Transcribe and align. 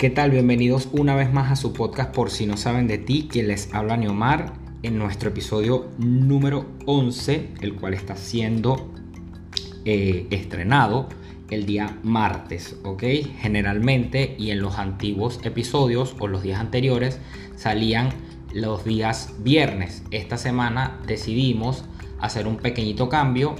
¿Qué 0.00 0.08
tal? 0.08 0.30
Bienvenidos 0.30 0.88
una 0.92 1.14
vez 1.14 1.30
más 1.30 1.52
a 1.52 1.56
su 1.56 1.74
podcast 1.74 2.14
por 2.14 2.30
si 2.30 2.46
no 2.46 2.56
saben 2.56 2.86
de 2.86 2.96
ti, 2.96 3.28
quien 3.30 3.48
les 3.48 3.74
habla 3.74 3.98
Neomar 3.98 4.54
en 4.82 4.96
nuestro 4.96 5.28
episodio 5.28 5.90
número 5.98 6.64
11, 6.86 7.50
el 7.60 7.74
cual 7.74 7.92
está 7.92 8.16
siendo 8.16 8.90
eh, 9.84 10.26
estrenado 10.30 11.10
el 11.50 11.66
día 11.66 11.98
martes, 12.02 12.76
¿ok? 12.82 13.02
Generalmente 13.40 14.36
y 14.38 14.52
en 14.52 14.62
los 14.62 14.78
antiguos 14.78 15.38
episodios 15.44 16.16
o 16.18 16.28
los 16.28 16.42
días 16.42 16.60
anteriores 16.60 17.18
salían 17.54 18.08
los 18.54 18.86
días 18.86 19.34
viernes. 19.40 20.02
Esta 20.12 20.38
semana 20.38 20.98
decidimos 21.06 21.84
hacer 22.20 22.46
un 22.46 22.56
pequeñito 22.56 23.10
cambio 23.10 23.54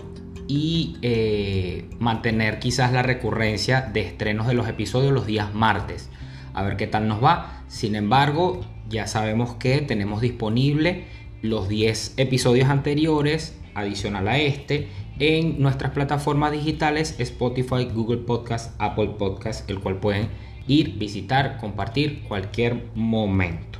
y 0.48 0.96
eh, 1.02 1.90
mantener 1.98 2.60
quizás 2.60 2.94
la 2.94 3.02
recurrencia 3.02 3.82
de 3.82 4.00
estrenos 4.00 4.46
de 4.46 4.54
los 4.54 4.66
episodios 4.68 5.12
los 5.12 5.26
días 5.26 5.54
martes 5.54 6.08
a 6.54 6.62
ver 6.62 6.76
qué 6.76 6.86
tal 6.86 7.08
nos 7.08 7.22
va. 7.22 7.62
Sin 7.68 7.94
embargo, 7.94 8.60
ya 8.88 9.06
sabemos 9.06 9.54
que 9.54 9.80
tenemos 9.80 10.20
disponible 10.20 11.04
los 11.42 11.68
10 11.68 12.14
episodios 12.16 12.68
anteriores, 12.68 13.56
adicional 13.74 14.28
a 14.28 14.38
este, 14.38 14.88
en 15.18 15.60
nuestras 15.60 15.92
plataformas 15.92 16.52
digitales 16.52 17.14
Spotify, 17.18 17.84
Google 17.94 18.18
Podcast, 18.18 18.74
Apple 18.78 19.12
Podcast, 19.18 19.68
el 19.70 19.80
cual 19.80 19.96
pueden 19.98 20.28
ir, 20.66 20.98
visitar, 20.98 21.58
compartir 21.58 22.22
cualquier 22.28 22.90
momento. 22.94 23.78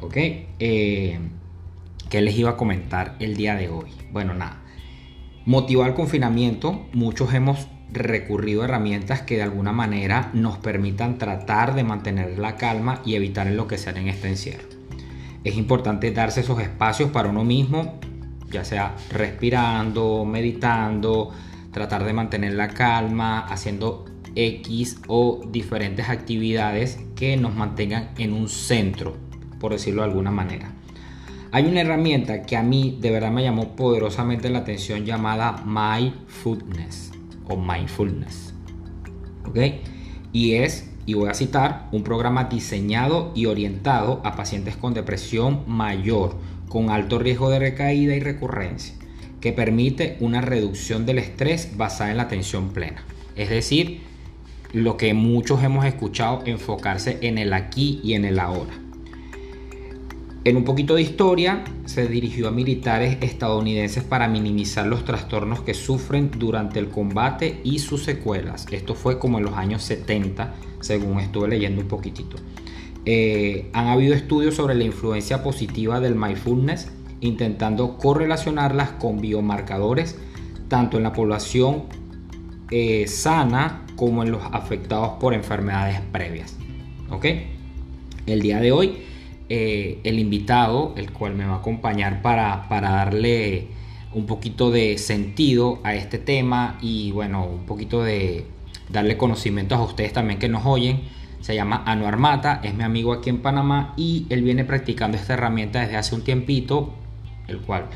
¿Ok? 0.00 0.16
Eh, 0.16 1.18
¿Qué 2.08 2.20
les 2.22 2.36
iba 2.36 2.50
a 2.50 2.56
comentar 2.56 3.16
el 3.20 3.36
día 3.36 3.54
de 3.54 3.68
hoy? 3.68 3.90
Bueno, 4.12 4.34
nada. 4.34 4.62
Motivado 5.46 5.86
al 5.86 5.94
confinamiento, 5.94 6.86
muchos 6.92 7.32
hemos 7.34 7.68
recurrido 7.92 8.62
a 8.62 8.64
herramientas 8.66 9.22
que 9.22 9.36
de 9.36 9.42
alguna 9.42 9.72
manera 9.72 10.30
nos 10.32 10.58
permitan 10.58 11.18
tratar 11.18 11.74
de 11.74 11.84
mantener 11.84 12.38
la 12.38 12.56
calma 12.56 13.02
y 13.04 13.14
evitar 13.14 13.46
enloquecer 13.46 13.96
en 13.98 14.08
este 14.08 14.28
encierro. 14.28 14.68
Es 15.44 15.56
importante 15.56 16.10
darse 16.12 16.40
esos 16.40 16.60
espacios 16.60 17.10
para 17.10 17.30
uno 17.30 17.44
mismo, 17.44 17.98
ya 18.50 18.64
sea 18.64 18.94
respirando, 19.10 20.24
meditando, 20.24 21.32
tratar 21.72 22.04
de 22.04 22.12
mantener 22.12 22.54
la 22.54 22.68
calma, 22.68 23.40
haciendo 23.40 24.04
X 24.34 24.98
o 25.08 25.40
diferentes 25.50 26.08
actividades 26.08 26.98
que 27.16 27.36
nos 27.36 27.54
mantengan 27.54 28.10
en 28.18 28.32
un 28.32 28.48
centro, 28.48 29.16
por 29.58 29.72
decirlo 29.72 30.02
de 30.02 30.08
alguna 30.08 30.30
manera. 30.30 30.72
Hay 31.52 31.66
una 31.66 31.80
herramienta 31.80 32.42
que 32.42 32.56
a 32.56 32.62
mí 32.62 32.98
de 33.00 33.10
verdad 33.10 33.32
me 33.32 33.42
llamó 33.42 33.74
poderosamente 33.74 34.50
la 34.50 34.60
atención 34.60 35.04
llamada 35.04 35.64
MyFoodness 35.64 37.19
o 37.50 37.56
mindfulness. 37.56 38.54
¿Ok? 39.46 39.58
Y 40.32 40.54
es, 40.54 40.88
y 41.04 41.14
voy 41.14 41.28
a 41.28 41.34
citar, 41.34 41.88
un 41.92 42.02
programa 42.02 42.44
diseñado 42.44 43.32
y 43.34 43.46
orientado 43.46 44.22
a 44.24 44.36
pacientes 44.36 44.76
con 44.76 44.94
depresión 44.94 45.64
mayor, 45.66 46.36
con 46.68 46.88
alto 46.90 47.18
riesgo 47.18 47.50
de 47.50 47.58
recaída 47.58 48.14
y 48.14 48.20
recurrencia, 48.20 48.94
que 49.40 49.52
permite 49.52 50.16
una 50.20 50.40
reducción 50.40 51.04
del 51.04 51.18
estrés 51.18 51.76
basada 51.76 52.10
en 52.10 52.16
la 52.16 52.22
atención 52.22 52.70
plena. 52.70 53.04
Es 53.36 53.50
decir, 53.50 54.00
lo 54.72 54.96
que 54.96 55.14
muchos 55.14 55.62
hemos 55.64 55.84
escuchado, 55.84 56.42
enfocarse 56.46 57.18
en 57.22 57.38
el 57.38 57.52
aquí 57.52 58.00
y 58.04 58.14
en 58.14 58.24
el 58.24 58.38
ahora. 58.38 58.72
En 60.42 60.56
un 60.56 60.64
poquito 60.64 60.94
de 60.94 61.02
historia, 61.02 61.64
se 61.84 62.08
dirigió 62.08 62.48
a 62.48 62.50
militares 62.50 63.18
estadounidenses 63.20 64.04
para 64.04 64.26
minimizar 64.26 64.86
los 64.86 65.04
trastornos 65.04 65.60
que 65.60 65.74
sufren 65.74 66.30
durante 66.30 66.78
el 66.78 66.88
combate 66.88 67.60
y 67.62 67.78
sus 67.78 68.04
secuelas. 68.04 68.66
Esto 68.70 68.94
fue 68.94 69.18
como 69.18 69.36
en 69.36 69.44
los 69.44 69.54
años 69.54 69.82
70, 69.82 70.54
según 70.80 71.20
estuve 71.20 71.48
leyendo 71.48 71.82
un 71.82 71.88
poquitito. 71.88 72.38
Eh, 73.04 73.68
han 73.74 73.88
habido 73.88 74.14
estudios 74.14 74.54
sobre 74.54 74.74
la 74.74 74.84
influencia 74.84 75.42
positiva 75.42 76.00
del 76.00 76.14
mindfulness, 76.14 76.90
intentando 77.20 77.98
correlacionarlas 77.98 78.92
con 78.92 79.20
biomarcadores, 79.20 80.16
tanto 80.68 80.96
en 80.96 81.02
la 81.02 81.12
población 81.12 81.84
eh, 82.70 83.06
sana 83.08 83.84
como 83.94 84.22
en 84.22 84.32
los 84.32 84.42
afectados 84.52 85.18
por 85.20 85.34
enfermedades 85.34 86.00
previas. 86.12 86.56
¿Ok? 87.10 87.26
El 88.24 88.40
día 88.40 88.58
de 88.60 88.72
hoy 88.72 89.09
eh, 89.52 89.98
el 90.04 90.20
invitado, 90.20 90.94
el 90.96 91.10
cual 91.10 91.34
me 91.34 91.44
va 91.44 91.54
a 91.54 91.56
acompañar 91.56 92.22
para, 92.22 92.68
darle 92.70 93.66
un 94.14 94.24
poquito 94.24 94.70
de 94.70 94.96
sentido 94.96 95.80
a 95.82 95.96
este 95.96 96.18
tema 96.18 96.78
y 96.80 97.10
bueno, 97.10 97.46
un 97.46 97.66
poquito 97.66 98.04
de 98.04 98.46
darle 98.88 99.16
conocimientos 99.16 99.76
a 99.76 99.82
ustedes 99.82 100.12
también 100.12 100.38
que 100.38 100.48
nos 100.48 100.64
oyen. 100.66 101.00
Se 101.40 101.56
llama 101.56 101.82
Anuar 101.84 102.16
Mata, 102.16 102.60
es 102.62 102.74
mi 102.74 102.84
amigo 102.84 103.12
aquí 103.12 103.28
en 103.28 103.38
Panamá 103.38 103.92
y 103.96 104.24
él 104.30 104.42
viene 104.42 104.64
practicando 104.64 105.16
esta 105.16 105.32
herramienta 105.32 105.80
desde 105.80 105.96
hace 105.96 106.14
un 106.14 106.22
tiempito, 106.22 106.94
el 107.48 107.58
cual 107.58 107.86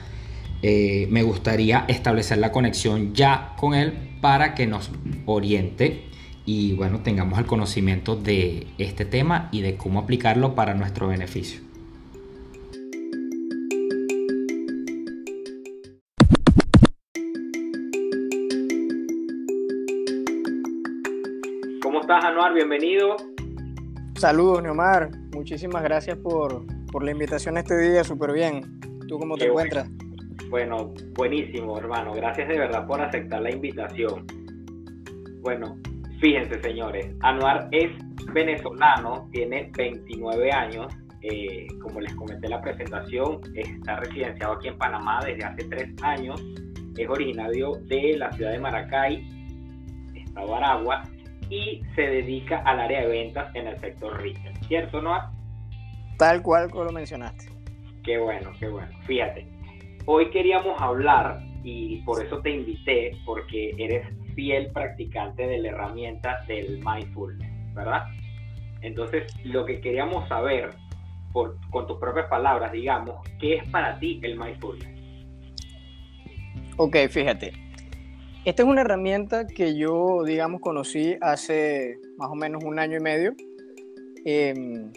eh, 0.60 1.06
me 1.08 1.22
gustaría 1.22 1.84
establecer 1.86 2.38
la 2.38 2.50
conexión 2.50 3.14
ya 3.14 3.54
con 3.56 3.74
él 3.74 3.92
para 4.20 4.56
que 4.56 4.66
nos 4.66 4.90
oriente 5.26 6.13
y 6.46 6.74
bueno, 6.74 7.00
tengamos 7.02 7.38
el 7.38 7.46
conocimiento 7.46 8.16
de 8.16 8.66
este 8.78 9.04
tema 9.04 9.48
y 9.50 9.62
de 9.62 9.76
cómo 9.76 10.00
aplicarlo 10.00 10.54
para 10.54 10.74
nuestro 10.74 11.08
beneficio. 11.08 11.60
¿Cómo 21.82 22.00
estás, 22.00 22.24
Anuar? 22.24 22.52
Bienvenido. 22.52 23.16
Saludos, 24.16 24.62
Neomar. 24.62 25.10
Muchísimas 25.32 25.82
gracias 25.82 26.18
por, 26.18 26.64
la 27.02 27.10
invitación 27.10 27.56
este 27.56 27.76
día. 27.78 28.04
Súper 28.04 28.32
bien. 28.32 28.80
¿Tú 29.08 29.18
cómo 29.18 29.36
te 29.36 29.46
encuentras? 29.46 29.88
Bueno, 30.48 30.92
buenísimo, 31.14 31.78
hermano. 31.78 32.12
Gracias 32.12 32.48
de 32.48 32.58
verdad 32.58 32.86
por 32.86 33.00
aceptar 33.00 33.42
la 33.42 33.50
invitación. 33.50 34.26
Bueno, 35.40 35.76
Fíjense, 36.24 36.58
señores, 36.62 37.14
Anuar 37.20 37.68
es 37.70 37.90
venezolano, 38.32 39.28
tiene 39.30 39.70
29 39.76 40.50
años. 40.52 40.86
Eh, 41.20 41.66
como 41.82 42.00
les 42.00 42.14
comenté 42.14 42.46
en 42.46 42.52
la 42.52 42.62
presentación, 42.62 43.42
está 43.54 43.96
residenciado 43.96 44.54
aquí 44.54 44.68
en 44.68 44.78
Panamá 44.78 45.20
desde 45.22 45.44
hace 45.44 45.68
tres 45.68 45.90
años. 46.02 46.42
Es 46.96 47.06
originario 47.10 47.72
de 47.88 48.16
la 48.16 48.32
ciudad 48.32 48.52
de 48.52 48.58
Maracay, 48.58 49.28
estado 50.14 50.54
Aragua, 50.54 51.02
y 51.50 51.82
se 51.94 52.00
dedica 52.00 52.62
al 52.64 52.80
área 52.80 53.02
de 53.02 53.08
ventas 53.08 53.54
en 53.54 53.66
el 53.66 53.78
sector 53.80 54.18
retail. 54.22 54.56
¿Cierto, 54.66 55.02
Noah? 55.02 55.30
Tal 56.16 56.40
cual 56.40 56.70
como 56.70 56.84
lo 56.84 56.92
mencionaste. 56.92 57.52
Qué 58.02 58.16
bueno, 58.16 58.50
qué 58.58 58.68
bueno. 58.68 58.98
Fíjate, 59.02 59.46
hoy 60.06 60.30
queríamos 60.30 60.80
hablar, 60.80 61.42
y 61.62 62.00
por 62.06 62.24
eso 62.24 62.40
te 62.40 62.50
invité, 62.50 63.12
porque 63.26 63.74
eres 63.76 64.06
fiel 64.34 64.70
practicante 64.72 65.46
de 65.46 65.58
la 65.58 65.68
herramienta 65.70 66.44
del 66.46 66.80
mindfulness, 66.84 67.74
¿verdad? 67.74 68.04
Entonces, 68.82 69.32
lo 69.44 69.64
que 69.64 69.80
queríamos 69.80 70.28
saber, 70.28 70.70
por, 71.32 71.56
con 71.70 71.86
tus 71.86 71.98
propias 71.98 72.26
palabras, 72.28 72.72
digamos, 72.72 73.26
¿qué 73.40 73.56
es 73.56 73.68
para 73.70 73.98
ti 73.98 74.20
el 74.22 74.38
mindfulness? 74.38 74.88
Ok, 76.76 76.96
fíjate. 77.08 77.52
Esta 78.44 78.62
es 78.62 78.68
una 78.68 78.82
herramienta 78.82 79.46
que 79.46 79.74
yo, 79.74 80.22
digamos, 80.24 80.60
conocí 80.60 81.16
hace 81.22 81.98
más 82.18 82.28
o 82.28 82.34
menos 82.34 82.62
un 82.62 82.78
año 82.78 82.98
y 82.98 83.00
medio. 83.00 83.34
Em, 84.26 84.92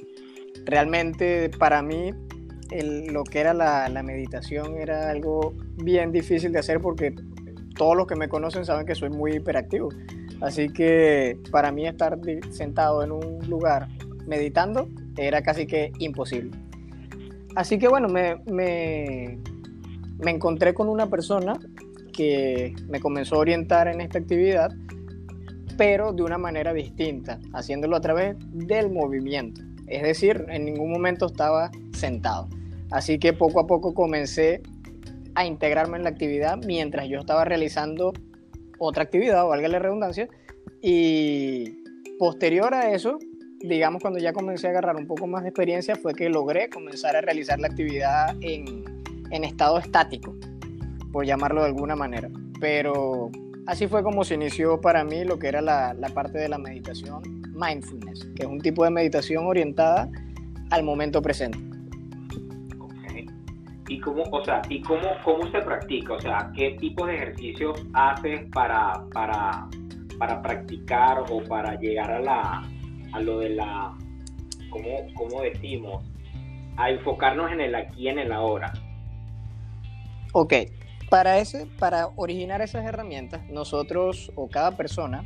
realmente 0.66 1.50
para 1.58 1.82
mí 1.82 2.12
lo 3.10 3.24
que 3.24 3.40
era 3.40 3.54
la, 3.54 3.88
la, 3.88 4.04
meditación 4.04 4.78
era 4.78 5.10
algo 5.10 5.54
bien 5.78 6.12
difícil 6.12 6.52
de 6.52 6.60
hacer 6.60 6.82
porque 6.82 7.14
todos 7.78 7.96
los 7.96 8.08
que 8.08 8.16
me 8.16 8.28
conocen 8.28 8.66
saben 8.66 8.86
que 8.86 8.96
soy 8.96 9.10
muy 9.10 9.36
hiperactivo. 9.36 9.90
Así 10.42 10.70
que 10.70 11.40
para 11.52 11.72
mí 11.72 11.88
estar 11.88 12.20
sentado 12.52 13.04
en 13.04 13.12
un 13.12 13.40
lugar 13.50 13.88
meditando 14.26 14.90
era 15.18 15.42
casi 15.42 15.66
que 15.66 15.92
imposible. 16.00 16.52
Así 17.56 17.80
que 17.80 17.88
bueno, 17.88 18.08
me, 18.08 18.36
me, 18.46 19.40
me 20.20 20.32
encontré 20.32 20.74
con 20.74 20.90
una 20.90 21.10
persona 21.10 21.54
que 22.14 22.76
me 22.88 23.00
comenzó 23.00 23.36
a 23.36 23.40
orientar 23.40 23.88
en 23.88 24.02
esta 24.02 24.20
actividad, 24.20 24.72
pero 25.78 26.14
de 26.14 26.24
una 26.24 26.38
manera 26.38 26.74
distinta, 26.74 27.40
haciéndolo 27.54 27.96
a 27.96 28.02
través 28.02 28.36
del 28.52 28.92
movimiento. 28.92 29.62
Es 29.88 30.04
decir, 30.04 30.46
en 30.50 30.66
ningún 30.66 30.92
momento 30.92 31.28
estaba 31.28 31.72
sentado. 31.94 32.48
Así 32.92 33.20
que 33.20 33.34
poco 33.34 33.60
a 33.60 33.68
poco 33.68 33.94
comencé 33.94 34.62
a 35.38 35.46
integrarme 35.46 35.98
en 35.98 36.04
la 36.04 36.10
actividad 36.10 36.58
mientras 36.66 37.08
yo 37.08 37.20
estaba 37.20 37.46
realizando 37.46 38.12
otra 38.80 39.04
actividad, 39.04 39.46
valga 39.46 39.68
la 39.68 39.78
redundancia, 39.78 40.28
y 40.82 41.84
posterior 42.18 42.74
a 42.74 42.92
eso, 42.92 43.20
digamos 43.60 44.02
cuando 44.02 44.20
ya 44.20 44.34
comencé 44.34 44.66
a 44.66 44.72
agarrar 44.72 44.96
un 44.96 45.06
poco 45.06 45.28
más 45.28 45.44
de 45.44 45.50
experiencia, 45.50 45.96
fue 45.96 46.16
que 46.16 46.28
logré 46.30 46.70
comenzar 46.70 47.16
a 47.16 47.22
realizar 47.22 47.60
la 47.60 47.68
actividad 47.68 48.36
en, 48.42 48.84
en 49.30 49.44
estado 49.44 49.78
estático, 49.78 50.36
por 51.12 51.24
llamarlo 51.24 51.62
de 51.62 51.68
alguna 51.68 51.96
manera. 51.96 52.30
Pero 52.60 53.30
así 53.68 53.86
fue 53.86 54.02
como 54.02 54.24
se 54.24 54.34
inició 54.34 54.82
para 54.82 55.04
mí 55.04 55.24
lo 55.24 55.38
que 55.38 55.50
era 55.50 55.62
la, 55.62 55.94
la 55.94 56.10
parte 56.10 56.40
de 56.40 56.50
la 56.50 56.58
meditación 56.58 57.22
mindfulness, 57.54 58.26
que 58.36 58.44
es 58.44 58.50
un 58.50 58.60
tipo 58.60 58.84
de 58.84 58.90
meditación 58.90 59.46
orientada 59.46 60.10
al 60.72 60.82
momento 60.82 61.22
presente. 61.22 61.60
¿Y 63.88 64.00
cómo, 64.00 64.24
o 64.32 64.44
sea, 64.44 64.62
¿y 64.70 64.82
cómo, 64.82 65.10
cómo 65.24 65.50
se 65.50 65.60
practica? 65.62 66.14
O 66.14 66.20
sea, 66.20 66.52
¿qué 66.56 66.72
tipo 66.72 67.06
de 67.06 67.16
ejercicios 67.16 67.82
haces 67.94 68.46
para, 68.52 69.06
para, 69.14 69.68
para 70.18 70.42
practicar 70.42 71.24
o 71.30 71.42
para 71.44 71.80
llegar 71.80 72.12
a, 72.12 72.20
la, 72.20 72.70
a 73.14 73.20
lo 73.22 73.40
de 73.40 73.50
la, 73.50 73.96
¿cómo, 74.70 75.08
¿cómo 75.16 75.42
decimos? 75.42 76.04
A 76.76 76.90
enfocarnos 76.90 77.52
en 77.52 77.62
el 77.62 77.76
aquí 77.76 78.10
en 78.10 78.20
el 78.20 78.32
ahora. 78.32 78.74
Ok, 80.34 80.54
para, 81.10 81.40
ese, 81.40 81.66
para 81.80 82.08
originar 82.16 82.62
esas 82.62 82.86
herramientas, 82.86 83.42
nosotros 83.50 84.32
o 84.36 84.50
cada 84.50 84.76
persona 84.76 85.26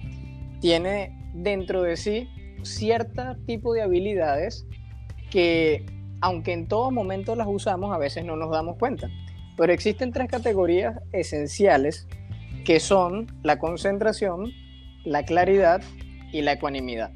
tiene 0.60 1.18
dentro 1.34 1.81
de 1.81 1.98
sí 1.98 2.30
cierto 2.63 3.36
tipo 3.48 3.74
de 3.74 3.81
habilidades 3.81 4.68
que, 5.31 5.86
aunque 6.22 6.54
en 6.54 6.68
todo 6.68 6.92
momento 6.92 7.36
las 7.36 7.48
usamos, 7.48 7.94
a 7.94 7.98
veces 7.98 8.24
no 8.24 8.36
nos 8.36 8.52
damos 8.52 8.78
cuenta. 8.78 9.10
Pero 9.58 9.74
existen 9.74 10.12
tres 10.12 10.30
categorías 10.30 11.00
esenciales 11.12 12.08
que 12.64 12.80
son 12.80 13.28
la 13.44 13.60
concentración, 13.60 14.52
la 15.04 15.24
claridad 15.24 15.82
y 16.32 16.42
la 16.42 16.54
ecuanimidad. 16.54 17.12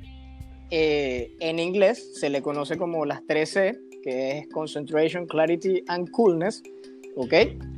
Eh, 0.71 1.31
en 1.39 1.59
inglés 1.59 2.19
se 2.19 2.29
le 2.29 2.41
conoce 2.41 2.77
como 2.77 3.05
las 3.05 3.21
3C, 3.21 3.77
que 4.03 4.39
es 4.39 4.47
Concentration, 4.49 5.27
Clarity 5.27 5.83
and 5.87 6.09
Coolness, 6.11 6.63
¿ok? 7.15 7.33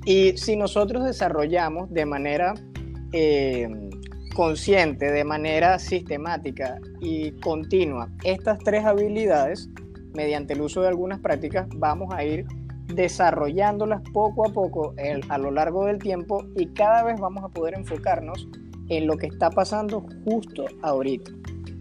Y 0.05 0.37
si 0.37 0.55
nosotros 0.55 1.03
desarrollamos 1.03 1.91
de 1.91 2.05
manera 2.05 2.53
eh, 3.11 3.67
consciente, 4.33 5.11
de 5.11 5.23
manera 5.23 5.79
sistemática 5.79 6.79
y 7.01 7.31
continua 7.39 8.09
estas 8.23 8.59
tres 8.59 8.85
habilidades, 8.85 9.69
mediante 10.13 10.53
el 10.53 10.61
uso 10.61 10.81
de 10.81 10.87
algunas 10.87 11.19
prácticas, 11.19 11.67
vamos 11.75 12.13
a 12.13 12.23
ir 12.23 12.45
desarrollándolas 12.93 14.01
poco 14.13 14.47
a 14.47 14.53
poco 14.53 14.93
a 15.29 15.37
lo 15.37 15.51
largo 15.51 15.85
del 15.85 15.99
tiempo 15.99 16.45
y 16.55 16.67
cada 16.67 17.03
vez 17.03 17.19
vamos 17.19 17.43
a 17.43 17.49
poder 17.49 17.75
enfocarnos 17.75 18.47
en 18.89 19.07
lo 19.07 19.17
que 19.17 19.27
está 19.27 19.49
pasando 19.49 20.05
justo 20.23 20.65
ahorita. 20.81 21.31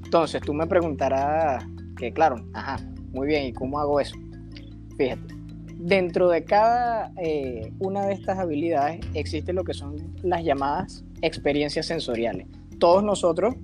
Entonces, 0.04 0.42
tú 0.42 0.52
me 0.52 0.66
preguntarás 0.66 1.64
que, 1.96 2.12
claro, 2.12 2.44
ajá, 2.52 2.78
muy 3.12 3.28
bien, 3.28 3.46
¿y 3.46 3.52
cómo 3.52 3.78
hago 3.78 4.00
eso? 4.00 4.16
Fíjate, 4.96 5.34
dentro 5.78 6.28
de 6.28 6.44
cada 6.44 7.12
eh, 7.16 7.72
una 7.78 8.06
de 8.06 8.14
estas 8.14 8.38
habilidades 8.38 9.00
existe 9.14 9.52
lo 9.52 9.64
que 9.64 9.74
son 9.74 9.96
las 10.22 10.42
llamadas 10.44 11.04
experiencias 11.22 11.86
sensoriales. 11.86 12.46
Todos 12.78 13.02
nosotros 13.02 13.54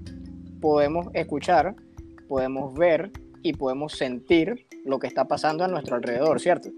podemos 0.60 1.08
escuchar, 1.14 1.74
podemos 2.28 2.74
ver 2.74 3.10
y 3.42 3.54
podemos 3.54 3.92
sentir 3.92 4.66
lo 4.84 4.98
que 4.98 5.06
está 5.06 5.26
pasando 5.26 5.64
a 5.64 5.68
nuestro 5.68 5.96
alrededor, 5.96 6.40
¿cierto? 6.40 6.70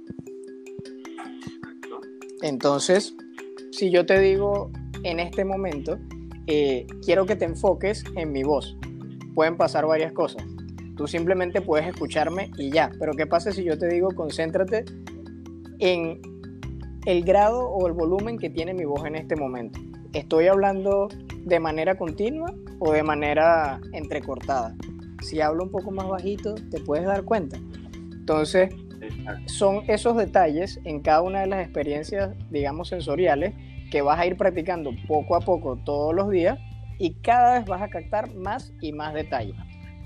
Entonces, 2.43 3.15
si 3.71 3.91
yo 3.91 4.05
te 4.07 4.19
digo 4.21 4.71
en 5.03 5.21
este 5.21 5.45
momento, 5.45 5.99
eh, 6.47 6.87
quiero 7.05 7.27
que 7.27 7.37
te 7.37 7.45
enfoques 7.45 8.05
en 8.17 8.33
mi 8.33 8.43
voz, 8.43 8.77
pueden 9.35 9.57
pasar 9.57 9.87
varias 9.87 10.13
cosas. 10.13 10.45
Tú 10.97 11.07
simplemente 11.07 11.61
puedes 11.61 11.87
escucharme 11.87 12.51
y 12.57 12.71
ya, 12.71 12.91
pero 12.99 13.13
¿qué 13.13 13.27
pasa 13.27 13.51
si 13.51 13.65
yo 13.65 13.79
te 13.79 13.89
digo 13.89 14.09
concéntrate 14.15 14.85
en 15.81 16.21
el 17.07 17.25
grado 17.25 17.69
o 17.69 17.87
el 17.87 17.93
volumen 17.93 18.39
que 18.39 18.51
tiene 18.51 18.75
mi 18.75 18.85
voz 18.85 19.05
en 19.05 19.17
este 19.17 19.37
momento. 19.37 19.79
¿Estoy 20.13 20.47
hablando 20.47 21.09
de 21.45 21.61
manera 21.61 21.97
continua 21.97 22.55
o 22.79 22.93
de 22.93 23.03
manera 23.03 23.81
entrecortada? 23.93 24.75
Si 25.25 25.41
hablo 25.41 25.65
un 25.65 25.71
poco 25.71 25.91
más 25.91 26.07
bajito, 26.07 26.55
te 26.71 26.81
puedes 26.81 27.07
dar 27.07 27.25
cuenta. 27.25 27.57
Entonces, 28.13 28.69
son 29.47 29.83
esos 29.89 30.17
detalles 30.17 30.81
en 30.85 31.01
cada 31.01 31.23
una 31.23 31.41
de 31.41 31.47
las 31.47 31.65
experiencias, 31.65 32.35
digamos, 32.51 32.89
sensoriales 32.89 33.55
que 33.91 34.03
vas 34.03 34.19
a 34.19 34.27
ir 34.27 34.37
practicando 34.37 34.91
poco 35.09 35.37
a 35.37 35.41
poco 35.41 35.77
todos 35.85 36.15
los 36.15 36.31
días 36.31 36.59
y 36.99 37.15
cada 37.15 37.59
vez 37.59 37.67
vas 37.67 37.83
a 37.83 37.89
captar 37.89 38.35
más 38.35 38.73
y 38.81 38.93
más 38.93 39.15
detalles. 39.15 39.57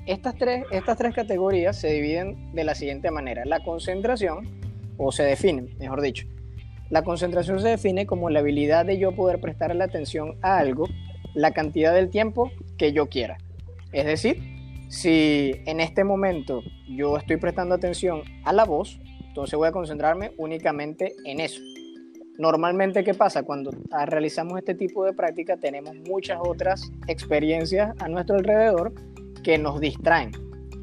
Estas 0.06 0.37
tres, 0.37 0.65
estas 0.70 0.97
tres 0.97 1.15
categorías 1.15 1.76
se 1.76 1.88
dividen 1.88 2.55
de 2.55 2.64
la 2.64 2.75
siguiente 2.75 3.11
manera. 3.11 3.44
La 3.44 3.62
concentración, 3.62 4.49
o 4.97 5.12
se 5.12 5.25
define, 5.25 5.75
mejor 5.79 6.00
dicho. 6.00 6.26
La 6.91 7.03
concentración 7.03 7.61
se 7.61 7.69
define 7.69 8.06
como 8.06 8.31
la 8.31 8.38
habilidad 8.38 8.87
de 8.87 8.99
yo 8.99 9.12
poder 9.12 9.41
prestar 9.41 9.75
la 9.75 9.85
atención 9.85 10.38
a 10.43 10.59
algo 10.59 10.88
la 11.35 11.53
cantidad 11.53 11.94
del 11.94 12.09
tiempo 12.09 12.50
que 12.79 12.93
yo 12.93 13.09
quiera. 13.09 13.37
Es 13.93 14.06
decir, 14.06 14.57
si 14.88 15.52
en 15.67 15.81
este 15.81 16.05
momento 16.05 16.62
yo 16.88 17.17
estoy 17.17 17.37
prestando 17.37 17.75
atención 17.75 18.23
a 18.44 18.52
la 18.52 18.64
voz, 18.64 19.00
entonces 19.26 19.56
voy 19.56 19.69
a 19.69 19.73
concentrarme 19.73 20.32
únicamente 20.38 21.14
en 21.25 21.40
eso. 21.40 21.61
Normalmente, 22.38 23.02
¿qué 23.05 23.14
pasa? 23.14 23.43
Cuando 23.43 23.73
realizamos 24.06 24.58
este 24.58 24.75
tipo 24.75 25.05
de 25.05 25.12
práctica 25.12 25.56
tenemos 25.56 25.94
muchas 26.08 26.38
otras 26.40 26.90
experiencias 27.08 27.94
a 28.00 28.08
nuestro 28.08 28.37
alrededor 28.37 28.94
que 29.43 29.58
nos 29.58 29.81
distraen 29.81 30.32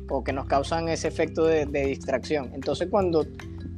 o 0.09 0.23
que 0.23 0.33
nos 0.33 0.45
causan 0.47 0.89
ese 0.89 1.07
efecto 1.07 1.45
de, 1.45 1.65
de 1.65 1.85
distracción. 1.85 2.51
Entonces, 2.53 2.89
cuando 2.89 3.25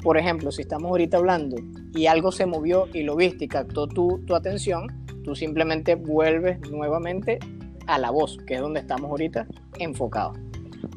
por 0.02 0.18
ejemplo, 0.18 0.52
si 0.52 0.62
estamos 0.62 0.90
ahorita 0.90 1.18
hablando 1.18 1.58
y 1.94 2.06
algo 2.06 2.32
se 2.32 2.46
movió 2.46 2.88
y 2.94 3.04
lo 3.04 3.16
viste 3.16 3.46
y 3.46 3.48
captó 3.48 3.88
tu, 3.88 4.24
tu 4.26 4.36
atención, 4.36 4.88
tú 5.24 5.36
simplemente 5.36 5.96
vuelves 5.96 6.60
nuevamente 6.72 7.40
a 7.88 7.98
la 7.98 8.12
voz, 8.12 8.38
que 8.46 8.56
es 8.56 8.62
donde 8.62 8.82
estamos 8.82 9.10
ahorita 9.10 9.48
enfocados. 9.80 10.38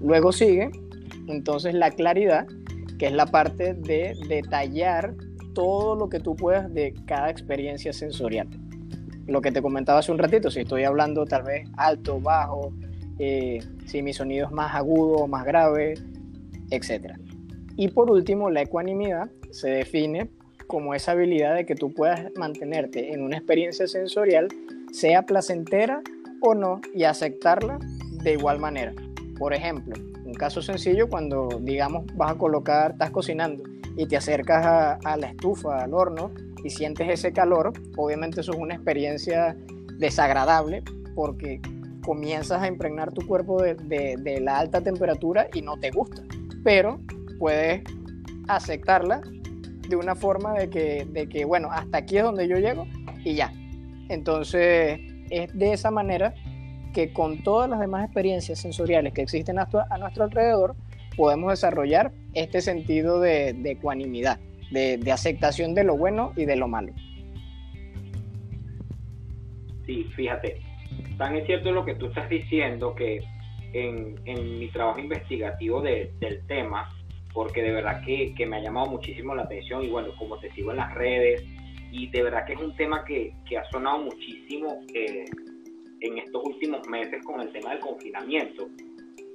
Luego 0.01 0.33
sigue 0.33 0.71
entonces 1.29 1.75
la 1.75 1.91
claridad, 1.91 2.47
que 2.99 3.07
es 3.07 3.13
la 3.13 3.27
parte 3.27 3.75
de 3.75 4.17
detallar 4.29 5.15
todo 5.55 5.95
lo 5.97 6.09
que 6.09 6.21
tú 6.21 6.37
puedas 6.37 6.73
de 6.73 6.95
cada 7.07 7.31
experiencia 7.31 7.93
sensorial. 7.93 8.49
Lo 9.27 9.41
que 9.41 9.53
te 9.53 9.63
comentaba 9.63 10.01
hace 10.01 10.13
un 10.13 10.19
ratito, 10.19 10.51
si 10.51 10.61
estoy 10.61 10.85
hablando 10.85 11.25
tal 11.25 11.45
vez 11.45 11.69
alto, 11.77 12.21
bajo, 12.21 12.73
eh, 13.19 13.61
si 13.87 14.03
mi 14.03 14.13
sonido 14.13 14.47
es 14.47 14.53
más 14.53 14.75
agudo 14.75 15.19
o 15.19 15.29
más 15.29 15.45
grave, 15.45 15.95
etc. 16.71 17.15
Y 17.77 17.89
por 17.89 18.11
último, 18.11 18.51
la 18.51 18.63
ecuanimidad 18.63 19.31
se 19.51 19.71
define 19.71 20.31
como 20.67 20.95
esa 20.95 21.13
habilidad 21.13 21.55
de 21.55 21.67
que 21.67 21.75
tú 21.75 21.93
puedas 21.93 22.31
mantenerte 22.37 23.13
en 23.13 23.23
una 23.23 23.37
experiencia 23.37 23.87
sensorial, 23.87 24.49
sea 24.93 25.23
placentera 25.23 26.01
o 26.41 26.55
no, 26.55 26.81
y 26.95 27.05
aceptarla 27.05 27.79
de 28.23 28.33
igual 28.33 28.59
manera. 28.59 28.93
Por 29.39 29.55
ejemplo, 29.55 29.95
un 30.25 30.35
caso 30.35 30.63
sencillo 30.63 31.09
cuando, 31.09 31.49
digamos, 31.61 32.05
vas 32.15 32.33
a 32.33 32.35
colocar, 32.37 32.93
estás 32.93 33.11
cocinando 33.11 33.65
y 33.97 34.07
te 34.07 34.17
acercas 34.17 34.99
a, 35.05 35.17
la 35.17 35.29
estufa, 35.29 35.83
al 35.83 35.95
horno, 35.95 36.31
y 36.63 36.71
sientes 36.71 37.09
ese 37.09 37.33
calor, 37.33 37.73
obviamente 37.97 38.43
eso 38.43 38.53
es 38.53 38.59
una 38.59 38.75
experiencia 38.75 39.57
desagradable 39.99 40.83
porque 41.15 41.61
comienzas 42.05 42.63
a 42.63 42.69
impregnar 42.69 43.13
tu 43.13 43.27
cuerpo 43.27 43.63
de, 43.63 43.75
de 43.75 44.41
la 44.41 44.59
alta 44.59 44.83
temperatura 44.83 45.49
y 45.55 45.63
no 45.63 45.79
te 45.79 45.91
gusta. 45.91 46.23
Pero 46.63 47.01
puedes 47.39 47.83
aceptarla 48.49 49.23
de 49.89 49.97
una 49.97 50.15
forma 50.15 50.55
de 50.55 50.71
que, 50.71 51.07
de 51.11 51.29
que, 51.29 51.45
bueno, 51.45 51.69
hasta 51.71 51.99
aquí 51.99 52.19
es 52.19 52.23
donde 52.23 52.47
yo 52.49 52.57
llego 52.57 52.87
y 53.25 53.35
ya. 53.35 53.53
Entonces, 54.09 55.01
es 55.31 55.57
de 55.57 55.73
esa 55.73 55.91
manera 55.91 56.35
que 56.93 57.13
con 57.13 57.43
todas 57.43 57.71
las 57.71 57.81
demás 57.81 58.05
experiencias 58.05 58.59
sensoriales 58.59 59.13
que 59.13 59.23
existen 59.23 59.59
a, 59.59 59.69
nuestro 59.99 60.25
alrededor, 60.25 60.75
podemos 61.17 61.51
desarrollar 61.51 62.13
este 62.35 62.61
sentido 62.61 63.21
de, 63.21 63.51
ecuanimidad, 63.65 64.41
de, 64.71 65.01
aceptación 65.13 65.75
de 65.75 65.85
lo 65.85 65.97
bueno 65.97 66.33
y 66.37 66.45
de 66.45 66.57
lo 66.57 66.69
malo. 66.69 66.93
Sí, 69.87 70.05
fíjate, 70.15 70.61
tan 71.17 71.37
es 71.37 71.47
cierto 71.47 71.73
lo 71.73 71.85
que 71.85 71.95
tú 71.95 72.07
estás 72.07 72.29
diciendo 72.29 72.95
que 72.95 73.21
en, 73.73 74.59
mi 74.59 74.69
trabajo 74.69 74.99
investigativo 74.99 75.81
del 75.81 76.47
tema, 76.47 76.89
porque 77.33 77.63
de 77.63 77.73
verdad 77.73 78.03
que, 78.05 78.47
me 78.47 78.57
ha 78.57 78.61
llamado 78.61 78.91
muchísimo 78.91 79.35
la 79.35 79.43
atención 79.43 79.85
y 79.85 79.89
bueno, 79.89 80.09
como 80.19 80.39
te 80.39 80.51
sigo 80.53 80.73
en 80.73 80.79
las 80.79 80.95
redes, 80.95 81.45
y 81.91 82.09
de 82.09 82.23
verdad 82.23 82.45
que 82.47 82.55
es 82.55 82.61
un 82.61 82.75
tema 82.77 83.05
que, 83.05 83.33
ha 83.57 83.65
sonado 83.71 84.05
muchísimo 84.05 84.81
eh, 84.95 85.25
en 86.01 86.19
estos 86.19 86.43
últimos 86.45 86.87
meses 86.89 87.25
con 87.25 87.41
el 87.41 87.53
tema 87.53 87.71
del 87.71 87.81
confinamiento. 87.81 88.69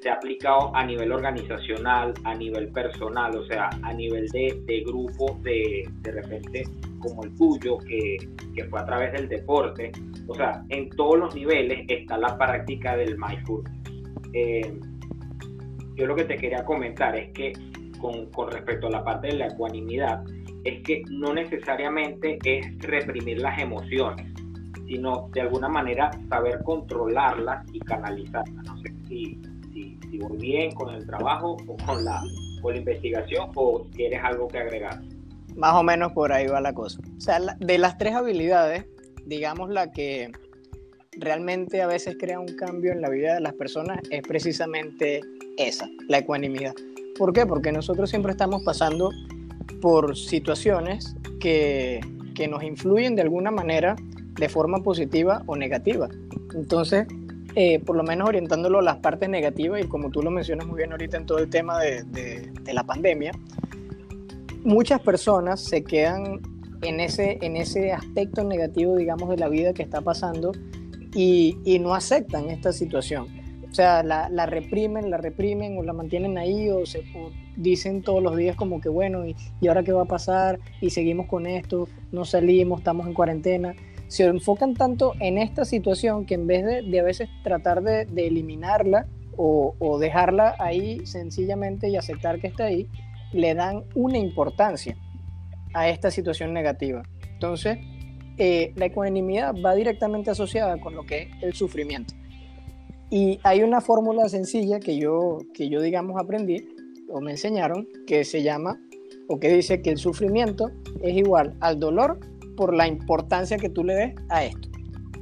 Se 0.01 0.09
ha 0.09 0.13
aplicado 0.13 0.75
a 0.75 0.85
nivel 0.85 1.11
organizacional, 1.11 2.13
a 2.23 2.35
nivel 2.35 2.71
personal, 2.71 3.35
o 3.35 3.45
sea, 3.47 3.69
a 3.81 3.93
nivel 3.93 4.27
de, 4.29 4.61
de 4.65 4.81
grupos 4.81 5.41
de, 5.43 5.89
de 6.01 6.11
repente 6.11 6.63
como 7.05 7.23
el 7.23 7.35
tuyo, 7.35 7.77
que, 7.79 8.17
fue 8.69 8.79
a 8.79 8.85
través 8.85 9.13
del 9.13 9.27
deporte. 9.27 9.91
O 10.27 10.35
sea, 10.35 10.63
en 10.69 10.89
todos 10.91 11.19
los 11.19 11.35
niveles 11.35 11.85
está 11.87 12.17
la 12.17 12.37
práctica 12.37 12.95
del 12.95 13.17
mindfulness. 13.17 13.73
Eh, 14.33 14.79
yo 15.95 16.05
lo 16.05 16.15
que 16.15 16.25
te 16.25 16.35
quería 16.35 16.65
comentar 16.65 17.15
es 17.15 17.31
que 17.31 17.53
con, 17.99 18.29
respecto 18.51 18.87
a 18.87 18.91
la 18.91 19.03
parte 19.03 19.27
de 19.27 19.33
la 19.33 19.47
ecuanimidad 19.47 20.23
es 20.65 20.81
que 20.83 21.03
no 21.09 21.33
necesariamente 21.33 22.39
es 22.43 22.77
reprimir 22.79 23.39
las 23.39 23.57
emociones, 23.59 24.25
sino 24.87 25.29
de 25.31 25.41
alguna 25.41 25.69
manera 25.69 26.11
saber 26.27 26.61
controlarlas 26.63 27.65
y 27.71 27.79
canalizarlas. 27.79 28.65
No 28.65 28.77
sé 28.81 28.93
si, 29.07 29.39
si, 29.71 29.99
si 30.09 30.17
voy 30.17 30.37
bien 30.37 30.71
con 30.71 30.93
el 30.93 31.05
trabajo 31.05 31.55
o 31.67 31.77
con 31.85 32.03
la, 32.03 32.21
con 32.61 32.73
la 32.73 32.79
investigación 32.79 33.51
o 33.55 33.85
tienes 33.95 34.23
algo 34.23 34.47
que 34.47 34.57
agregar. 34.57 35.01
Más 35.55 35.75
o 35.75 35.83
menos 35.83 36.11
por 36.13 36.33
ahí 36.33 36.47
va 36.47 36.59
la 36.59 36.73
cosa. 36.73 36.99
O 37.15 37.21
sea, 37.21 37.39
de 37.39 37.77
las 37.77 37.97
tres 37.99 38.15
habilidades, 38.15 38.85
digamos 39.25 39.69
la 39.69 39.91
que 39.91 40.31
realmente 41.17 41.81
a 41.81 41.87
veces 41.87 42.17
crea 42.19 42.39
un 42.39 42.55
cambio 42.57 42.91
en 42.91 43.01
la 43.01 43.09
vida 43.09 43.35
de 43.35 43.39
las 43.39 43.53
personas 43.53 43.99
es 44.09 44.21
precisamente 44.23 45.21
esa, 45.57 45.87
la 46.09 46.17
ecuanimidad. 46.17 46.73
¿Por 47.17 47.31
qué? 47.33 47.45
Porque 47.45 47.71
nosotros 47.71 48.09
siempre 48.09 48.31
estamos 48.31 48.63
pasando 48.63 49.11
por 49.81 50.15
situaciones 50.17 51.15
que, 51.39 52.01
que 52.33 52.47
nos 52.47 52.63
influyen 52.63 53.15
de 53.15 53.21
alguna 53.23 53.51
manera 53.51 53.95
de 54.35 54.49
forma 54.49 54.83
positiva 54.83 55.43
o 55.47 55.55
negativa. 55.55 56.09
Entonces, 56.53 57.07
eh, 57.55 57.79
por 57.79 57.95
lo 57.95 58.03
menos 58.03 58.27
orientándolo 58.27 58.79
a 58.79 58.81
las 58.81 58.97
partes 58.97 59.29
negativas 59.29 59.81
y 59.81 59.87
como 59.87 60.11
tú 60.11 60.21
lo 60.21 60.29
mencionas 60.29 60.67
muy 60.67 60.77
bien 60.77 60.91
ahorita 60.91 61.17
en 61.17 61.25
todo 61.25 61.39
el 61.39 61.49
tema 61.49 61.79
de, 61.79 62.03
de, 62.03 62.73
la 62.73 62.83
pandemia, 62.83 63.31
muchas 64.65 64.99
personas 64.99 65.61
se 65.61 65.83
quedan 65.83 66.41
en 66.81 66.99
ese, 66.99 67.37
en 67.41 67.55
ese 67.55 67.93
aspecto 67.93 68.43
negativo, 68.43 68.97
digamos, 68.97 69.29
de 69.29 69.37
la 69.37 69.47
vida 69.47 69.73
que 69.73 69.83
está 69.83 70.01
pasando 70.01 70.51
y, 71.13 71.57
y 71.63 71.79
no 71.79 71.93
aceptan 71.93 72.49
esta 72.49 72.73
situación. 72.73 73.27
O 73.75 73.79
sea, 73.83 74.03
la, 74.03 74.29
la, 74.29 74.45
reprimen, 74.45 75.11
la 75.11 75.17
reprimen 75.17 75.77
o 75.77 75.83
la 75.83 75.91
mantienen 75.91 76.37
ahí 76.37 76.69
o, 76.69 76.85
se, 76.85 77.03
dicen 77.57 78.03
todos 78.03 78.23
los 78.23 78.37
días 78.37 78.55
como 78.55 78.79
que 78.79 78.87
bueno, 78.87 79.27
y, 79.27 79.35
y 79.59 79.67
ahora 79.67 79.83
qué 79.83 79.91
va 79.91 80.03
a 80.03 80.05
pasar? 80.05 80.59
Y 80.79 80.91
seguimos 80.91 81.27
con 81.27 81.45
esto, 81.45 81.89
no 82.13 82.23
salimos, 82.23 82.79
estamos 82.79 83.05
en 83.05 83.13
cuarentena 83.13 83.75
se 84.07 84.23
enfocan 84.23 84.75
tanto 84.75 85.11
en 85.19 85.37
esta 85.37 85.65
situación 85.65 86.25
que 86.25 86.35
en 86.35 86.47
vez 86.47 86.63
de, 86.63 86.83
de 86.83 86.99
a 87.01 87.03
veces 87.03 87.27
tratar 87.43 87.81
de, 87.81 88.05
de 88.05 88.27
eliminarla 88.27 89.07
o, 89.35 89.75
o, 89.77 89.99
dejarla 89.99 90.55
ahí 90.57 91.05
sencillamente 91.05 91.89
y 91.89 91.97
aceptar 91.97 92.39
que 92.39 92.47
está 92.47 92.63
ahí, 92.65 92.87
le 93.33 93.55
dan 93.55 93.83
una 93.93 94.17
importancia 94.17 94.95
a 95.73 95.89
esta 95.89 96.11
situación 96.11 96.53
negativa. 96.53 97.03
Entonces, 97.33 97.77
eh, 98.37 98.71
la 98.77 98.85
ecuanimidad 98.85 99.53
va 99.53 99.75
directamente 99.75 100.31
asociada 100.31 100.79
con 100.79 100.95
lo 100.95 101.03
que 101.03 101.23
es 101.23 101.43
el 101.43 101.53
sufrimiento. 101.55 102.13
Y 103.15 103.39
hay 103.43 103.63
una 103.63 103.79
fórmula 103.79 104.27
sencilla 104.27 104.81
que 104.81 104.97
yo, 104.97 105.37
que 105.53 105.69
yo, 105.69 105.81
digamos, 105.81 106.21
aprendí 106.21 106.67
o 107.07 107.21
me 107.21 107.31
enseñaron 107.31 107.87
que 108.05 108.25
se 108.25 108.43
llama, 108.43 108.77
o 109.29 109.39
que 109.39 109.47
dice 109.47 109.81
que 109.81 109.91
el 109.91 109.97
sufrimiento 109.97 110.69
es 111.01 111.15
igual 111.15 111.55
al 111.61 111.79
dolor 111.79 112.19
por 112.57 112.73
la 112.73 112.89
importancia 112.89 113.55
que 113.55 113.69
tú 113.69 113.85
le 113.85 113.93
des 113.93 114.15
a 114.27 114.43
esto. 114.43 114.67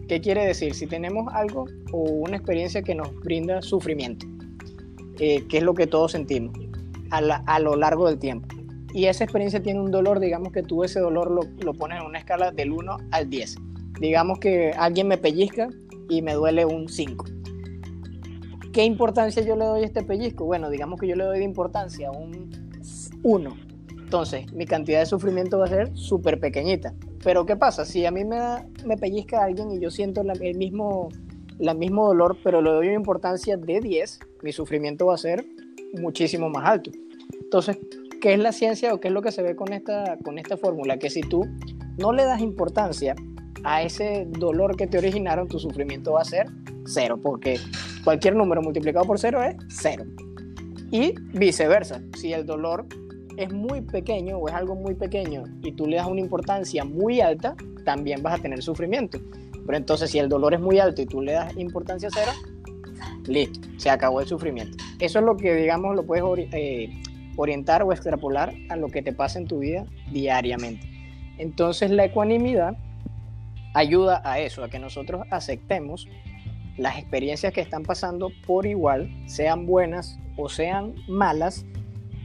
¿Qué 0.08 0.22
quiere 0.22 0.44
decir? 0.44 0.74
Si 0.74 0.88
tenemos 0.88 1.32
algo 1.36 1.66
o 1.92 2.00
una 2.00 2.36
experiencia 2.36 2.82
que 2.82 2.96
nos 2.96 3.14
brinda 3.20 3.62
sufrimiento, 3.62 4.26
eh, 5.20 5.46
que 5.48 5.60
es 5.60 5.64
lo 5.64 5.76
que 5.76 5.86
todos 5.86 6.14
sentimos 6.14 6.58
a, 7.12 7.20
a, 7.20 7.60
lo 7.60 7.76
largo 7.76 8.08
del 8.08 8.18
tiempo, 8.18 8.48
y 8.92 9.06
esa 9.06 9.24
experiencia 9.24 9.62
tiene 9.62 9.80
un 9.80 9.92
dolor, 9.92 10.20
digamos 10.20 10.52
que 10.52 10.64
tú 10.64 10.84
ese 10.84 11.00
dolor 11.00 11.30
lo, 11.30 11.44
lo 11.64 11.76
pones 11.76 12.00
en 12.00 12.08
una 12.08 12.18
escala 12.18 12.50
del 12.50 12.72
1 12.72 12.98
al 13.12 13.30
10. 13.30 13.56
Digamos 14.00 14.40
que 14.40 14.72
alguien 14.72 15.08
me 15.08 15.20
pellizca 15.20 15.70
y 16.10 16.24
me 16.24 16.34
duele 16.34 16.66
un 16.66 16.90
5. 16.90 17.43
¿Qué 18.74 18.84
importancia 18.84 19.44
yo 19.44 19.56
le 19.56 19.66
doy 19.66 19.84
a 19.84 19.86
este 19.86 20.04
pellizco? 20.04 20.46
Bueno, 20.46 20.72
digamos 20.72 21.00
que 21.00 21.08
yo 21.08 21.16
le 21.16 21.24
doy 21.24 21.38
de 21.38 21.44
importancia 21.44 22.10
un 22.10 22.50
1. 23.22 23.58
Entonces, 24.00 24.52
mi 24.52 24.66
cantidad 24.66 25.00
de 25.00 25.06
sufrimiento 25.06 25.60
va 25.60 25.66
a 25.66 25.68
ser 25.68 25.96
súper 25.96 26.40
pequeñita. 26.40 26.96
Pero 27.24 27.46
¿qué 27.46 27.56
pasa? 27.56 27.86
Si 27.86 28.04
a 28.08 28.10
mí 28.10 28.26
me, 28.26 28.40
me 28.84 28.98
pellizca 28.98 29.44
alguien 29.44 29.70
y 29.70 29.80
yo 29.80 29.92
siento 29.92 30.22
el, 30.22 30.58
mismo, 30.58 31.10
el 31.60 31.78
mismo 31.78 32.08
dolor, 32.08 32.36
pero 32.44 32.64
le 32.64 32.72
doy 32.72 32.88
una 32.88 32.96
importancia 32.96 33.58
de 33.58 33.80
10, 33.80 34.20
mi 34.42 34.52
sufrimiento 34.52 35.06
va 35.06 35.14
a 35.14 35.20
ser 35.20 35.46
muchísimo 35.94 36.50
más 36.50 36.68
alto. 36.68 36.90
Entonces, 37.44 37.78
¿qué 38.22 38.34
es 38.34 38.40
la 38.40 38.52
ciencia 38.54 38.92
o 38.96 39.00
qué 39.00 39.10
es 39.10 39.14
lo 39.14 39.22
que 39.22 39.32
se 39.32 39.44
ve 39.44 39.56
con 39.56 39.72
esta, 39.72 40.18
con 40.24 40.40
esta 40.40 40.58
fórmula? 40.58 40.98
Que 40.98 41.12
si 41.12 41.22
tú 41.22 41.46
no 42.00 42.12
le 42.12 42.24
das 42.24 42.42
importancia 42.42 43.16
a 43.64 43.84
ese 43.84 44.28
dolor 44.28 44.76
que 44.76 44.88
te 44.88 44.98
originaron, 44.98 45.48
tu 45.48 45.60
sufrimiento 45.60 46.14
va 46.14 46.22
a 46.22 46.26
ser 46.26 46.48
cero, 46.86 47.20
porque 47.22 47.60
cualquier 48.04 48.36
número 48.36 48.62
multiplicado 48.62 49.06
por 49.06 49.20
cero 49.20 49.42
es 49.44 49.56
cero. 49.70 50.06
Y 50.92 51.14
viceversa, 51.34 52.02
si 52.18 52.34
el 52.34 52.46
dolor 52.46 52.86
es 53.38 53.52
muy 53.52 53.82
pequeño 53.82 54.38
o 54.38 54.48
es 54.48 54.54
algo 54.54 54.76
muy 54.76 54.94
pequeño 54.94 55.44
y 55.64 55.72
tú 55.72 55.88
le 55.88 55.98
das 55.98 56.08
una 56.08 56.22
importancia 56.22 56.86
muy 56.86 57.22
alta, 57.22 57.56
también 57.84 58.22
vas 58.22 58.40
a 58.40 58.42
tener 58.42 58.62
sufrimiento. 58.62 59.20
Pero 59.66 59.78
entonces 59.78 60.12
si 60.12 60.20
el 60.20 60.30
dolor 60.30 60.54
es 60.54 60.60
muy 60.60 60.80
alto 60.80 61.02
y 61.02 61.06
tú 61.06 61.22
le 61.22 61.34
das 61.34 61.56
importancia 61.58 62.10
cero, 62.14 62.32
listo, 63.26 63.68
se 63.78 63.90
acabó 63.90 64.22
el 64.22 64.28
sufrimiento. 64.28 64.78
Eso 65.00 65.20
es 65.20 65.26
lo 65.26 65.38
que, 65.38 65.56
digamos, 65.56 65.96
lo 65.96 66.06
puedes 66.06 66.24
eh, 66.54 66.90
orientar 67.38 67.84
o 67.84 67.92
extrapolar 67.92 68.54
a 68.70 68.76
lo 68.76 68.88
que 68.88 69.02
te 69.02 69.14
pasa 69.14 69.40
en 69.40 69.48
tu 69.48 69.60
vida 69.60 69.86
diariamente. 70.12 70.88
Entonces 71.38 71.90
la 71.90 72.06
ecuanimidad 72.06 72.78
ayuda 73.74 74.22
a 74.24 74.40
eso, 74.40 74.64
a 74.64 74.70
que 74.70 74.80
nosotros 74.80 75.26
aceptemos 75.32 76.08
las 76.78 76.98
experiencias 76.98 77.54
que 77.54 77.62
están 77.62 77.84
pasando 77.84 78.32
por 78.46 78.66
igual, 78.66 79.10
sean 79.28 79.66
buenas 79.66 80.20
o 80.38 80.50
sean 80.50 80.96
malas, 81.08 81.66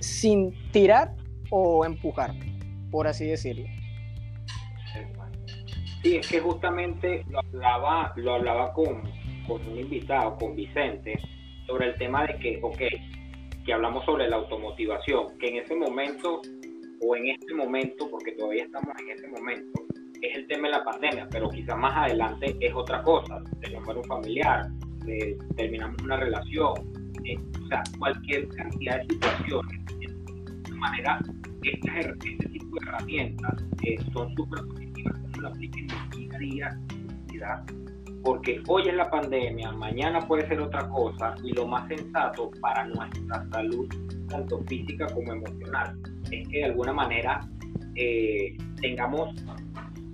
sin 0.00 0.55
tirar 0.71 1.14
o 1.50 1.85
empujar, 1.85 2.33
por 2.90 3.07
así 3.07 3.26
decirlo. 3.26 3.67
Sí, 6.02 6.17
es 6.17 6.28
que 6.28 6.40
justamente 6.40 7.25
lo 7.28 7.40
hablaba, 7.40 8.12
lo 8.17 8.35
hablaba 8.35 8.73
con, 8.73 9.02
con 9.47 9.67
un 9.67 9.78
invitado, 9.78 10.37
con 10.38 10.55
Vicente, 10.55 11.19
sobre 11.67 11.88
el 11.88 11.99
tema 11.99 12.25
de 12.26 12.38
que, 12.38 12.61
ok, 12.62 12.78
que 13.67 13.73
hablamos 13.73 14.05
sobre 14.05 14.28
la 14.28 14.37
automotivación, 14.37 15.37
que 15.38 15.49
en 15.49 15.57
ese 15.57 15.75
momento 15.75 16.40
o 17.00 17.17
en 17.17 17.28
este 17.28 17.55
momento, 17.55 18.09
porque 18.11 18.33
todavía 18.33 18.64
estamos 18.64 18.95
en 19.00 19.11
ese 19.11 19.28
momento, 19.28 19.88
es 20.23 20.37
el 20.37 20.47
tema 20.47 20.69
de 20.69 20.75
la 20.75 20.85
pandemia, 20.85 21.29
pero 21.31 21.49
quizás 21.49 21.77
más 21.79 21.97
adelante 21.97 22.57
es 22.61 22.75
otra 22.75 23.03
cosa, 23.03 23.43
tenemos 23.61 23.97
un 23.97 24.05
familiar, 24.05 24.69
eh, 25.07 25.37
terminamos 25.57 26.01
una 26.03 26.17
relación, 26.17 26.75
eh, 27.25 27.39
o 27.65 27.67
sea, 27.69 27.83
cualquier 27.99 28.49
cantidad 28.49 28.99
de 28.99 29.15
situaciones 29.15 29.89
manera, 30.79 31.19
este 31.63 32.49
tipo 32.49 32.77
de 32.79 32.87
herramientas 32.87 33.65
eh, 33.85 33.97
son 34.13 34.35
súper 34.35 34.65
positivas 34.67 35.19
cuando 35.21 35.41
lo 35.41 35.49
apliquen 35.49 35.87
día 36.17 36.35
a 36.35 36.39
día, 36.39 37.65
porque 38.23 38.63
hoy 38.67 38.89
es 38.89 38.95
la 38.95 39.11
pandemia, 39.11 39.73
mañana 39.73 40.21
puede 40.21 40.47
ser 40.49 40.61
otra 40.61 40.89
cosa, 40.89 41.35
y 41.45 41.53
lo 41.53 41.67
más 41.67 41.89
sensato 41.89 42.51
para 42.61 42.85
nuestra 42.87 43.49
salud, 43.51 43.89
tanto 44.29 44.63
física 44.65 45.07
como 45.15 45.33
emocional, 45.33 45.99
es 46.31 46.49
que 46.49 46.59
de 46.59 46.65
alguna 46.65 46.93
manera 46.93 47.41
eh, 47.95 48.57
tengamos 48.81 49.35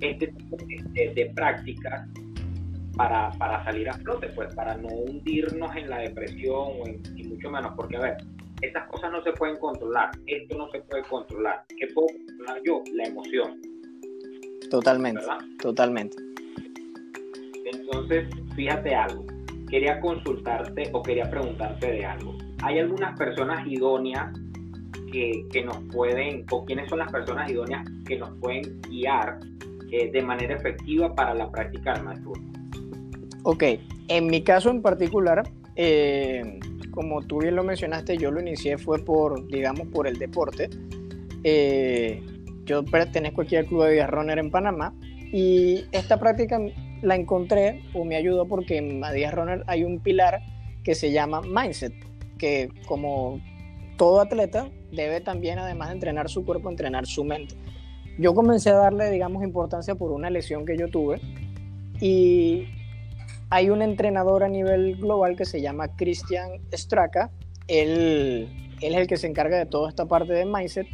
este 0.04 0.28
tipo 0.28 0.56
de, 0.56 1.32
prácticas 1.34 2.08
para, 2.96 3.30
para, 3.32 3.64
salir 3.64 3.88
a 3.88 3.94
flote, 3.94 4.28
pues 4.28 4.54
para 4.54 4.76
no 4.76 4.88
hundirnos 4.88 5.74
en 5.76 5.90
la 5.90 5.98
depresión 5.98 6.68
o 6.80 6.86
en, 6.86 7.02
y 7.16 7.24
mucho 7.24 7.50
menos, 7.50 7.72
porque 7.76 7.96
a 7.96 8.00
ver, 8.00 8.16
estas 8.60 8.88
cosas 8.88 9.10
no 9.10 9.22
se 9.22 9.32
pueden 9.32 9.56
controlar, 9.58 10.10
esto 10.26 10.56
no 10.56 10.70
se 10.70 10.80
puede 10.80 11.02
controlar. 11.04 11.64
¿Qué 11.68 11.86
puedo 11.94 12.08
controlar 12.08 12.62
yo? 12.64 12.82
La 12.92 13.04
emoción. 13.04 13.60
Totalmente, 14.70 15.22
totalmente. 15.60 16.16
Entonces, 17.72 18.28
fíjate 18.54 18.94
algo, 18.94 19.26
quería 19.68 20.00
consultarte 20.00 20.90
o 20.92 21.02
quería 21.02 21.28
preguntarte 21.30 21.92
de 21.92 22.04
algo. 22.06 22.36
¿Hay 22.62 22.78
algunas 22.78 23.18
personas 23.18 23.66
idóneas 23.66 24.32
que, 25.12 25.46
que 25.52 25.64
nos 25.64 25.78
pueden, 25.92 26.44
o 26.50 26.64
quiénes 26.64 26.88
son 26.88 27.00
las 27.00 27.12
personas 27.12 27.50
idóneas 27.50 27.84
que 28.06 28.18
nos 28.18 28.30
pueden 28.38 28.80
guiar 28.82 29.38
eh, 29.96 30.10
de 30.10 30.22
manera 30.22 30.56
efectiva 30.56 31.14
para 31.14 31.34
la 31.34 31.48
práctica 31.52 31.94
del 31.94 32.04
mindfulness? 32.04 32.60
Ok, 33.44 33.62
en 34.08 34.26
mi 34.26 34.42
caso 34.42 34.70
en 34.70 34.82
particular, 34.82 35.48
eh, 35.76 36.58
como 36.90 37.22
tú 37.22 37.38
bien 37.38 37.54
lo 37.54 37.62
mencionaste, 37.62 38.16
yo 38.18 38.32
lo 38.32 38.40
inicié 38.40 38.76
fue 38.76 39.04
por, 39.04 39.46
digamos, 39.46 39.86
por 39.86 40.08
el 40.08 40.18
deporte. 40.18 40.68
Eh, 41.44 42.20
yo 42.64 42.84
pertenezco 42.84 43.42
aquí 43.42 43.54
al 43.54 43.66
Club 43.66 43.84
de 43.84 43.92
Díaz 43.92 44.10
Runner 44.10 44.36
en 44.36 44.50
Panamá 44.50 44.92
y 45.30 45.84
esta 45.92 46.18
práctica 46.18 46.58
la 47.02 47.14
encontré 47.14 47.82
o 47.92 48.04
me 48.04 48.16
ayudó 48.16 48.48
porque 48.48 48.78
en 48.78 49.00
Díaz 49.14 49.32
Runner 49.32 49.62
hay 49.68 49.84
un 49.84 50.00
pilar 50.00 50.40
que 50.82 50.96
se 50.96 51.12
llama 51.12 51.40
mindset, 51.40 51.94
que 52.36 52.68
como 52.86 53.40
todo 53.96 54.20
atleta 54.20 54.68
debe 54.90 55.20
también, 55.20 55.60
además 55.60 55.90
de 55.90 55.94
entrenar 55.94 56.28
su 56.28 56.44
cuerpo, 56.44 56.68
entrenar 56.68 57.06
su 57.06 57.22
mente. 57.22 57.54
Yo 58.18 58.34
comencé 58.34 58.70
a 58.70 58.74
darle, 58.74 59.10
digamos, 59.10 59.42
importancia 59.42 59.94
por 59.94 60.12
una 60.12 60.30
lesión 60.30 60.64
que 60.64 60.76
yo 60.76 60.88
tuve 60.88 61.20
y 62.00 62.68
hay 63.50 63.70
un 63.70 63.82
entrenador 63.82 64.44
a 64.44 64.48
nivel 64.48 64.96
global 64.96 65.36
que 65.36 65.44
se 65.44 65.60
llama 65.60 65.88
Christian 65.96 66.60
Straka. 66.72 67.30
Él, 67.66 68.48
es 68.80 68.94
el 68.94 69.06
que 69.06 69.16
se 69.16 69.26
encarga 69.26 69.58
de 69.58 69.66
toda 69.66 69.88
esta 69.88 70.06
parte 70.06 70.32
de 70.32 70.44
mindset 70.44 70.86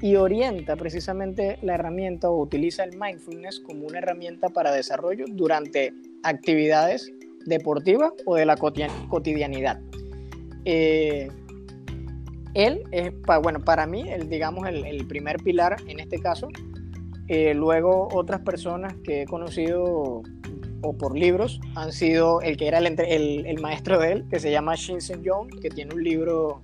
y 0.00 0.16
orienta 0.16 0.76
precisamente 0.76 1.58
la 1.62 1.74
herramienta 1.74 2.28
o 2.30 2.42
utiliza 2.42 2.84
el 2.84 2.98
mindfulness 2.98 3.60
como 3.60 3.86
una 3.86 3.98
herramienta 3.98 4.48
para 4.48 4.70
desarrollo 4.72 5.24
durante 5.28 5.92
actividades 6.22 7.10
deportivas 7.46 8.12
o 8.26 8.36
de 8.36 8.46
la 8.46 8.56
cotidianidad. 8.56 9.80
Eh, 10.64 11.28
él 12.54 12.84
es, 12.92 13.12
bueno, 13.42 13.60
para 13.60 13.86
mí, 13.86 14.08
el, 14.08 14.28
digamos, 14.28 14.66
el, 14.68 15.06
primer 15.06 15.42
pilar 15.42 15.76
en 15.86 16.00
este 16.00 16.18
caso. 16.20 16.48
Eh, 17.26 17.54
luego 17.54 18.08
otras 18.12 18.40
personas 18.40 18.94
que 19.02 19.22
he 19.22 19.26
conocido 19.26 20.22
o 20.82 20.92
por 20.92 21.16
libros 21.16 21.60
han 21.74 21.92
sido 21.92 22.42
el 22.42 22.56
que 22.56 22.68
era 22.68 22.78
el, 22.78 23.58
maestro 23.60 23.98
de 23.98 24.12
él, 24.12 24.24
que 24.30 24.38
se 24.38 24.50
llama 24.50 24.74
Shinsen 24.76 25.22
Young, 25.22 25.60
que 25.60 25.70
tiene 25.70 25.94
un 25.94 26.04
libro 26.04 26.62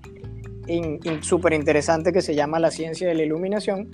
súper 1.23 1.55
interesante 1.55 2.13
que 2.13 2.23
se 2.23 2.35
llama 2.35 2.61
La 2.61 2.71
ciencia 2.71 3.09
de 3.09 3.15
la 3.15 3.23
iluminación, 3.23 3.91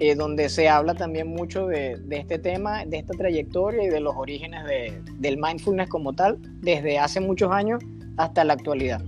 eh, 0.00 0.14
donde 0.14 0.48
se 0.48 0.68
habla 0.68 0.94
también 0.94 1.28
mucho 1.28 1.66
de, 1.66 2.00
este 2.10 2.38
tema, 2.38 2.84
de 2.84 2.98
esta 2.98 3.14
trayectoria 3.14 3.84
y 3.84 3.88
de 3.88 4.00
los 4.00 4.16
orígenes 4.16 4.64
de, 4.64 5.00
del 5.18 5.36
mindfulness 5.36 5.88
como 5.88 6.14
tal, 6.14 6.38
desde 6.60 6.98
hace 6.98 7.20
muchos 7.20 7.52
años 7.52 7.82
hasta 8.16 8.44
la 8.44 8.54
actualidad. 8.54 9.02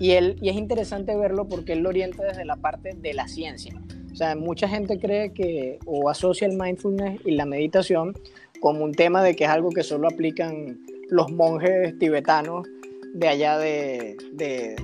Y, 0.00 0.12
él, 0.12 0.36
y 0.40 0.48
es 0.48 0.56
interesante 0.56 1.14
verlo 1.14 1.46
porque 1.46 1.74
él 1.74 1.80
lo 1.80 1.90
orienta 1.90 2.24
desde 2.24 2.46
la 2.46 2.56
parte 2.56 2.94
de 2.96 3.12
la 3.12 3.28
ciencia. 3.28 3.78
O 4.10 4.16
sea, 4.16 4.34
mucha 4.34 4.66
gente 4.66 4.98
cree 4.98 5.34
que 5.34 5.78
o 5.84 6.08
asocia 6.08 6.48
el 6.48 6.56
mindfulness 6.56 7.20
y 7.24 7.32
la 7.32 7.44
meditación 7.44 8.14
como 8.60 8.82
un 8.82 8.92
tema 8.92 9.22
de 9.22 9.36
que 9.36 9.44
es 9.44 9.50
algo 9.50 9.68
que 9.68 9.82
solo 9.82 10.08
aplican 10.08 10.80
los 11.10 11.30
monjes 11.30 11.98
tibetanos 11.98 12.66
de 13.12 13.28
allá 13.28 13.58
de, 13.58 14.16
de 14.32 14.74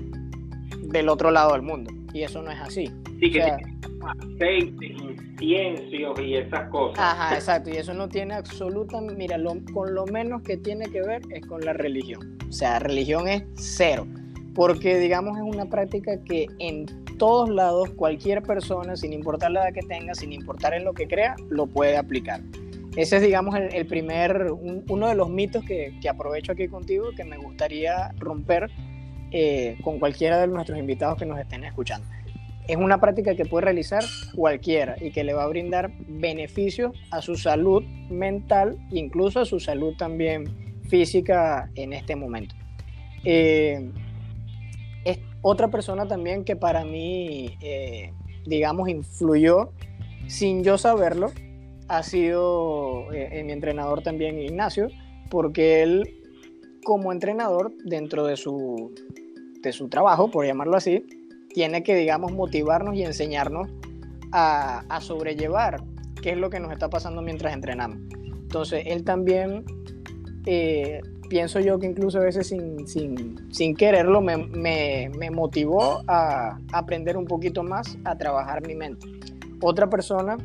del 0.83 1.09
otro 1.09 1.31
lado 1.31 1.53
del 1.53 1.63
mundo. 1.63 1.91
Y 2.13 2.23
eso 2.23 2.43
no 2.43 2.51
es 2.51 2.61
así. 2.61 2.93
Sí, 3.19 3.31
que 3.33 3.41
aceite, 3.43 4.87
inciensos 4.87 6.21
y 6.21 6.37
esas 6.37 6.69
cosas. 6.69 6.99
Ajá, 6.99 7.35
exacto. 7.35 7.71
Y 7.71 7.79
eso 7.79 7.95
no 7.95 8.07
tiene 8.11 8.35
absolutamente, 8.35 9.15
mira, 9.15 9.39
con 9.73 9.95
lo 9.95 10.05
menos 10.05 10.43
que 10.43 10.59
tiene 10.59 10.91
que 10.91 11.01
ver 11.01 11.23
es 11.31 11.47
con 11.47 11.63
la 11.63 11.73
religión. 11.73 12.37
O 12.47 12.53
sea, 12.53 12.79
religión 12.81 13.29
es 13.29 13.45
cero 13.55 14.07
porque 14.57 14.99
digamos 14.99 15.37
es 15.37 15.45
una 15.45 15.67
práctica 15.67 16.19
que 16.25 16.47
en 16.59 16.87
todos 17.19 17.51
lados 17.51 17.91
cualquier 17.91 18.43
persona, 18.43 18.97
sin 18.97 19.13
importar 19.13 19.51
la 19.51 19.65
edad 19.65 19.75
que 19.75 19.83
tenga, 19.83 20.15
sin 20.15 20.33
importar 20.33 20.73
en 20.73 20.85
lo 20.85 20.95
que 20.95 21.07
crea, 21.07 21.37
lo 21.51 21.67
puede 21.67 21.99
aplicar. 21.99 22.41
Ese 22.97 23.17
es, 23.17 23.23
digamos, 23.23 23.55
el, 23.55 23.87
primer, 23.87 24.51
uno 24.51 25.09
de 25.09 25.15
los 25.15 25.29
mitos 25.29 25.63
que, 25.65 25.93
aprovecho 26.09 26.53
aquí 26.53 26.69
contigo, 26.69 27.11
que 27.15 27.25
me 27.25 27.37
gustaría 27.37 28.13
romper 28.19 28.71
eh, 29.31 29.77
con 29.85 29.99
cualquiera 29.99 30.41
de 30.41 30.47
nuestros 30.47 30.79
invitados 30.79 31.19
que 31.19 31.27
nos 31.27 31.39
estén 31.39 31.63
escuchando. 31.65 32.09
Es 32.67 32.79
una 32.79 32.99
práctica 32.99 33.35
que 33.35 33.45
puede 33.45 33.67
realizar 33.67 34.03
cualquiera 34.35 34.97
y 34.99 35.11
que 35.11 35.23
le 35.23 35.35
va 35.35 35.45
a 35.45 35.49
brindar 35.49 35.93
beneficios 36.09 36.97
a 37.11 37.21
su 37.21 37.37
salud 37.37 37.85
mental, 38.09 38.79
incluso 38.91 39.41
a 39.41 39.45
su 39.45 39.61
salud 39.61 39.95
también 39.99 40.81
física 40.89 41.71
en 41.75 41.93
este 41.93 42.17
momento. 42.17 42.55
Eh, 43.25 43.91
otra 45.43 45.69
persona 45.69 46.07
también 46.07 46.45
que 46.45 46.57
para 46.57 46.85
mí, 46.85 47.57
eh, 47.61 48.13
digamos, 48.47 48.89
influyó 48.89 49.71
sin 50.27 50.65
yo 50.65 50.79
saberlo, 50.79 51.31
ha 51.89 52.03
sido 52.03 53.13
eh, 53.13 53.43
mi 53.45 53.53
entrenador 53.53 54.03
también, 54.03 54.39
Ignacio, 54.39 54.89
porque 55.31 55.83
él, 55.83 56.23
como 56.85 57.13
entrenador, 57.13 57.73
dentro 57.85 58.27
de 58.27 58.37
su, 58.37 58.93
de 59.63 59.73
su 59.73 59.89
trabajo, 59.89 60.31
por 60.31 60.47
llamarlo 60.47 60.77
así, 60.77 61.05
tiene 61.55 61.83
que, 61.83 61.95
digamos, 61.95 62.33
motivarnos 62.33 62.97
y 62.97 63.05
enseñarnos 63.05 63.69
a, 64.33 64.81
a 64.89 65.01
sobrellevar 65.01 65.83
qué 66.23 66.31
es 66.31 66.37
lo 66.37 66.51
que 66.51 66.61
nos 66.61 66.73
está 66.73 66.91
pasando 66.91 67.23
mientras 67.23 67.55
entrenamos. 67.55 67.99
Entonces, 68.25 68.83
él 68.87 69.05
también 69.05 69.65
eh, 70.47 71.01
pienso 71.29 71.61
yo 71.61 71.79
que 71.79 71.87
incluso 71.87 72.19
a 72.19 72.25
veces 72.25 72.49
sin, 72.49 72.87
sin, 72.87 73.53
sin 73.53 73.75
quererlo 73.75 74.21
me, 74.21 74.37
me, 74.37 75.11
me, 75.19 75.31
motivó 75.31 76.03
a 76.07 76.59
aprender 76.73 77.17
un 77.17 77.27
poquito 77.27 77.63
más, 77.63 77.99
a 78.05 78.17
trabajar 78.17 78.67
mi 78.67 78.75
mente. 78.75 79.07
Otra 79.61 79.89
persona 79.89 80.37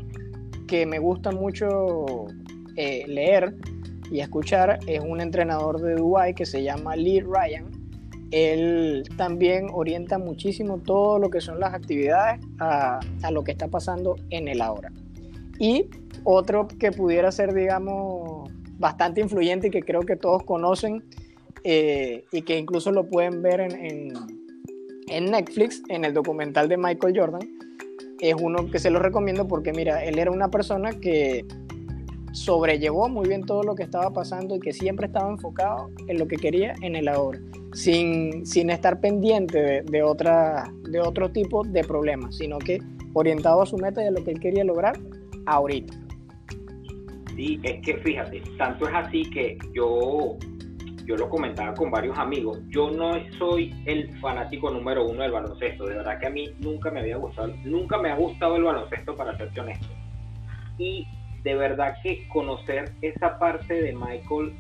que 0.68 0.86
me 0.86 1.00
gusta 1.00 1.32
mucho 1.32 2.28
eh, 2.78 3.06
leer 3.08 3.56
y 4.10 4.20
escuchar 4.20 4.80
es 4.88 5.02
un 5.02 5.22
entrenador 5.22 5.82
de 5.82 5.96
Dubai 5.96 6.34
que 6.34 6.46
se 6.46 6.64
llama 6.64 6.96
Lee 6.96 7.22
Ryan. 7.22 7.66
Él 8.32 9.04
también 9.18 9.68
orienta 9.74 10.18
muchísimo 10.18 10.78
todo 10.78 11.20
lo 11.20 11.30
que 11.30 11.42
son 11.42 11.60
las 11.60 11.74
actividades 11.74 12.40
a, 12.60 13.00
a 13.24 13.32
lo 13.32 13.44
que 13.44 13.52
está 13.52 13.68
pasando 13.68 14.16
en 14.30 14.48
el 14.48 14.62
ahora. 14.62 14.92
Y 15.60 15.90
otro 16.24 16.68
que 16.68 16.92
pudiera 16.92 17.32
ser, 17.32 17.54
digamos, 17.54 18.41
bastante 18.82 19.22
influyente 19.22 19.68
y 19.68 19.72
que 19.72 19.82
creo 19.82 20.02
que 20.02 20.18
todos 20.18 20.44
conocen 20.44 21.04
eh, 21.64 22.26
y 22.32 22.42
que 22.42 22.58
incluso 22.58 22.92
lo 22.92 23.08
pueden 23.08 23.42
ver 23.42 23.62
en, 23.62 24.14
en, 25.08 25.26
Netflix, 25.26 25.82
en 25.88 26.04
el 26.04 26.14
documental 26.14 26.68
de 26.68 26.76
Michael 26.76 27.18
Jordan. 27.18 27.42
Es 28.20 28.36
uno 28.40 28.70
que 28.70 28.80
se 28.80 28.90
lo 28.90 29.00
recomiendo 29.00 29.48
porque, 29.48 29.72
mira, 29.72 30.04
él 30.04 30.20
era 30.20 30.32
una 30.32 30.50
persona 30.50 30.92
que 30.92 31.46
sobrellevó 32.34 33.10
muy 33.10 33.28
bien 33.28 33.46
todo 33.46 33.64
lo 33.64 33.76
que 33.76 33.84
estaba 33.84 34.12
pasando 34.12 34.56
y 34.56 34.60
que 34.60 34.74
siempre 34.74 35.08
estaba 35.08 35.30
enfocado 35.30 35.90
en 36.08 36.18
lo 36.18 36.28
que 36.28 36.38
quería 36.38 36.74
en 36.82 36.96
el 36.96 37.08
ahora, 37.08 37.40
sin, 37.74 38.46
sin 38.46 38.70
estar 38.70 39.00
pendiente 39.00 39.62
de, 39.62 39.82
de, 39.82 40.04
otra, 40.04 40.74
de 40.90 41.00
otro 41.02 41.32
tipo 41.32 41.64
de 41.64 41.84
problemas, 41.84 42.38
sino 42.38 42.58
que 42.58 42.80
orientado 43.14 43.62
a 43.62 43.66
su 43.66 43.78
meta 43.78 44.04
y 44.04 44.08
a 44.08 44.12
lo 44.12 44.24
que 44.24 44.32
él 44.32 44.40
quería 44.40 44.64
lograr 44.64 44.98
ahorita. 45.46 45.94
Sí, 47.36 47.60
es 47.64 47.82
que 47.82 47.98
fíjate, 47.98 48.42
tanto 48.58 48.88
es 48.88 48.94
así 48.94 49.24
que 49.30 49.58
yo, 49.74 50.38
yo 51.06 51.16
lo 51.16 51.30
comentaba 51.30 51.74
con 51.74 51.90
varios 51.90 52.18
amigos, 52.18 52.60
yo 52.70 52.92
no 52.92 53.14
soy 53.38 53.74
el 53.86 54.20
fanático 54.20 54.70
número 54.70 55.06
uno 55.06 55.22
del 55.24 55.32
baloncesto, 55.32 55.86
de 55.86 55.96
verdad 55.96 56.20
que 56.20 56.28
a 56.28 56.30
mí 56.30 56.50
nunca 56.60 56.92
me 56.92 57.00
había 57.00 57.18
gustado, 57.18 57.54
nunca 57.64 57.98
me 57.98 58.12
ha 58.12 58.16
gustado 58.16 58.58
el 58.58 58.64
baloncesto 58.64 59.16
para 59.16 59.38
ser 59.38 59.58
honesto. 59.60 59.88
Y 60.78 61.08
de 61.44 61.56
verdad 61.56 61.96
que 62.04 62.28
conocer 62.28 62.92
esa 63.02 63.40
parte 63.40 63.82
de 63.82 63.94
Michael 63.94 64.54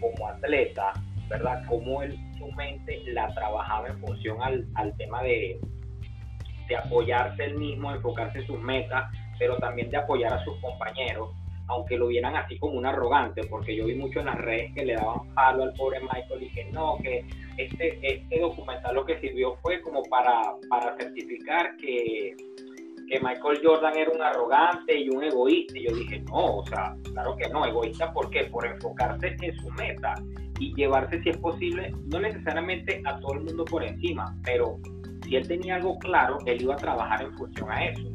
como 0.00 0.28
atleta, 0.28 0.92
¿verdad? 1.28 1.62
Cómo 1.66 2.02
él 2.02 2.18
su 2.38 2.50
mente 2.52 3.02
la 3.06 3.32
trabajaba 3.34 3.88
en 3.88 3.98
función 4.00 4.36
al, 4.42 4.66
al 4.74 4.96
tema 4.96 5.22
de, 5.22 5.58
de 6.68 6.76
apoyarse 6.76 7.44
él 7.44 7.58
mismo, 7.58 7.90
enfocarse 7.90 8.38
en 8.38 8.46
sus 8.46 8.60
metas, 8.60 9.10
pero 9.38 9.56
también 9.56 9.90
de 9.90 9.96
apoyar 9.96 10.32
a 10.32 10.44
sus 10.44 10.56
compañeros 10.60 11.30
aunque 11.68 11.96
lo 11.96 12.08
vieran 12.08 12.34
así 12.34 12.58
como 12.58 12.78
un 12.78 12.86
arrogante, 12.86 13.42
porque 13.44 13.76
yo 13.76 13.86
vi 13.86 13.94
mucho 13.94 14.20
en 14.20 14.26
las 14.26 14.38
redes 14.38 14.72
que 14.74 14.84
le 14.84 14.94
daban 14.94 15.32
palo 15.34 15.64
al 15.64 15.74
pobre 15.74 16.00
Michael 16.00 16.42
y 16.42 16.50
que 16.50 16.64
no, 16.72 16.96
que 17.02 17.24
este, 17.58 17.98
este 18.02 18.40
documental 18.40 18.94
lo 18.94 19.04
que 19.04 19.20
sirvió 19.20 19.56
fue 19.62 19.80
como 19.82 20.02
para, 20.04 20.54
para 20.70 20.96
certificar 20.96 21.76
que, 21.76 22.34
que 23.08 23.20
Michael 23.20 23.60
Jordan 23.62 23.96
era 23.96 24.10
un 24.10 24.22
arrogante 24.22 24.98
y 24.98 25.10
un 25.10 25.22
egoísta. 25.24 25.78
Y 25.78 25.88
yo 25.88 25.94
dije, 25.94 26.20
no, 26.20 26.56
o 26.58 26.66
sea, 26.66 26.94
claro 27.12 27.36
que 27.36 27.48
no, 27.50 27.66
egoísta, 27.66 28.12
¿por 28.12 28.30
qué? 28.30 28.44
Por 28.44 28.66
enfocarse 28.66 29.36
en 29.40 29.54
su 29.56 29.70
meta 29.72 30.14
y 30.58 30.74
llevarse, 30.74 31.22
si 31.22 31.28
es 31.28 31.36
posible, 31.36 31.92
no 32.06 32.18
necesariamente 32.18 33.02
a 33.04 33.18
todo 33.20 33.34
el 33.34 33.40
mundo 33.40 33.64
por 33.66 33.84
encima, 33.84 34.34
pero 34.42 34.78
si 35.22 35.36
él 35.36 35.46
tenía 35.46 35.76
algo 35.76 35.98
claro, 35.98 36.38
él 36.46 36.62
iba 36.62 36.74
a 36.74 36.78
trabajar 36.78 37.22
en 37.22 37.36
función 37.36 37.70
a 37.70 37.84
eso. 37.84 38.08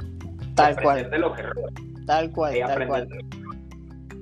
Tal 0.55 0.75
cual. 0.81 1.09
de 1.09 1.17
los 1.19 1.37
errores. 1.37 1.73
Tal 2.05 2.31
cual, 2.31 2.59
tal 2.59 2.87
cual 2.87 3.07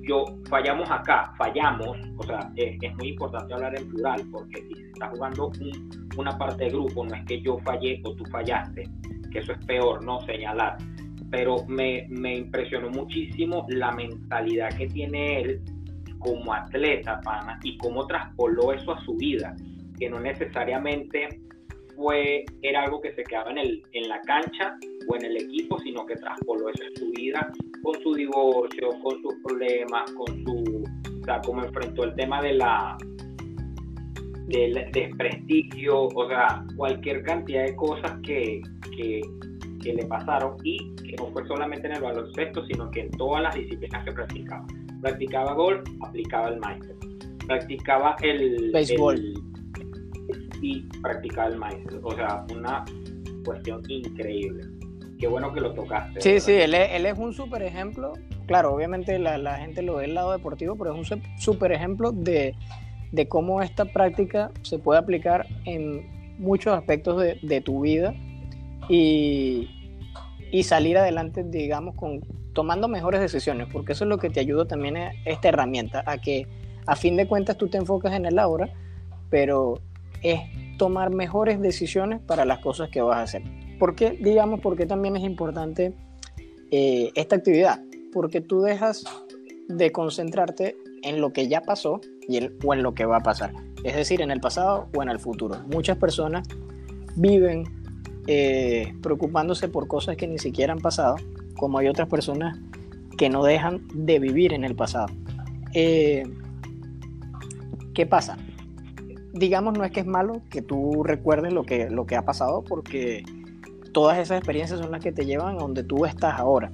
yo 0.07 0.25
fallamos 0.49 0.89
acá, 0.89 1.33
fallamos, 1.37 1.97
o 2.17 2.23
sea, 2.23 2.51
es, 2.55 2.95
muy 2.97 3.09
importante 3.09 3.53
hablar 3.53 3.77
en 3.77 3.87
plural, 3.87 4.21
porque 4.31 4.61
si 4.67 4.75
se 4.75 4.87
está 4.87 5.09
jugando 5.09 5.51
una 6.17 6.37
parte 6.37 6.65
de 6.65 6.69
grupo, 6.71 7.05
no 7.05 7.15
es 7.15 7.25
que 7.25 7.41
yo 7.41 7.57
fallé 7.59 8.01
o 8.03 8.15
tú 8.15 8.25
fallaste, 8.25 8.89
que 9.31 9.39
eso 9.39 9.53
es 9.53 9.65
peor, 9.65 10.03
no 10.03 10.19
señalar. 10.21 10.77
Pero 11.29 11.63
me, 11.67 12.07
me 12.09 12.35
impresionó 12.35 12.89
muchísimo 12.89 13.65
la 13.69 13.91
mentalidad 13.91 14.69
que 14.75 14.87
tiene 14.87 15.41
él 15.41 15.61
como 16.19 16.53
atleta, 16.53 17.21
pana, 17.21 17.59
y 17.63 17.77
cómo 17.77 18.05
traspoló 18.05 18.73
eso 18.73 18.91
a 18.91 19.01
su 19.05 19.15
vida, 19.15 19.55
que 19.97 20.09
no 20.09 20.19
necesariamente 20.19 21.41
fue, 22.01 22.45
era 22.63 22.83
algo 22.83 22.99
que 22.99 23.13
se 23.13 23.23
quedaba 23.23 23.51
en, 23.51 23.59
el, 23.59 23.83
en 23.93 24.09
la 24.09 24.19
cancha 24.21 24.75
o 25.07 25.15
en 25.15 25.25
el 25.25 25.37
equipo, 25.37 25.77
sino 25.79 26.05
que 26.05 26.15
traspoló 26.15 26.69
eso 26.69 26.83
en 26.83 26.95
su 26.95 27.11
vida 27.11 27.51
con 27.83 28.01
su 28.01 28.13
divorcio, 28.13 28.89
con 29.03 29.21
sus 29.21 29.35
problemas, 29.43 30.11
con 30.11 30.43
su, 30.43 30.83
o 31.21 31.25
sea, 31.25 31.41
como 31.41 31.63
enfrentó 31.63 32.03
el 32.03 32.15
tema 32.15 32.41
de 32.41 32.53
la 32.53 32.97
del 34.47 34.91
desprestigio, 34.91 36.07
o 36.07 36.27
sea, 36.27 36.65
cualquier 36.75 37.23
cantidad 37.23 37.63
de 37.63 37.75
cosas 37.75 38.19
que, 38.21 38.61
que, 38.97 39.21
que, 39.81 39.93
le 39.93 40.05
pasaron 40.07 40.57
y 40.63 40.93
que 40.95 41.15
no 41.17 41.27
fue 41.27 41.47
solamente 41.47 41.87
en 41.87 41.93
el 41.93 42.01
baloncesto, 42.01 42.65
sino 42.65 42.91
que 42.91 43.01
en 43.01 43.11
todas 43.11 43.43
las 43.43 43.55
disciplinas 43.55 44.03
que 44.03 44.11
practicaba. 44.11 44.67
Practicaba 45.01 45.53
golf, 45.53 45.87
aplicaba 46.01 46.49
el 46.49 46.59
mindset. 46.59 46.97
Practicaba 47.47 48.17
el 48.21 48.71
béisbol 48.73 49.50
y 50.61 50.81
practicaba 51.01 51.49
el 51.49 51.59
mindset. 51.59 51.99
O 52.03 52.15
sea, 52.15 52.45
una 52.53 52.85
cuestión 53.43 53.81
increíble 53.87 54.63
qué 55.21 55.27
bueno 55.27 55.53
que 55.53 55.61
lo 55.61 55.73
tocaste. 55.73 56.19
Sí, 56.19 56.39
sí, 56.39 56.51
él 56.53 56.73
es, 56.73 56.89
él 56.93 57.05
es 57.05 57.17
un 57.17 57.31
súper 57.31 57.61
ejemplo. 57.61 58.13
Claro, 58.47 58.73
obviamente 58.73 59.17
la, 59.19 59.37
la, 59.37 59.57
gente 59.57 59.83
lo 59.83 59.97
ve 59.97 60.01
del 60.01 60.15
lado 60.15 60.31
deportivo, 60.31 60.75
pero 60.75 60.99
es 60.99 61.11
un 61.11 61.21
súper 61.37 61.71
ejemplo 61.71 62.11
de, 62.11 62.55
de, 63.11 63.27
cómo 63.29 63.61
esta 63.61 63.85
práctica 63.85 64.51
se 64.63 64.79
puede 64.79 64.99
aplicar 64.99 65.45
en 65.65 66.37
muchos 66.39 66.75
aspectos 66.75 67.21
de, 67.21 67.61
tu 67.61 67.81
vida 67.81 68.15
y, 68.89 69.69
y, 70.51 70.63
salir 70.63 70.97
adelante, 70.97 71.43
digamos, 71.43 71.95
con, 71.95 72.21
tomando 72.53 72.87
mejores 72.87 73.21
decisiones, 73.21 73.67
porque 73.71 73.91
eso 73.91 74.05
es 74.05 74.09
lo 74.09 74.17
que 74.17 74.31
te 74.31 74.39
ayuda 74.39 74.65
también 74.65 74.97
a 74.97 75.11
esta 75.25 75.49
herramienta, 75.49 76.03
a 76.07 76.17
que 76.17 76.47
a 76.87 76.95
fin 76.95 77.15
de 77.15 77.27
cuentas 77.27 77.57
tú 77.57 77.69
te 77.69 77.77
enfocas 77.77 78.13
en 78.13 78.25
el 78.25 78.39
ahora, 78.39 78.73
pero 79.29 79.79
es 80.21 80.41
tomar 80.77 81.11
mejores 81.11 81.59
decisiones 81.61 82.19
para 82.21 82.45
las 82.45 82.59
cosas 82.59 82.89
que 82.89 83.01
vas 83.01 83.17
a 83.17 83.21
hacer. 83.23 83.43
¿Por 83.79 83.95
qué, 83.95 84.11
digamos, 84.11 84.59
porque 84.59 84.85
también 84.85 85.15
es 85.15 85.23
importante 85.23 85.93
eh, 86.71 87.11
esta 87.15 87.35
actividad? 87.35 87.81
Porque 88.13 88.41
tú 88.41 88.61
dejas 88.61 89.03
de 89.67 89.91
concentrarte 89.91 90.77
en 91.03 91.21
lo 91.21 91.33
que 91.33 91.47
ya 91.47 91.61
pasó 91.61 92.01
y 92.27 92.39
o 92.63 92.73
en 92.73 92.83
lo 92.83 92.93
que 92.93 93.05
va 93.05 93.17
a 93.17 93.21
pasar. 93.21 93.53
Es 93.83 93.95
decir, 93.95 94.21
en 94.21 94.31
el 94.31 94.39
pasado 94.39 94.87
o 94.95 95.01
en 95.01 95.09
el 95.09 95.19
futuro. 95.19 95.57
Muchas 95.67 95.97
personas 95.97 96.47
viven 97.15 97.63
eh, 98.27 98.93
preocupándose 99.01 99.67
por 99.67 99.87
cosas 99.87 100.15
que 100.15 100.27
ni 100.27 100.37
siquiera 100.37 100.73
han 100.73 100.79
pasado, 100.79 101.15
como 101.57 101.79
hay 101.79 101.87
otras 101.87 102.07
personas 102.07 102.59
que 103.17 103.29
no 103.29 103.43
dejan 103.43 103.87
de 103.93 104.19
vivir 104.19 104.53
en 104.53 104.63
el 104.63 104.75
pasado. 104.75 105.07
Eh, 105.73 106.23
¿Qué 107.93 108.05
pasa? 108.05 108.37
Digamos, 109.33 109.77
no 109.77 109.83
es 109.83 109.91
que 109.91 110.01
es 110.01 110.05
malo 110.05 110.41
que 110.49 110.61
tú 110.61 111.03
recuerdes 111.03 111.53
lo 111.53 111.63
que, 111.63 111.89
lo 111.89 112.05
que 112.05 112.15
ha 112.15 112.23
pasado, 112.23 112.63
porque 112.63 113.23
todas 113.93 114.17
esas 114.17 114.37
experiencias 114.37 114.79
son 114.79 114.91
las 114.91 115.01
que 115.01 115.11
te 115.11 115.25
llevan 115.25 115.55
a 115.55 115.59
donde 115.59 115.83
tú 115.83 116.05
estás 116.05 116.39
ahora. 116.39 116.71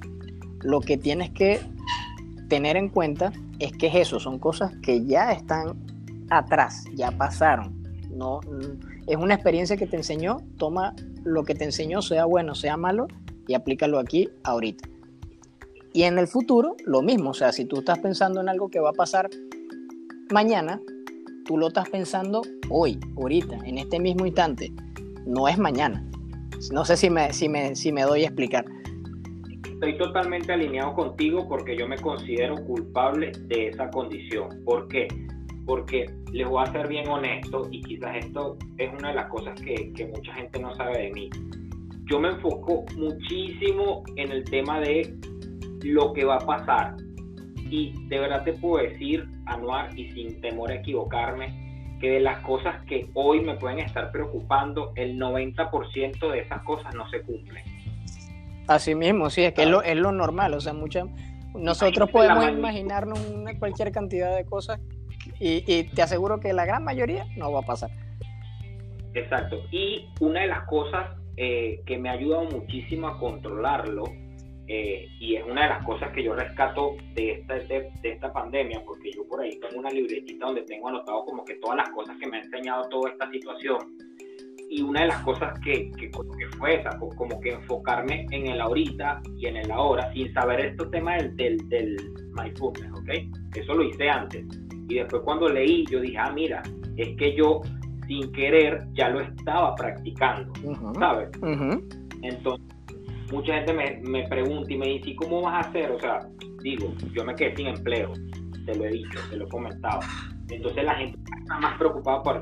Lo 0.62 0.80
que 0.80 0.96
tienes 0.96 1.30
que 1.30 1.60
tener 2.48 2.76
en 2.76 2.88
cuenta 2.88 3.32
es 3.58 3.72
que 3.72 3.88
es 3.88 3.94
eso, 3.94 4.18
son 4.18 4.38
cosas 4.38 4.72
que 4.82 5.04
ya 5.04 5.32
están 5.32 5.76
atrás, 6.30 6.84
ya 6.94 7.10
pasaron. 7.10 7.76
No, 8.10 8.40
es 9.06 9.16
una 9.16 9.34
experiencia 9.34 9.76
que 9.76 9.86
te 9.86 9.96
enseñó, 9.96 10.38
toma 10.56 10.94
lo 11.24 11.44
que 11.44 11.54
te 11.54 11.64
enseñó, 11.64 12.02
sea 12.02 12.24
bueno, 12.24 12.54
sea 12.54 12.76
malo, 12.76 13.06
y 13.46 13.54
aplícalo 13.54 13.98
aquí 13.98 14.28
ahorita. 14.42 14.88
Y 15.92 16.02
en 16.02 16.18
el 16.18 16.26
futuro, 16.26 16.76
lo 16.84 17.02
mismo, 17.02 17.30
o 17.30 17.34
sea, 17.34 17.52
si 17.52 17.64
tú 17.64 17.78
estás 17.78 17.98
pensando 17.98 18.40
en 18.40 18.48
algo 18.48 18.68
que 18.68 18.80
va 18.80 18.90
a 18.90 18.94
pasar 18.94 19.30
mañana, 20.30 20.80
tú 21.48 21.58
lo 21.58 21.68
estás 21.68 21.88
pensando 21.88 22.42
hoy, 22.70 23.00
ahorita, 23.16 23.56
en 23.64 23.78
este 23.78 23.98
mismo 23.98 24.26
instante, 24.26 24.70
no 25.26 25.48
es 25.48 25.58
mañana. 25.58 26.04
No 26.70 26.84
sé 26.84 26.96
si 26.96 27.10
me, 27.10 27.32
si 27.32 27.48
me, 27.48 27.74
si 27.74 27.90
me 27.90 28.02
doy 28.02 28.22
a 28.22 28.26
explicar 28.26 28.64
estoy 29.80 29.96
totalmente 29.96 30.52
alineado 30.52 30.92
contigo 30.92 31.46
porque 31.48 31.76
yo 31.76 31.86
me 31.86 31.96
considero 31.98 32.56
culpable 32.64 33.30
de 33.42 33.68
esa 33.68 33.88
condición. 33.90 34.48
¿Por 34.64 34.88
qué? 34.88 35.06
Porque 35.66 36.06
les 36.32 36.48
voy 36.48 36.64
a 36.66 36.72
ser 36.72 36.88
bien 36.88 37.08
honesto 37.08 37.68
y 37.70 37.80
quizás 37.82 38.16
esto 38.16 38.58
es 38.76 38.92
una 38.98 39.10
de 39.10 39.14
las 39.14 39.28
cosas 39.28 39.60
que, 39.60 39.92
que 39.92 40.06
mucha 40.06 40.34
gente 40.34 40.58
no 40.58 40.74
sabe 40.74 40.98
de 40.98 41.12
mí. 41.12 41.30
Yo 42.10 42.18
me 42.18 42.30
enfoco 42.30 42.86
muchísimo 42.96 44.02
en 44.16 44.32
el 44.32 44.42
tema 44.44 44.80
de 44.80 45.14
lo 45.82 46.12
que 46.12 46.24
va 46.24 46.36
a 46.36 46.40
pasar. 46.40 46.96
Y 47.70 47.92
de 48.08 48.18
verdad 48.18 48.42
te 48.42 48.54
puedo 48.54 48.82
decir, 48.82 49.28
Anuar, 49.48 49.98
y 49.98 50.12
sin 50.12 50.40
temor 50.40 50.70
a 50.70 50.76
equivocarme, 50.76 51.96
que 52.00 52.10
de 52.10 52.20
las 52.20 52.40
cosas 52.40 52.84
que 52.86 53.10
hoy 53.14 53.40
me 53.40 53.54
pueden 53.56 53.80
estar 53.80 54.12
preocupando, 54.12 54.92
el 54.94 55.18
90% 55.18 56.30
de 56.30 56.40
esas 56.40 56.62
cosas 56.62 56.94
no 56.94 57.08
se 57.10 57.22
cumplen. 57.22 57.64
Así 58.66 58.94
mismo, 58.94 59.30
sí, 59.30 59.42
es 59.42 59.54
que 59.54 59.62
es, 59.62 59.68
lo, 59.68 59.82
es 59.82 59.96
lo 59.96 60.12
normal, 60.12 60.54
o 60.54 60.60
sea, 60.60 60.74
mucha, 60.74 61.04
nosotros 61.54 62.10
podemos 62.10 62.48
imaginarnos 62.48 63.18
una, 63.30 63.58
cualquier 63.58 63.92
cantidad 63.92 64.36
de 64.36 64.44
cosas 64.44 64.80
y, 65.40 65.84
te 65.84 66.02
aseguro 66.02 66.40
que 66.40 66.52
la 66.52 66.64
gran 66.64 66.84
mayoría 66.84 67.26
no 67.36 67.52
va 67.52 67.60
a 67.60 67.62
pasar. 67.62 67.90
Exacto, 69.14 69.62
y 69.70 70.08
una 70.20 70.42
de 70.42 70.48
las 70.48 70.66
cosas 70.66 71.16
eh, 71.36 71.82
que 71.86 71.98
me 71.98 72.08
ha 72.08 72.12
ayudado 72.12 72.44
muchísimo 72.44 73.08
a 73.08 73.18
controlarlo, 73.18 74.04
eh, 74.68 75.08
y 75.18 75.36
es 75.36 75.44
una 75.44 75.62
de 75.62 75.68
las 75.68 75.84
cosas 75.84 76.12
que 76.12 76.22
yo 76.22 76.34
rescato 76.34 76.96
de 77.14 77.32
esta, 77.32 77.54
de, 77.54 77.90
esta 78.02 78.32
pandemia, 78.32 78.82
porque 78.84 79.10
yo 79.12 79.26
por 79.26 79.40
ahí 79.40 79.58
tengo 79.60 79.80
una 79.80 79.90
libretita 79.90 80.46
donde 80.46 80.62
tengo 80.62 80.88
anotado 80.88 81.24
como 81.24 81.44
que 81.44 81.54
todas 81.54 81.78
las 81.78 81.88
cosas 81.90 82.16
que 82.18 82.26
me 82.26 82.36
ha 82.36 82.40
enseñado 82.42 82.88
toda 82.88 83.10
esta 83.10 83.30
situación 83.30 83.78
y 84.70 84.82
una 84.82 85.02
de 85.02 85.06
las 85.08 85.22
cosas 85.22 85.58
que, 85.60 85.90
que, 85.92 86.10
fue 86.58 86.74
esa, 86.74 86.90
como 86.98 87.40
que 87.40 87.52
enfocarme 87.52 88.26
en 88.30 88.48
el 88.48 88.60
ahorita 88.60 89.22
y 89.38 89.46
en 89.46 89.56
el 89.56 89.70
ahora, 89.70 90.12
sin 90.12 90.32
saber 90.34 90.60
estos 90.60 90.90
temas 90.90 91.22
del, 91.22 91.34
del, 91.36 91.56
del 91.68 91.96
mindfulness, 92.34 92.92
¿ok? 92.92 93.08
Eso 93.56 93.74
lo 93.74 93.84
hice 93.84 94.10
antes. 94.10 94.44
Y 94.88 94.96
después 94.96 95.22
cuando 95.24 95.48
leí, 95.48 95.86
yo 95.90 96.00
dije, 96.00 96.18
ah, 96.18 96.30
mira, 96.32 96.62
es 96.96 97.16
que 97.16 97.34
yo 97.34 97.62
sin 98.06 98.30
querer 98.32 98.86
ya 98.92 99.08
lo 99.08 99.20
estaba 99.20 99.74
practicando, 99.74 100.52
¿sabes? 100.98 101.30
Entonces, 102.22 102.77
mucha 103.32 103.54
gente 103.54 103.72
me, 103.72 104.00
me, 104.02 104.28
pregunta 104.28 104.72
y 104.72 104.76
me 104.76 104.86
dice, 104.86 105.10
¿y 105.10 105.16
cómo 105.16 105.42
vas 105.42 105.66
a 105.66 105.68
hacer? 105.68 105.90
O 105.90 106.00
sea, 106.00 106.20
digo, 106.62 106.92
yo 107.12 107.24
me 107.24 107.34
quedé 107.34 107.56
sin 107.56 107.68
empleo, 107.68 108.12
te 108.64 108.74
lo 108.74 108.84
he 108.84 108.90
dicho, 108.90 109.18
te 109.30 109.36
lo 109.36 109.46
he 109.46 109.48
comentado. 109.48 110.00
Entonces 110.50 110.84
la 110.84 110.94
gente 110.94 111.18
está 111.40 111.58
más 111.58 111.78
preocupada 111.78 112.22
por 112.22 112.40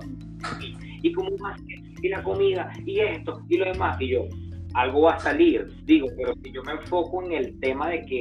¿Y 1.02 1.12
cómo 1.12 1.30
más? 1.38 1.60
Y 2.02 2.08
la 2.08 2.22
comida, 2.22 2.72
y 2.84 3.00
esto, 3.00 3.42
y 3.48 3.58
lo 3.58 3.66
demás. 3.66 4.00
Y 4.00 4.08
yo, 4.08 4.26
algo 4.74 5.02
va 5.02 5.14
a 5.14 5.18
salir, 5.18 5.66
digo, 5.84 6.08
pero 6.16 6.34
si 6.42 6.52
yo 6.52 6.62
me 6.62 6.72
enfoco 6.72 7.22
en 7.24 7.32
el 7.32 7.60
tema 7.60 7.90
de 7.90 8.02
que 8.02 8.20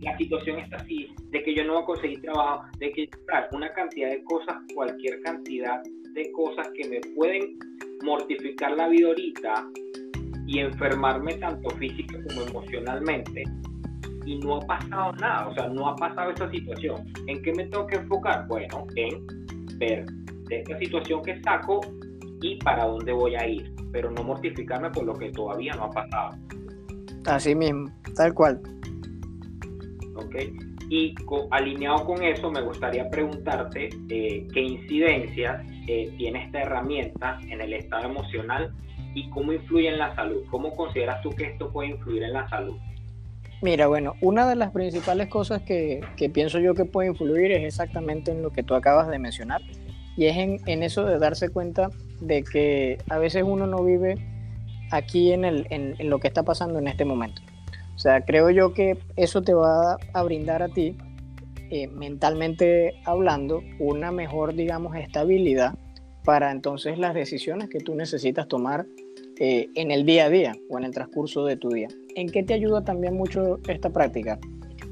la 0.00 0.16
situación 0.18 0.58
está 0.58 0.76
así, 0.76 1.08
de 1.30 1.42
que 1.42 1.54
yo 1.54 1.64
no 1.64 1.74
voy 1.74 1.82
a 1.82 1.86
conseguir 1.86 2.20
trabajo, 2.22 2.64
de 2.78 2.92
que 2.92 3.08
una 3.52 3.72
cantidad 3.72 4.10
de 4.10 4.22
cosas, 4.24 4.56
cualquier 4.74 5.20
cantidad 5.22 5.82
de 6.14 6.32
cosas 6.32 6.68
que 6.74 6.88
me 6.88 7.00
pueden 7.14 7.58
mortificar 8.02 8.76
la 8.76 8.88
vida 8.88 9.08
ahorita 9.08 9.66
y 10.50 10.58
enfermarme 10.58 11.34
tanto 11.34 11.70
física 11.76 12.18
como 12.28 12.42
emocionalmente 12.42 13.44
y 14.26 14.40
no 14.40 14.56
ha 14.56 14.60
pasado 14.66 15.12
nada, 15.12 15.48
o 15.48 15.54
sea, 15.54 15.68
no 15.68 15.88
ha 15.88 15.94
pasado 15.94 16.32
esa 16.32 16.50
situación. 16.50 17.06
¿En 17.28 17.40
qué 17.40 17.52
me 17.52 17.66
tengo 17.66 17.86
que 17.86 17.96
enfocar? 17.96 18.48
Bueno, 18.48 18.84
en 18.96 19.24
ver 19.78 20.06
de 20.48 20.58
esta 20.58 20.76
situación 20.78 21.22
que 21.22 21.40
saco 21.42 21.80
y 22.42 22.56
para 22.56 22.84
dónde 22.84 23.12
voy 23.12 23.36
a 23.36 23.46
ir, 23.46 23.72
pero 23.92 24.10
no 24.10 24.24
mortificarme 24.24 24.90
por 24.90 25.04
lo 25.04 25.14
que 25.14 25.30
todavía 25.30 25.72
no 25.74 25.84
ha 25.84 25.90
pasado. 25.90 26.36
Así 27.26 27.54
mismo, 27.54 27.88
tal 28.16 28.34
cual. 28.34 28.60
Ok, 30.16 30.34
y 30.88 31.14
alineado 31.52 32.04
con 32.04 32.24
eso, 32.24 32.50
me 32.50 32.60
gustaría 32.62 33.08
preguntarte 33.08 33.90
eh, 34.08 34.48
qué 34.52 34.60
incidencias 34.60 35.64
eh, 35.86 36.12
tiene 36.18 36.46
esta 36.46 36.62
herramienta 36.62 37.38
en 37.48 37.60
el 37.60 37.72
estado 37.72 38.08
emocional 38.08 38.74
y 39.14 39.28
cómo 39.30 39.52
influye 39.52 39.88
en 39.88 39.98
la 39.98 40.14
salud. 40.14 40.42
¿Cómo 40.50 40.74
consideras 40.74 41.22
tú 41.22 41.30
que 41.30 41.44
esto 41.44 41.70
puede 41.70 41.90
influir 41.90 42.22
en 42.22 42.32
la 42.32 42.48
salud? 42.48 42.76
Mira, 43.62 43.88
bueno, 43.88 44.14
una 44.22 44.48
de 44.48 44.56
las 44.56 44.70
principales 44.70 45.28
cosas 45.28 45.62
que, 45.62 46.00
que 46.16 46.30
pienso 46.30 46.58
yo 46.58 46.74
que 46.74 46.86
puede 46.86 47.08
influir 47.08 47.52
es 47.52 47.64
exactamente 47.64 48.30
en 48.30 48.42
lo 48.42 48.50
que 48.50 48.62
tú 48.62 48.74
acabas 48.74 49.08
de 49.08 49.18
mencionar, 49.18 49.60
y 50.16 50.26
es 50.26 50.36
en, 50.36 50.82
eso 50.82 51.04
de 51.04 51.18
darse 51.18 51.48
cuenta 51.48 51.90
de 52.20 52.42
que 52.42 52.98
a 53.08 53.18
veces 53.18 53.42
uno 53.46 53.66
no 53.66 53.82
vive 53.84 54.16
aquí 54.90 55.32
en, 55.32 55.44
el, 55.44 55.66
en, 55.70 55.96
lo 56.10 56.18
que 56.18 56.28
está 56.28 56.42
pasando 56.42 56.78
en 56.78 56.88
este 56.88 57.04
momento. 57.04 57.42
O 57.94 57.98
sea, 57.98 58.22
creo 58.24 58.50
yo 58.50 58.74
que 58.74 58.98
eso 59.16 59.42
te 59.42 59.54
va 59.54 59.96
a 60.12 60.22
brindar 60.22 60.62
a 60.62 60.68
ti, 60.68 60.96
eh, 61.70 61.86
mentalmente 61.88 63.00
hablando, 63.04 63.62
una 63.78 64.10
mejor, 64.10 64.54
digamos, 64.54 64.96
estabilidad 64.96 65.74
para 66.24 66.50
entonces 66.50 66.98
las 66.98 67.14
decisiones 67.14 67.68
que 67.68 67.78
tú 67.78 67.94
necesitas 67.94 68.48
tomar 68.48 68.86
eh, 69.38 69.68
en 69.74 69.90
el 69.90 70.04
día 70.04 70.26
a 70.26 70.30
día 70.30 70.56
o 70.68 70.78
en 70.78 70.84
el 70.84 70.92
transcurso 70.92 71.44
de 71.44 71.56
tu 71.56 71.70
día. 71.70 71.88
¿En 72.14 72.28
qué 72.28 72.42
te 72.42 72.54
ayuda 72.54 72.84
también 72.84 73.14
mucho 73.14 73.58
esta 73.68 73.90
práctica? 73.90 74.38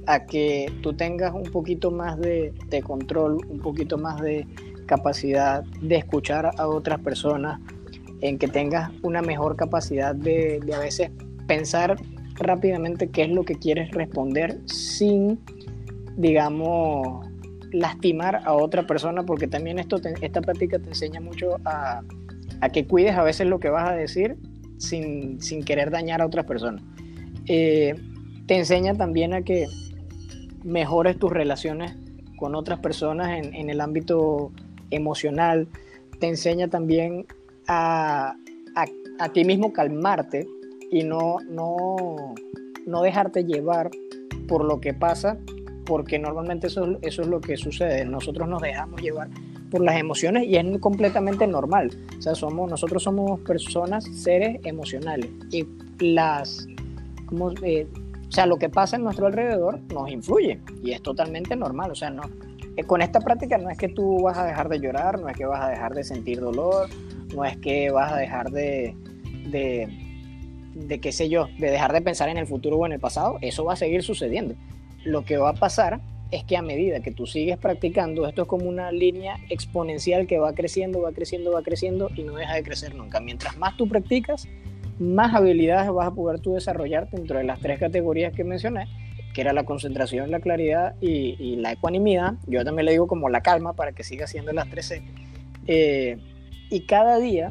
A 0.06 0.24
que 0.24 0.72
tú 0.82 0.94
tengas 0.94 1.34
un 1.34 1.44
poquito 1.44 1.90
más 1.90 2.18
de, 2.18 2.54
de 2.68 2.82
control, 2.82 3.38
un 3.48 3.60
poquito 3.60 3.98
más 3.98 4.20
de 4.22 4.46
capacidad 4.86 5.62
de 5.82 5.96
escuchar 5.96 6.50
a 6.56 6.66
otras 6.66 6.98
personas, 7.00 7.60
en 8.20 8.38
que 8.38 8.48
tengas 8.48 8.90
una 9.02 9.22
mejor 9.22 9.56
capacidad 9.56 10.14
de, 10.14 10.60
a 10.74 10.78
veces 10.78 11.10
pensar 11.46 11.96
rápidamente 12.34 13.08
qué 13.08 13.22
es 13.22 13.30
lo 13.30 13.44
que 13.44 13.54
quieres 13.54 13.90
responder 13.92 14.58
sin, 14.66 15.38
digamos, 16.16 17.27
lastimar 17.72 18.42
a 18.44 18.54
otra 18.54 18.86
persona, 18.86 19.24
porque 19.24 19.46
también 19.46 19.78
esto 19.78 20.00
esta 20.20 20.40
práctica 20.40 20.78
te 20.78 20.88
enseña 20.88 21.20
mucho 21.20 21.56
a, 21.64 22.02
que 22.72 22.86
cuides 22.86 23.14
a 23.16 23.22
veces 23.22 23.46
lo 23.46 23.60
que 23.60 23.68
vas 23.68 23.90
a 23.90 23.94
decir 23.94 24.36
sin, 24.78 25.38
querer 25.64 25.90
dañar 25.90 26.22
a 26.22 26.26
otras 26.26 26.44
personas. 26.44 26.82
Eh, 27.46 27.94
te 28.46 28.56
enseña 28.56 28.94
también 28.94 29.34
a 29.34 29.42
que 29.42 29.66
mejores 30.64 31.18
tus 31.18 31.30
relaciones 31.30 31.94
con 32.36 32.54
otras 32.54 32.78
personas 32.80 33.38
en, 33.38 33.54
en 33.54 33.70
el 33.70 33.80
ámbito 33.80 34.52
emocional, 34.90 35.68
te 36.18 36.28
enseña 36.28 36.68
también 36.68 37.26
a, 37.66 38.34
a, 39.18 39.28
ti 39.32 39.44
mismo 39.44 39.72
calmarte 39.72 40.46
y 40.90 41.04
no, 41.04 41.36
no, 41.48 42.34
no 42.86 43.02
dejarte 43.02 43.44
llevar 43.44 43.90
por 44.46 44.64
lo 44.64 44.80
que 44.80 44.94
pasa, 44.94 45.38
porque 45.88 46.18
normalmente 46.18 46.66
eso, 46.66 46.98
es 47.00 47.16
lo 47.16 47.40
que 47.40 47.56
sucede. 47.56 48.04
Nosotros 48.04 48.46
nos 48.46 48.60
dejamos 48.60 49.00
llevar 49.00 49.30
por 49.70 49.80
las 49.80 49.98
emociones 49.98 50.46
y 50.46 50.56
es 50.56 50.78
completamente 50.80 51.46
normal. 51.46 51.90
O 52.18 52.20
sea, 52.20 52.34
somos, 52.34 52.70
nosotros 52.70 53.02
somos 53.02 53.40
personas, 53.40 54.04
seres 54.04 54.60
emocionales 54.64 55.30
y 55.50 55.66
las, 55.98 56.68
como, 57.24 57.52
eh, 57.62 57.86
o 58.28 58.30
sea, 58.30 58.44
lo 58.44 58.58
que 58.58 58.68
pasa 58.68 58.96
en 58.96 59.04
nuestro 59.04 59.28
alrededor 59.28 59.80
nos 59.90 60.10
influye 60.10 60.60
y 60.84 60.90
es 60.90 61.02
totalmente 61.02 61.56
normal. 61.56 61.90
O 61.90 61.94
sea, 61.94 62.10
no, 62.10 62.22
eh, 62.76 62.84
con 62.84 63.00
esta 63.00 63.20
práctica 63.20 63.56
no 63.56 63.70
es 63.70 63.78
que 63.78 63.88
tú 63.88 64.20
vas 64.24 64.36
a 64.36 64.44
dejar 64.44 64.68
de 64.68 64.80
llorar, 64.80 65.18
no 65.18 65.30
es 65.30 65.38
que 65.38 65.46
vas 65.46 65.64
a 65.64 65.70
dejar 65.70 65.94
de 65.94 66.04
sentir 66.04 66.38
dolor, 66.38 66.90
no 67.34 67.46
es 67.46 67.56
que 67.56 67.90
vas 67.90 68.12
a 68.12 68.16
dejar 68.18 68.50
de, 68.50 68.94
de, 69.50 69.88
de 70.74 71.00
qué 71.00 71.12
sé 71.12 71.30
yo, 71.30 71.46
de 71.58 71.70
dejar 71.70 71.94
de 71.94 72.02
pensar 72.02 72.28
en 72.28 72.36
el 72.36 72.46
futuro 72.46 72.76
o 72.76 72.84
en 72.84 72.92
el 72.92 73.00
pasado. 73.00 73.38
Eso 73.40 73.64
va 73.64 73.72
a 73.72 73.76
seguir 73.76 74.02
sucediendo. 74.02 74.54
Lo 75.04 75.24
que 75.24 75.36
va 75.36 75.50
a 75.50 75.54
pasar 75.54 76.00
es 76.30 76.44
que 76.44 76.56
a 76.56 76.62
medida 76.62 77.00
que 77.00 77.10
tú 77.10 77.26
sigues 77.26 77.56
practicando, 77.56 78.26
esto 78.26 78.42
es 78.42 78.48
como 78.48 78.68
una 78.68 78.92
línea 78.92 79.38
exponencial 79.48 80.26
que 80.26 80.38
va 80.38 80.52
creciendo, 80.52 81.00
va 81.00 81.12
creciendo, 81.12 81.52
va 81.52 81.62
creciendo 81.62 82.10
y 82.14 82.22
no 82.22 82.34
deja 82.34 82.54
de 82.54 82.62
crecer 82.62 82.94
nunca. 82.94 83.20
Mientras 83.20 83.56
más 83.56 83.76
tú 83.76 83.88
practicas, 83.88 84.46
más 84.98 85.34
habilidades 85.34 85.90
vas 85.90 86.08
a 86.08 86.10
poder 86.10 86.40
tú 86.40 86.54
desarrollar 86.54 87.08
dentro 87.10 87.38
de 87.38 87.44
las 87.44 87.60
tres 87.60 87.78
categorías 87.78 88.34
que 88.34 88.44
mencioné, 88.44 88.86
que 89.32 89.40
era 89.40 89.52
la 89.52 89.64
concentración, 89.64 90.30
la 90.30 90.40
claridad 90.40 90.96
y, 91.00 91.56
la 91.56 91.72
ecuanimidad. 91.72 92.34
Yo 92.46 92.64
también 92.64 92.86
le 92.86 92.92
digo 92.92 93.06
como 93.06 93.28
la 93.28 93.40
calma 93.40 93.72
para 93.72 93.92
que 93.92 94.04
siga 94.04 94.26
siendo 94.26 94.52
las 94.52 94.68
13. 94.68 95.02
Eh, 95.66 96.18
y 96.70 96.80
cada 96.80 97.18
día 97.18 97.50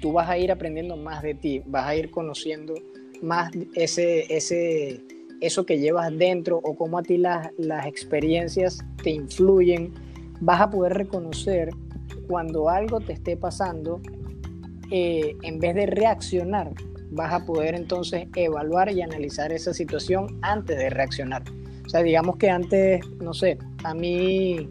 tú 0.00 0.12
vas 0.12 0.28
a 0.28 0.38
ir 0.38 0.52
aprendiendo 0.52 0.96
más 0.96 1.22
de 1.22 1.34
ti, 1.34 1.62
vas 1.66 1.86
a 1.86 1.96
ir 1.96 2.10
conociendo 2.10 2.74
más 3.22 3.50
ese, 3.74 4.34
ese, 4.34 5.00
eso 5.46 5.66
que 5.66 5.78
llevas 5.78 6.16
dentro 6.16 6.58
o 6.58 6.76
cómo 6.76 6.98
a 6.98 7.02
ti 7.02 7.18
las, 7.18 7.50
las 7.58 7.86
experiencias 7.86 8.84
te 9.02 9.10
influyen, 9.10 9.92
vas 10.40 10.60
a 10.60 10.70
poder 10.70 10.94
reconocer 10.94 11.70
cuando 12.26 12.68
algo 12.70 13.00
te 13.00 13.12
esté 13.12 13.36
pasando, 13.36 14.00
eh, 14.90 15.36
en 15.42 15.58
vez 15.58 15.74
de 15.74 15.86
reaccionar, 15.86 16.72
vas 17.10 17.32
a 17.32 17.44
poder 17.44 17.74
entonces 17.74 18.28
evaluar 18.34 18.90
y 18.90 19.02
analizar 19.02 19.52
esa 19.52 19.72
situación 19.72 20.38
antes 20.42 20.76
de 20.76 20.90
reaccionar. 20.90 21.42
O 21.86 21.88
sea, 21.88 22.02
digamos 22.02 22.36
que 22.36 22.50
antes, 22.50 23.06
no 23.20 23.34
sé, 23.34 23.58
a 23.84 23.94
mí 23.94 24.68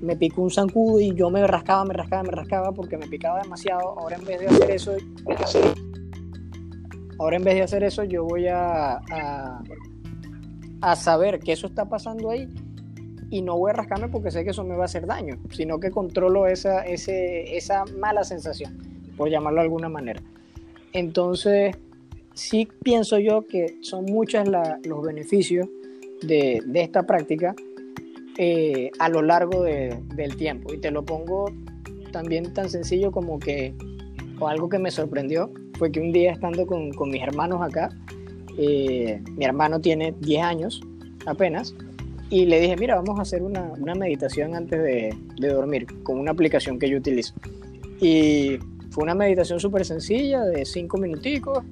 me 0.00 0.16
picó 0.16 0.42
un 0.42 0.50
zancudo 0.50 1.00
y 1.00 1.14
yo 1.14 1.30
me 1.30 1.46
rascaba, 1.46 1.84
me 1.84 1.94
rascaba, 1.94 2.22
me 2.22 2.32
rascaba 2.32 2.72
porque 2.72 2.96
me 2.96 3.06
picaba 3.06 3.42
demasiado. 3.42 3.98
Ahora 3.98 4.16
en 4.16 4.24
vez 4.24 4.40
de 4.40 4.46
hacer 4.46 4.70
eso, 4.70 4.96
ahora 7.18 7.36
en 7.36 7.44
vez 7.44 7.54
de 7.54 7.62
hacer 7.62 7.84
eso, 7.84 8.04
yo 8.04 8.24
voy 8.24 8.46
a, 8.48 8.94
a 8.94 9.62
saber 10.96 11.40
que 11.40 11.52
eso 11.52 11.66
está 11.66 11.88
pasando 11.88 12.30
ahí 12.30 12.48
y 13.30 13.42
no 13.42 13.56
voy 13.56 13.70
a 13.70 13.74
rascarme 13.74 14.08
porque 14.08 14.30
sé 14.30 14.44
que 14.44 14.50
eso 14.50 14.64
me 14.64 14.74
va 14.74 14.82
a 14.82 14.84
hacer 14.86 15.06
daño, 15.06 15.38
sino 15.50 15.78
que 15.78 15.90
controlo 15.90 16.46
esa, 16.46 16.80
ese, 16.80 17.56
esa 17.56 17.84
mala 17.98 18.24
sensación, 18.24 18.78
por 19.16 19.30
llamarlo 19.30 19.60
de 19.60 19.66
alguna 19.66 19.88
manera. 19.88 20.20
Entonces, 20.92 21.76
sí 22.34 22.68
pienso 22.82 23.18
yo 23.18 23.46
que 23.46 23.78
son 23.82 24.06
muchos 24.06 24.48
los 24.84 25.02
beneficios 25.02 25.68
de, 26.22 26.62
de, 26.66 26.82
esta 26.82 27.04
práctica 27.04 27.54
eh, 28.36 28.90
a 28.98 29.08
lo 29.08 29.22
largo 29.22 29.62
de, 29.62 30.02
del 30.14 30.36
tiempo. 30.36 30.74
Y 30.74 30.78
te 30.78 30.90
lo 30.90 31.04
pongo 31.04 31.52
también 32.10 32.52
tan 32.52 32.68
sencillo 32.68 33.12
como 33.12 33.38
que, 33.38 33.74
o 34.40 34.48
algo 34.48 34.68
que 34.68 34.78
me 34.78 34.90
sorprendió, 34.90 35.52
fue 35.78 35.92
que 35.92 36.00
un 36.00 36.12
día 36.12 36.32
estando 36.32 36.66
con, 36.66 36.92
con 36.92 37.10
mis 37.10 37.22
hermanos 37.22 37.62
acá, 37.62 37.90
eh, 38.62 39.22
mi 39.36 39.44
hermano 39.46 39.80
tiene 39.80 40.14
10 40.20 40.42
años 40.42 40.82
apenas, 41.24 41.74
y 42.28 42.44
le 42.44 42.60
dije, 42.60 42.76
mira, 42.76 42.94
vamos 42.94 43.18
a 43.18 43.22
hacer 43.22 43.42
una, 43.42 43.72
una 43.78 43.94
meditación 43.94 44.54
antes 44.54 44.80
de, 44.80 45.16
de, 45.36 45.48
dormir, 45.48 45.86
con 46.02 46.18
una 46.18 46.30
aplicación 46.30 46.78
que 46.78 46.88
yo 46.88 46.98
utilizo. 46.98 47.34
Y 48.00 48.58
fue 48.90 49.04
una 49.04 49.14
meditación 49.14 49.58
súper 49.58 49.84
sencilla, 49.84 50.44
de 50.44 50.64
5 50.64 50.98
minuticos, 50.98 51.64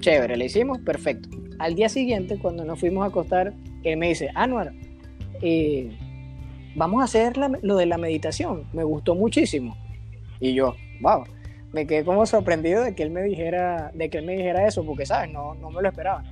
chévere, 0.00 0.36
le 0.36 0.46
hicimos, 0.46 0.80
perfecto. 0.80 1.28
Al 1.58 1.74
día 1.74 1.88
siguiente, 1.88 2.38
cuando 2.38 2.64
nos 2.64 2.80
fuimos 2.80 3.04
a 3.04 3.08
acostar, 3.08 3.52
él 3.84 3.96
me 3.98 4.08
dice, 4.08 4.30
Anuar, 4.34 4.72
eh, 5.42 5.94
vamos 6.74 7.02
a 7.02 7.04
hacer 7.04 7.36
lo 7.36 7.76
de 7.76 7.86
la 7.86 7.98
meditación, 7.98 8.64
me 8.72 8.82
gustó 8.82 9.14
muchísimo. 9.14 9.76
Y 10.40 10.54
yo, 10.54 10.74
wow, 11.02 11.24
me 11.74 11.88
quedé 11.88 12.04
como 12.04 12.24
sorprendido 12.24 12.84
de 12.84 12.94
que 12.94 13.02
él 13.02 13.10
me 13.10 13.22
dijera, 13.24 13.90
de 13.94 14.08
que 14.08 14.18
él 14.18 14.24
me 14.24 14.36
dijera 14.36 14.64
eso, 14.64 14.86
porque, 14.86 15.06
¿sabes? 15.06 15.32
No, 15.32 15.54
no 15.56 15.70
me 15.70 15.82
lo 15.82 15.88
esperaba. 15.88 16.22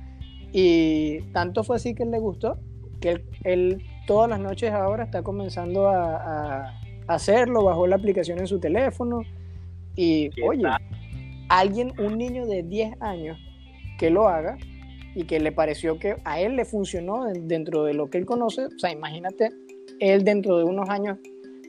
Y 0.53 1.19
tanto 1.33 1.65
fue 1.65 1.75
así 1.75 1.93
que 1.93 2.03
él 2.03 2.11
le 2.11 2.19
gustó, 2.19 2.57
que 3.01 3.25
él, 3.43 3.83
todas 4.07 4.29
las 4.29 4.39
noches 4.39 4.71
ahora 4.71 5.03
está 5.03 5.21
comenzando 5.21 5.89
a, 5.89 6.15
a, 6.15 6.79
hacerlo, 7.07 7.65
bajó 7.65 7.87
la 7.87 7.97
aplicación 7.97 8.39
en 8.39 8.47
su 8.47 8.61
teléfono. 8.61 9.23
Y, 9.97 10.29
oye, 10.41 10.63
alguien, 11.49 11.91
un 11.99 12.17
niño 12.17 12.45
de 12.45 12.63
10 12.63 13.01
años 13.01 13.37
que 13.99 14.09
lo 14.09 14.29
haga 14.29 14.57
y 15.13 15.25
que 15.25 15.41
le 15.41 15.51
pareció 15.51 15.99
que 15.99 16.15
a 16.23 16.39
él 16.39 16.55
le 16.55 16.63
funcionó 16.63 17.25
dentro 17.25 17.83
de 17.83 17.93
lo 17.93 18.09
que 18.09 18.17
él 18.17 18.25
conoce, 18.25 18.67
o 18.67 18.79
sea, 18.79 18.93
imagínate 18.93 19.49
él 19.99 20.23
dentro 20.23 20.57
de 20.57 20.63
unos 20.63 20.89
años 20.89 21.17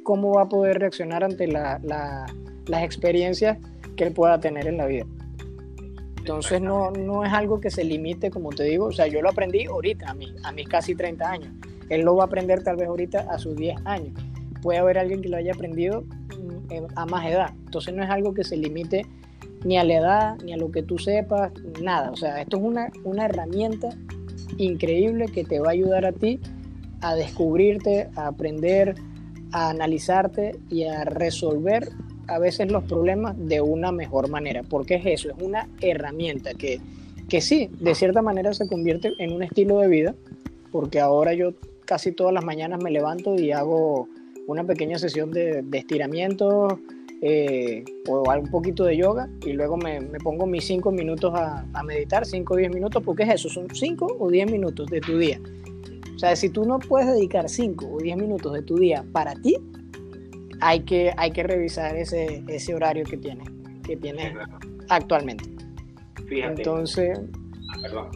cómo 0.05 0.35
va 0.35 0.43
a 0.43 0.49
poder 0.49 0.79
reaccionar 0.79 1.25
ante 1.25 1.49
la, 1.49 1.81
la 1.83 2.25
las 2.67 2.83
experiencias 2.83 3.59
que 3.97 4.05
él 4.05 4.13
pueda 4.13 4.41
tener 4.41 4.67
en 4.67 4.77
la 4.77 4.87
vida. 4.87 5.07
Entonces 6.19 6.61
no, 6.61 6.91
no 6.91 7.25
es 7.25 7.33
algo 7.33 7.61
que 7.61 7.71
se 7.71 7.85
limite, 7.85 8.31
como 8.31 8.51
te 8.51 8.65
digo, 8.65 8.87
o 8.87 8.93
sea, 8.93 9.07
yo 9.07 9.21
lo 9.21 9.29
aprendí 9.29 9.67
ahorita, 9.67 10.11
a, 10.11 10.15
mí, 10.15 10.35
a 10.43 10.53
mis 10.53 10.67
casi 10.67 10.95
30 10.95 11.31
años. 11.31 11.53
Él 11.91 12.01
lo 12.01 12.17
va 12.17 12.25
a 12.25 12.27
aprender 12.27 12.63
tal 12.63 12.77
vez 12.77 12.89
ahorita 12.89 13.27
a 13.29 13.39
sus 13.39 13.55
10 13.57 13.77
años. 13.85 14.15
Puede 14.63 14.79
haber 14.79 14.99
alguien 14.99 15.21
que 15.21 15.29
lo 15.29 15.37
haya 15.37 15.53
aprendido 15.53 16.03
mm, 16.03 16.87
a 16.97 17.07
más 17.07 17.27
edad. 17.27 17.51
Entonces 17.67 17.93
no 17.95 18.03
es 18.03 18.09
algo 18.09 18.33
que 18.33 18.43
se 18.43 18.57
limite 18.57 19.05
ni 19.65 19.77
a 19.77 19.85
la 19.85 19.95
edad, 19.95 20.37
ni 20.43 20.55
a 20.55 20.57
lo 20.57 20.71
que 20.71 20.83
tú 20.83 20.99
sepas, 20.99 21.53
nada. 21.83 22.11
O 22.11 22.17
sea, 22.17 22.41
esto 22.41 22.57
es 22.57 22.63
una, 22.63 22.91
una 23.05 23.27
herramienta 23.27 23.91
increíble 24.57 25.27
que 25.27 25.45
te 25.45 25.61
va 25.61 25.69
a 25.69 25.73
ayudar 25.73 26.07
a 26.07 26.13
ti 26.13 26.41
a 27.03 27.15
descubrirte, 27.15 28.09
a 28.17 28.29
aprender, 28.29 28.95
a 29.53 29.69
analizarte 29.71 30.59
y 30.71 30.85
a 30.85 31.05
resolver 31.05 31.91
a 32.27 32.39
veces 32.39 32.71
los 32.71 32.85
problemas 32.85 33.37
de 33.39 33.61
una 33.61 33.93
mejor 33.93 34.29
manera, 34.29 34.63
porque 34.63 34.97
es 34.97 35.07
eso, 35.07 35.31
es 35.31 35.43
una 35.43 35.69
herramienta 35.81 36.55
que, 36.55 36.81
que 37.29 37.41
sí, 37.41 37.71
de 37.81 37.95
cierta 37.95 38.23
manera 38.23 38.53
se 38.55 38.67
convierte 38.67 39.13
en 39.19 39.33
un 39.33 39.43
estilo 39.43 39.79
de 39.79 39.89
vida, 39.89 40.15
porque 40.73 41.01
ahora 41.01 41.35
yo 41.35 41.55
casi 41.85 42.13
todas 42.13 42.33
las 42.33 42.45
mañanas 42.45 42.83
me 42.83 42.91
levanto 42.91 43.37
y 43.37 43.53
hago 43.53 44.09
una 44.47 44.65
pequeña 44.65 44.99
sesión 44.99 45.31
de, 45.31 45.63
de 45.63 45.79
estiramiento 45.79 46.79
eh, 47.23 47.85
o 48.09 48.23
un 48.31 48.51
poquito 48.51 48.85
de 48.85 48.97
yoga 48.97 49.29
y 49.47 49.53
luego 49.53 49.77
me, 49.77 50.01
me 50.01 50.19
pongo 50.19 50.47
mis 50.47 50.65
5 50.65 50.91
minutos 50.93 51.33
a, 51.35 51.65
a 51.73 51.83
meditar, 51.83 52.27
5 52.27 52.53
o 52.53 52.57
10 52.57 52.75
minutos, 52.75 53.03
porque 53.03 53.23
es 53.23 53.35
eso, 53.35 53.49
son 53.49 53.69
5 53.73 54.17
o 54.19 54.31
10 54.31 54.51
minutos 54.51 54.91
de 54.91 55.01
tu 55.01 55.17
día. 55.17 55.41
O 56.15 56.19
sea, 56.19 56.37
si 56.37 56.49
tú 56.49 56.65
no 56.65 56.79
puedes 56.79 57.09
dedicar 57.09 57.49
5 57.49 57.87
o 57.87 57.99
10 57.99 58.17
minutos 58.17 58.53
de 58.53 58.63
tu 58.63 58.77
día 58.77 59.05
para 59.13 59.35
ti, 59.35 59.57
hay 60.61 60.81
que, 60.81 61.13
hay 61.17 61.31
que 61.31 61.43
revisar 61.43 61.97
ese, 61.97 62.43
ese 62.49 62.75
horario 62.75 63.05
que 63.05 63.17
tiene, 63.17 63.45
que 63.85 63.97
tiene 63.97 64.35
actualmente. 64.89 65.45
Fíjate. 66.29 66.63
Entonces, 66.63 67.21
ah, 67.71 67.79
perdón. 67.83 68.11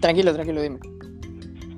Tranquilo, 0.00 0.32
tranquilo, 0.32 0.62
dime. 0.62 0.78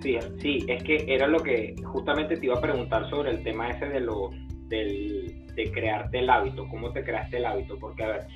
Sí, 0.03 0.19
sí, 0.39 0.65
es 0.67 0.83
que 0.83 1.05
era 1.09 1.27
lo 1.27 1.41
que 1.41 1.75
justamente 1.85 2.37
te 2.37 2.47
iba 2.47 2.57
a 2.57 2.61
preguntar 2.61 3.09
sobre 3.11 3.31
el 3.31 3.43
tema 3.43 3.71
ese 3.71 3.87
de 3.87 4.01
los 4.01 4.31
del, 4.69 5.45
de 5.55 5.71
crearte 5.73 6.21
el 6.21 6.31
hábito, 6.31 6.67
cómo 6.69 6.93
te 6.93 7.05
creaste 7.05 7.37
el 7.37 7.45
hábito, 7.45 7.79
porque 7.79 8.05
a 8.05 8.09
ver, 8.09 8.27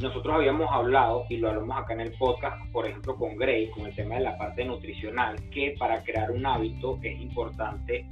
nosotros 0.00 0.34
habíamos 0.34 0.68
hablado 0.72 1.24
y 1.28 1.36
lo 1.36 1.50
hablamos 1.50 1.78
acá 1.78 1.92
en 1.92 2.00
el 2.00 2.12
podcast, 2.12 2.56
por 2.72 2.86
ejemplo, 2.86 3.14
con 3.14 3.36
Gray, 3.36 3.70
con 3.70 3.86
el 3.86 3.94
tema 3.94 4.16
de 4.16 4.22
la 4.22 4.36
parte 4.36 4.64
nutricional, 4.64 5.36
que 5.50 5.76
para 5.78 6.02
crear 6.02 6.32
un 6.32 6.44
hábito 6.46 6.98
es 7.02 7.20
importante 7.20 8.06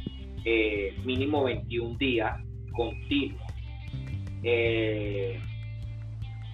eh, 0.45 0.95
mínimo 1.05 1.45
21 1.45 1.99
días 1.99 2.41
continuo. 2.73 3.41
Eh, 4.43 5.41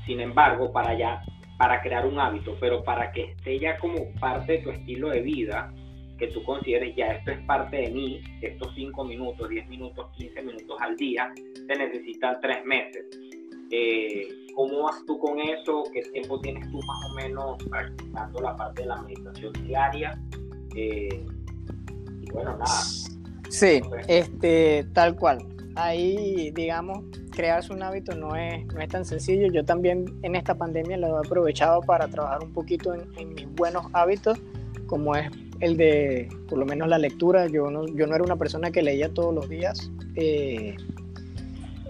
sin 0.07 0.21
embargo, 0.21 0.73
para 0.73 0.97
ya, 0.97 1.23
para 1.59 1.81
crear 1.83 2.07
un 2.07 2.19
hábito, 2.19 2.57
pero 2.61 2.83
para 2.83 3.13
que 3.13 3.25
esté 3.33 3.59
ya 3.59 3.79
como 3.79 4.11
parte 4.21 4.53
de 4.53 4.59
tu 4.59 4.71
estilo 4.71 5.11
de 5.11 5.21
vida, 5.21 5.73
que 6.19 6.29
tú 6.29 6.43
consideres 6.43 6.97
ya 6.97 7.13
esto 7.13 7.31
es 7.31 7.39
parte 7.45 7.77
de 7.77 7.91
mí, 7.91 8.21
estos 8.43 8.75
5 8.75 9.05
minutos, 9.05 9.49
10 9.49 9.69
minutos, 9.69 10.07
15 10.17 10.43
minutos 10.43 10.77
al 10.81 10.97
día, 10.97 11.33
te 11.67 11.77
necesitan 11.77 12.41
3 12.41 12.65
meses. 12.65 13.07
Eh, 13.71 14.29
¿Cómo 14.55 14.85
vas 14.85 15.05
tú 15.07 15.19
con 15.19 15.39
eso? 15.39 15.85
¿Qué 15.93 16.03
tiempo 16.03 16.41
tienes 16.41 16.69
tú 16.71 16.79
más 16.79 17.11
o 17.11 17.15
menos 17.15 17.63
practicando 17.69 18.41
la 18.41 18.57
parte 18.57 18.83
de 18.83 18.89
la 18.89 19.03
meditación 19.03 19.53
diaria? 19.65 20.19
Eh, 20.75 21.25
y 22.23 22.31
bueno, 22.33 22.53
nada. 22.53 22.83
Sí, 23.51 23.81
este, 24.09 24.85
tal 24.95 25.17
cual 25.17 25.39
ahí, 25.79 26.51
digamos, 26.51 27.05
crearse 27.31 27.73
un 27.73 27.83
hábito 27.83 28.15
no 28.15 28.35
es, 28.35 28.67
no 28.67 28.81
es 28.81 28.89
tan 28.89 29.05
sencillo. 29.05 29.51
Yo 29.53 29.65
también 29.65 30.19
en 30.23 30.35
esta 30.35 30.57
pandemia 30.57 30.97
lo 30.97 31.17
he 31.17 31.27
aprovechado 31.27 31.81
para 31.83 32.09
trabajar 32.09 32.43
un 32.43 32.53
poquito 32.53 32.95
en, 32.95 33.35
mis 33.35 33.49
buenos 33.55 33.87
hábitos, 33.93 34.39
como 34.87 35.15
es 35.15 35.31
el 35.61 35.77
de, 35.77 36.29
por 36.49 36.59
lo 36.59 36.67
menos 36.67 36.89
la 36.89 36.99
lectura. 36.99 37.47
Yo 37.47 37.71
no, 37.71 37.87
yo 37.87 38.07
no 38.07 38.15
era 38.15 38.25
una 38.25 38.37
persona 38.37 38.71
que 38.71 38.83
leía 38.83 39.09
todos 39.15 39.35
los 39.35 39.49
días. 39.49 39.91
Eh, 40.17 40.77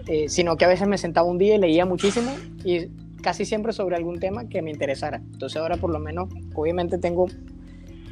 eh, 0.07 0.27
sino 0.27 0.57
que 0.57 0.65
a 0.65 0.67
veces 0.67 0.87
me 0.87 0.97
sentaba 0.97 1.27
un 1.27 1.37
día 1.37 1.55
y 1.55 1.59
leía 1.59 1.85
muchísimo 1.85 2.31
y 2.63 2.87
casi 3.21 3.45
siempre 3.45 3.73
sobre 3.73 3.95
algún 3.95 4.19
tema 4.19 4.49
que 4.49 4.61
me 4.61 4.71
interesara. 4.71 5.17
Entonces 5.17 5.57
ahora 5.61 5.77
por 5.77 5.91
lo 5.91 5.99
menos, 5.99 6.29
obviamente 6.55 6.97
tengo 6.97 7.27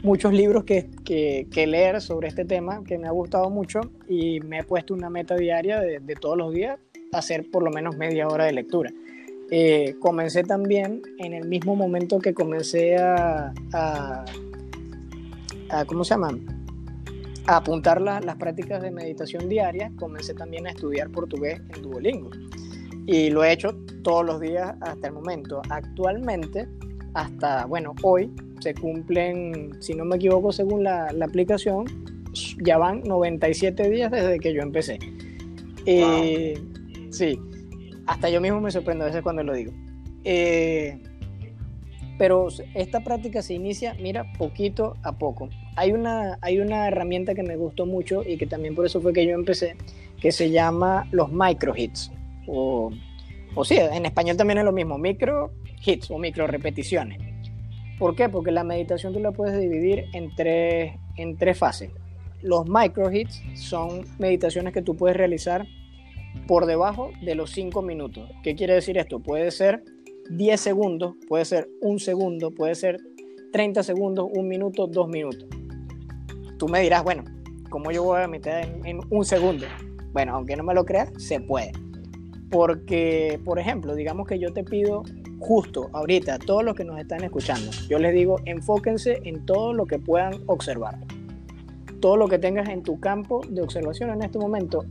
muchos 0.04 0.34
libros 0.34 0.64
que, 0.64 0.90
que, 1.04 1.68
leer 1.68 2.02
sobre 2.02 2.28
este 2.28 2.46
tema 2.46 2.84
que 2.84 2.98
me 2.98 3.08
ha 3.08 3.12
gustado 3.12 3.50
mucho 3.50 3.82
y 4.08 4.40
me 4.42 4.60
he 4.60 4.64
puesto 4.64 4.94
una 4.94 5.10
meta 5.10 5.36
diaria 5.36 5.80
de, 5.80 6.16
todos 6.16 6.38
los 6.38 6.54
días 6.54 6.80
hacer 7.14 7.50
por 7.52 7.64
lo 7.64 7.72
menos 7.72 7.98
media 7.98 8.28
hora 8.28 8.46
de 8.46 8.54
lectura. 8.54 8.92
Eh, 9.50 9.96
comencé 10.00 10.44
también 10.44 11.02
en 11.20 11.34
el 11.34 11.48
mismo 11.48 11.76
momento 11.76 12.20
que 12.20 12.34
comencé 12.34 12.98
a, 12.98 13.54
a, 13.74 14.26
¿cómo 15.86 16.04
se 16.04 16.14
llama? 16.14 16.38
A 17.46 17.58
apuntar 17.58 18.02
las 18.02 18.36
prácticas 18.36 18.82
de 18.82 18.92
meditación 18.92 19.48
diaria, 19.48 19.92
comencé 19.96 20.34
también 20.34 20.68
a 20.68 20.72
estudiar 20.72 21.10
portugués 21.10 21.62
en 21.76 21.82
Duolingo. 21.82 22.30
Y 23.06 23.30
lo 23.30 23.46
he 23.46 23.54
hecho 23.54 23.74
todos 24.04 24.26
los 24.26 24.42
días 24.42 24.76
hasta 24.82 25.08
el 25.08 25.14
momento. 25.14 25.62
Actualmente, 25.70 26.68
hasta, 27.14 27.66
bueno, 27.66 27.96
hoy 28.04 28.30
se 28.60 28.74
cumplen, 28.74 29.82
si 29.82 29.94
no 29.94 30.06
me 30.06 30.16
equivoco, 30.16 30.52
según 30.52 30.84
la, 30.84 31.12
la 31.14 31.26
aplicación, 31.26 31.86
ya 32.64 32.78
van 32.78 33.04
97 33.04 33.90
días 33.90 34.12
desde 34.12 34.40
que 34.40 34.54
yo 34.54 34.62
empecé. 34.62 35.00
Eh, 35.86 36.60
sí, 37.12 37.40
hasta 38.06 38.30
yo 38.30 38.42
mismo 38.42 38.62
me 38.62 38.72
sorprendo 38.72 39.06
a 39.06 39.08
veces 39.08 39.22
cuando 39.22 39.44
lo 39.44 39.54
digo. 39.54 39.72
Eh, 40.24 41.00
pero 42.18 42.48
esta 42.74 43.04
práctica 43.04 43.42
se 43.42 43.54
inicia, 43.54 43.96
mira, 44.02 44.32
poquito 44.38 44.96
a 45.04 45.18
poco. 45.18 45.50
Hay 45.76 45.92
una, 45.92 46.40
hay 46.42 46.60
una 46.60 46.88
herramienta 46.88 47.36
que 47.36 47.44
me 47.44 47.56
gustó 47.56 47.86
mucho 47.86 48.24
y 48.24 48.38
que 48.38 48.48
también 48.48 48.76
por 48.76 48.86
eso 48.86 49.00
fue 49.02 49.14
que 49.14 49.26
yo 49.26 49.34
empecé, 49.34 49.76
que 50.20 50.32
se 50.32 50.50
llama 50.50 51.08
los 51.12 51.32
micro 51.32 51.74
hits. 51.76 52.12
O, 52.48 52.92
o 53.54 53.66
sí, 53.66 53.78
en 53.78 54.06
español 54.06 54.36
también 54.36 54.58
es 54.58 54.66
lo 54.66 54.72
mismo, 54.72 54.98
micro 54.98 55.52
hits 55.86 56.10
o 56.10 56.18
micro 56.18 56.48
repeticiones. 56.48 57.27
¿Por 57.98 58.16
qué? 58.16 58.30
Porque 58.30 58.52
la 58.52 58.64
meditación 58.64 59.14
tú 59.14 59.20
la 59.20 59.32
puedes 59.32 59.60
dividir 59.60 60.06
en 60.14 60.34
tres, 60.36 60.94
en 61.16 61.38
tres 61.38 61.58
fases. 61.58 61.92
Los 62.42 62.68
micro 62.70 63.12
hits 63.12 63.42
son 63.56 64.06
meditaciones 64.20 64.74
que 64.74 64.82
tú 64.82 64.96
puedes 64.96 65.18
realizar 65.18 65.66
por 66.48 66.66
debajo 66.68 67.12
de 67.22 67.34
los 67.34 67.52
5 67.52 67.82
minutos. 67.82 68.30
¿Qué 68.44 68.56
quiere 68.56 68.76
decir 68.76 68.98
esto? 68.98 69.20
Puede 69.20 69.50
ser 69.50 69.84
10 70.30 70.60
segundos, 70.60 71.16
puede 71.28 71.46
ser 71.46 71.68
un 71.82 72.00
segundo, 72.00 72.52
puede 72.52 72.76
ser 72.76 73.00
30 73.52 73.82
segundos, 73.82 74.28
un 74.34 74.48
minuto, 74.48 74.88
dos 74.88 75.08
minutos. 75.08 75.48
Tú 76.60 76.68
me 76.68 76.82
dirás, 76.82 77.04
bueno, 77.04 77.24
¿cómo 77.70 77.92
yo 77.92 78.04
voy 78.04 78.22
a 78.22 78.28
meter 78.28 78.80
en 78.84 79.00
un 79.10 79.26
segundo? 79.26 79.66
Bueno, 80.12 80.36
aunque 80.36 80.56
no 80.56 80.64
me 80.64 80.74
lo 80.74 80.86
creas, 80.86 81.12
se 81.18 81.40
puede. 81.40 81.72
Porque, 82.52 83.40
por 83.44 83.60
ejemplo, 83.60 83.96
digamos 83.96 84.28
que 84.28 84.40
yo 84.40 84.54
te 84.54 84.64
pido 84.64 85.04
justo 85.40 85.90
ahorita 85.94 86.40
todos 86.40 86.64
los 86.64 86.76
que 86.76 86.84
nos 86.84 87.00
están 87.00 87.24
escuchando, 87.24 87.72
yo 87.88 88.00
les 88.00 88.14
digo, 88.14 88.40
enfóquense 88.46 89.22
en 89.24 89.46
todo 89.46 89.74
lo 89.74 89.86
que 89.86 90.00
puedan 90.00 90.34
observar. 90.48 90.98
Todo 92.00 92.18
lo 92.18 92.28
que 92.28 92.38
tengas 92.38 92.70
en 92.70 92.84
tu 92.84 93.00
campo 93.00 93.42
de 93.50 93.62
observación 93.62 94.12
en 94.12 94.22
este 94.22 94.38
momento, 94.38 94.86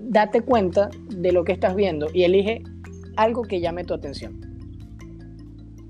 date 0.00 0.42
cuenta 0.42 0.90
de 1.08 1.32
lo 1.32 1.44
que 1.44 1.52
estás 1.52 1.74
viendo 1.74 2.08
y 2.12 2.24
elige 2.24 2.62
algo 3.16 3.42
que 3.42 3.60
llame 3.60 3.84
tu 3.84 3.94
atención. 3.94 4.40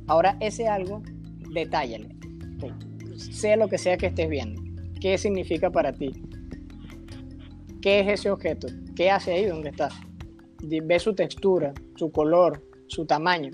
Ahora 0.07 0.37
ese 0.41 0.69
algo, 0.69 1.03
detállale. 1.53 2.15
Sea 3.17 3.57
lo 3.57 3.69
que 3.69 3.79
sea 3.79 3.97
que 3.97 4.07
estés 4.07 4.29
viendo. 4.29 4.63
¿Qué 5.01 5.19
significa 5.19 5.71
para 5.71 5.93
ti? 5.93 6.13
¿Qué 7.83 8.01
es 8.01 8.21
ese 8.21 8.31
objeto? 8.31 8.69
¿Qué 8.95 9.11
hace 9.11 9.33
ahí 9.33 9.47
donde 9.47 9.71
estás? 9.71 9.95
Ve 10.63 10.99
su 10.99 11.15
textura, 11.15 11.73
su 11.97 12.11
color, 12.11 12.63
su 12.87 13.05
tamaño. 13.07 13.51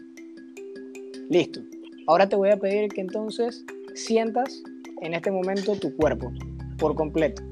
Listo. 1.28 1.60
Ahora 2.06 2.28
te 2.28 2.36
voy 2.36 2.50
a 2.50 2.56
pedir 2.58 2.88
que 2.90 3.00
entonces 3.00 3.64
sientas 3.94 4.62
en 5.00 5.14
este 5.14 5.30
momento 5.30 5.76
tu 5.76 5.94
cuerpo 5.96 6.32
por 6.78 6.94
completo 6.94 7.42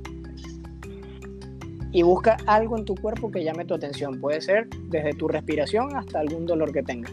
y 1.92 2.02
busca 2.02 2.36
algo 2.46 2.78
en 2.78 2.84
tu 2.84 2.94
cuerpo 2.94 3.30
que 3.30 3.42
llame 3.42 3.64
tu 3.64 3.74
atención. 3.74 4.20
Puede 4.20 4.40
ser 4.40 4.68
desde 4.88 5.12
tu 5.14 5.28
respiración 5.28 5.96
hasta 5.96 6.20
algún 6.20 6.46
dolor 6.46 6.72
que 6.72 6.82
tengas. 6.82 7.12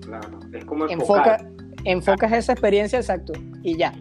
Claro, 0.00 0.40
es 0.52 0.64
como 0.64 0.88
Enfoca, 0.88 1.46
enfocas 1.84 2.32
esa 2.32 2.52
experiencia 2.52 2.98
exacto 2.98 3.32
y 3.62 3.76
ya. 3.76 3.94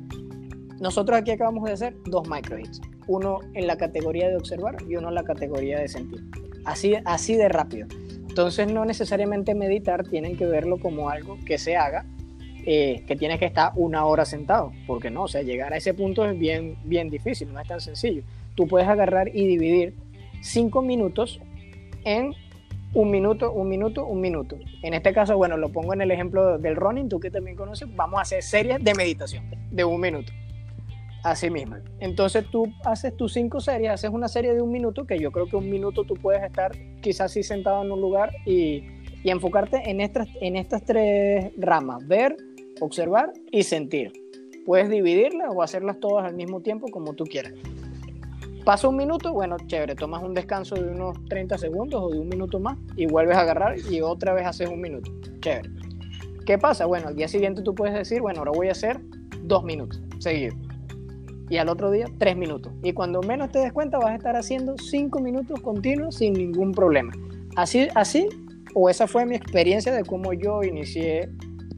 Nosotros 0.80 1.18
aquí 1.18 1.32
acabamos 1.32 1.66
de 1.66 1.74
hacer 1.74 1.96
dos 2.06 2.28
microhits. 2.28 2.82
Uno 3.12 3.40
en 3.54 3.68
la 3.68 3.78
categoría 3.78 4.30
de 4.30 4.38
observar 4.38 4.78
y 4.88 4.96
uno 4.96 5.10
en 5.10 5.16
la 5.16 5.24
categoría 5.24 5.80
de 5.80 5.88
sentir. 5.88 6.22
Así, 6.66 6.96
así 7.06 7.36
de 7.36 7.50
rápido. 7.50 7.88
Entonces 8.30 8.72
no 8.72 8.86
necesariamente 8.86 9.56
meditar 9.56 10.08
tienen 10.08 10.38
que 10.38 10.46
verlo 10.46 10.80
como 10.80 11.10
algo 11.10 11.38
que 11.46 11.58
se 11.58 11.76
haga, 11.76 12.06
eh, 12.66 13.04
que 13.08 13.16
tienes 13.16 13.40
que 13.40 13.46
estar 13.46 13.72
una 13.76 14.06
hora 14.06 14.24
sentado, 14.24 14.72
porque 14.88 15.10
no, 15.10 15.24
o 15.24 15.28
sea, 15.28 15.42
llegar 15.42 15.74
a 15.74 15.78
ese 15.78 15.94
punto 15.94 16.26
es 16.26 16.38
bien, 16.38 16.78
bien 16.86 17.10
difícil, 17.10 17.52
no 17.52 17.60
es 17.60 17.68
tan 17.68 17.82
sencillo 17.82 18.24
tú 18.56 18.68
puedes 18.68 18.88
agarrar 18.88 19.30
y 19.30 19.48
dividir 19.48 19.96
cinco 20.42 20.82
minutos 20.82 21.40
en 22.04 22.34
un 22.94 23.10
minuto, 23.10 23.52
un 23.54 23.70
minuto, 23.70 24.06
un 24.06 24.20
minuto. 24.20 24.58
En 24.84 24.94
este 24.94 25.14
caso, 25.14 25.38
bueno, 25.38 25.56
lo 25.56 25.70
pongo 25.70 25.94
en 25.94 26.02
el 26.02 26.12
ejemplo 26.12 26.58
del 26.58 26.76
running, 26.76 27.08
tú 27.08 27.20
que 27.20 27.32
también 27.32 27.56
conoces, 27.56 27.88
vamos 27.96 28.20
a 28.20 28.24
hacer 28.24 28.44
series 28.44 28.84
de 28.84 28.94
meditación 28.94 29.46
de 29.72 29.86
un 29.86 30.02
minuto. 30.02 30.34
Así 31.24 31.50
mismo. 31.50 31.76
Entonces 32.00 32.46
tú 32.52 32.66
haces 32.84 33.16
tus 33.16 33.34
cinco 33.34 33.60
series, 33.60 33.92
haces 33.92 34.10
una 34.10 34.28
serie 34.28 34.54
de 34.54 34.62
un 34.62 34.72
minuto, 34.72 35.06
que 35.06 35.20
yo 35.20 35.32
creo 35.32 35.48
que 35.48 35.56
un 35.56 35.70
minuto 35.70 36.04
tú 36.04 36.16
puedes 36.16 36.44
estar 36.44 36.72
quizás 37.02 37.32
así 37.32 37.44
sentado 37.44 37.84
en 37.84 37.92
un 37.92 38.02
lugar 38.02 38.32
y, 38.46 38.84
y 39.24 39.30
enfocarte 39.30 39.90
en 39.90 40.02
estas, 40.02 40.28
en 40.42 40.56
estas 40.56 40.84
tres 40.84 41.52
ramas, 41.58 42.08
ver, 42.08 42.36
observar 42.80 43.32
y 43.52 43.64
sentir. 43.64 44.12
Puedes 44.66 44.90
dividirlas 44.90 45.50
o 45.54 45.62
hacerlas 45.62 46.00
todas 46.00 46.26
al 46.26 46.36
mismo 46.36 46.62
tiempo 46.62 46.88
como 46.92 47.14
tú 47.14 47.26
quieras. 47.26 47.54
Pasa 48.66 48.88
un 48.88 48.96
minuto, 48.96 49.34
bueno, 49.34 49.58
chévere, 49.66 49.96
tomas 49.96 50.22
un 50.22 50.36
descanso 50.36 50.76
de 50.76 50.88
unos 50.88 51.18
30 51.26 51.58
segundos 51.58 52.02
o 52.04 52.10
de 52.10 52.20
un 52.20 52.30
minuto 52.30 52.60
más 52.60 52.78
y 52.96 53.08
vuelves 53.08 53.36
a 53.36 53.42
agarrar 53.42 53.76
y 53.90 54.02
otra 54.02 54.34
vez 54.34 54.46
haces 54.46 54.70
un 54.70 54.82
minuto. 54.82 55.12
Chévere. 55.40 55.70
¿Qué 56.46 56.58
pasa? 56.58 56.86
Bueno, 56.86 57.08
al 57.08 57.16
día 57.16 57.28
siguiente 57.28 57.62
tú 57.64 57.74
puedes 57.74 57.96
decir, 57.96 58.22
bueno, 58.22 58.40
ahora 58.40 58.52
voy 58.52 58.68
a 58.68 58.72
hacer 58.72 59.00
dos 59.44 59.64
minutos 59.64 60.02
seguidos. 60.20 60.56
Y 61.52 61.58
al 61.58 61.68
otro 61.68 61.92
día, 61.92 62.06
tres 62.18 62.38
minutos. 62.38 62.72
Y 62.82 62.94
cuando 62.94 63.22
menos 63.22 63.52
te 63.52 63.60
des 63.60 63.74
cuenta, 63.74 63.98
vas 63.98 64.12
a 64.12 64.16
estar 64.16 64.38
haciendo 64.38 64.78
cinco 64.78 65.20
minutos 65.20 65.60
continuos 65.60 66.16
sin 66.16 66.32
ningún 66.32 66.72
problema. 66.72 67.12
Así, 67.58 67.90
así, 67.94 68.30
o 68.74 68.90
esa 68.90 69.06
fue 69.06 69.26
mi 69.26 69.36
experiencia 69.36 69.94
de 69.94 70.06
cómo 70.06 70.32
yo 70.32 70.64
inicié 70.64 71.30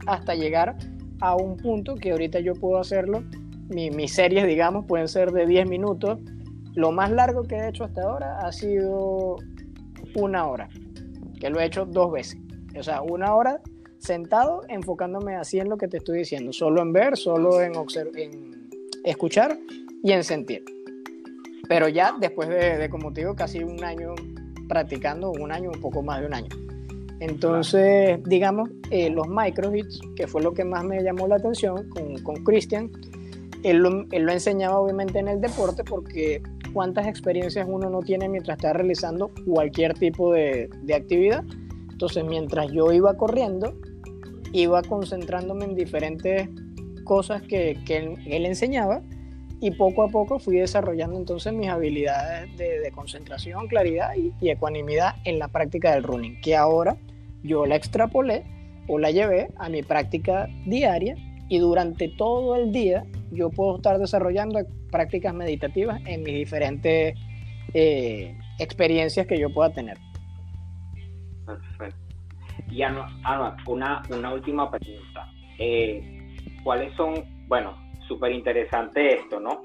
hasta 0.06 0.36
llegar 0.36 0.78
a 1.22 1.36
un 1.36 1.58
punto 1.58 1.96
que 1.96 2.12
ahorita 2.12 2.40
yo 2.40 2.54
puedo 2.54 2.78
hacerlo. 2.78 3.24
mis 3.68 4.14
series, 4.14 4.46
digamos, 4.46 4.86
pueden 4.86 5.08
ser 5.08 5.32
de 5.32 5.48
10 5.48 5.68
minutos 5.68 6.20
lo 6.76 6.92
más 6.92 7.12
largo 7.12 7.42
que 7.42 7.56
he 7.56 7.70
hecho 7.70 7.84
hasta 7.84 8.04
ahora 8.04 8.38
ha 8.40 8.52
sido 8.52 9.38
una 10.14 10.48
hora, 10.48 10.70
que 11.40 11.50
lo 11.50 11.60
he 11.60 11.66
hecho 11.66 11.88
dos 11.88 12.12
veces. 12.12 12.40
O 12.78 12.84
sea, 12.84 13.02
una 13.02 13.34
hora 13.34 13.60
sentado 13.98 14.62
enfocándome 14.70 15.36
así 15.36 15.60
en 15.60 15.70
lo 15.70 15.78
que 15.78 15.88
te 15.88 15.98
estoy 15.98 16.20
diciendo, 16.20 16.54
solo 16.54 16.84
en 16.84 16.94
ver, 16.94 17.18
solo 17.18 17.60
en, 17.60 17.74
en 18.16 18.63
escuchar 19.04 19.58
y 20.04 20.12
en 20.12 20.24
sentir. 20.24 20.64
Pero 21.68 21.88
ya 21.88 22.16
después 22.20 22.50
de, 22.50 22.90
como 22.90 23.14
te 23.14 23.22
digo, 23.22 23.36
casi 23.36 23.64
un 23.64 23.84
año 23.84 24.16
practicando, 24.68 25.32
un 25.32 25.52
año, 25.52 25.72
un 25.72 25.82
poco 25.82 26.02
más 26.02 26.20
de 26.20 26.28
un 26.28 26.34
año. 26.34 26.50
Entonces, 27.20 28.20
digamos, 28.26 28.70
eh, 28.92 29.10
los 29.10 29.28
micro 29.28 29.74
hits, 29.74 30.02
que 30.16 30.28
fue 30.28 30.42
lo 30.42 30.54
que 30.54 30.66
más 30.66 30.84
me 30.84 31.02
llamó 31.02 31.28
la 31.28 31.36
atención 31.36 31.90
con, 31.90 32.22
con 32.22 32.44
Christian, 32.44 32.92
él 33.64 33.78
lo, 33.78 34.06
él 34.12 34.24
lo 34.24 34.32
enseñaba 34.32 34.78
obviamente 34.80 35.20
en 35.20 35.30
el 35.30 35.40
deporte 35.40 35.84
porque 35.84 36.42
cuántas 36.74 37.08
experiencias 37.08 37.66
uno 37.70 37.90
no 37.90 38.00
tiene 38.00 38.28
mientras 38.28 38.58
está 38.58 38.74
realizando 38.74 39.32
cualquier 39.46 39.94
tipo 39.94 40.34
de, 40.34 40.70
actividad. 40.94 41.44
Entonces, 41.92 42.26
mientras 42.26 42.72
yo 42.72 42.92
iba 42.92 43.16
corriendo, 43.16 43.78
iba 44.52 44.82
concentrándome 44.82 45.66
en 45.66 45.76
diferentes 45.76 46.50
cosas 47.04 47.42
que, 47.42 47.72
él, 47.90 48.46
enseñaba 48.46 49.02
y 49.62 49.72
poco 49.72 50.04
a 50.04 50.10
poco 50.10 50.40
fui 50.40 50.58
desarrollando 50.58 51.18
entonces 51.18 51.54
mis 51.54 51.70
habilidades 51.70 52.56
de, 52.58 52.92
concentración, 52.92 53.68
claridad 53.68 54.12
y, 54.16 54.50
ecuanimidad 54.50 55.16
en 55.26 55.40
la 55.40 55.48
práctica 55.48 55.94
del 55.94 56.04
running, 56.04 56.42
que 56.42 56.56
ahora 56.56 56.98
yo 57.44 57.66
la 57.66 57.76
extrapolé 57.76 58.44
o 58.88 59.00
la 59.00 59.12
llevé 59.12 59.50
a 59.58 59.70
mi 59.70 59.84
práctica 59.84 60.48
diaria 60.66 61.16
y 61.50 61.60
durante 61.60 62.10
todo 62.10 62.56
el 62.56 62.72
día 62.72 63.06
yo 63.32 63.50
puedo 63.50 63.78
estar 63.78 63.98
desarrollando 64.00 64.60
prácticas 64.92 65.34
meditativas 65.34 66.02
en 66.06 66.24
mis 66.24 66.36
diferentes 66.36 67.16
eh, 67.74 68.38
experiencias 68.60 69.28
que 69.28 69.40
yo 69.40 69.54
pueda 69.54 69.72
tener. 69.72 69.98
Perfecto. 71.46 72.04
Y 72.70 72.82
Ana, 72.82 73.08
una, 73.68 74.02
una 74.10 74.34
última 74.34 74.70
pregunta. 74.70 75.32
Eh, 75.60 76.23
¿Cuáles 76.64 76.96
son, 76.96 77.24
bueno, 77.48 77.78
súper 78.08 78.32
interesante 78.32 79.20
esto, 79.20 79.40
¿no? 79.40 79.62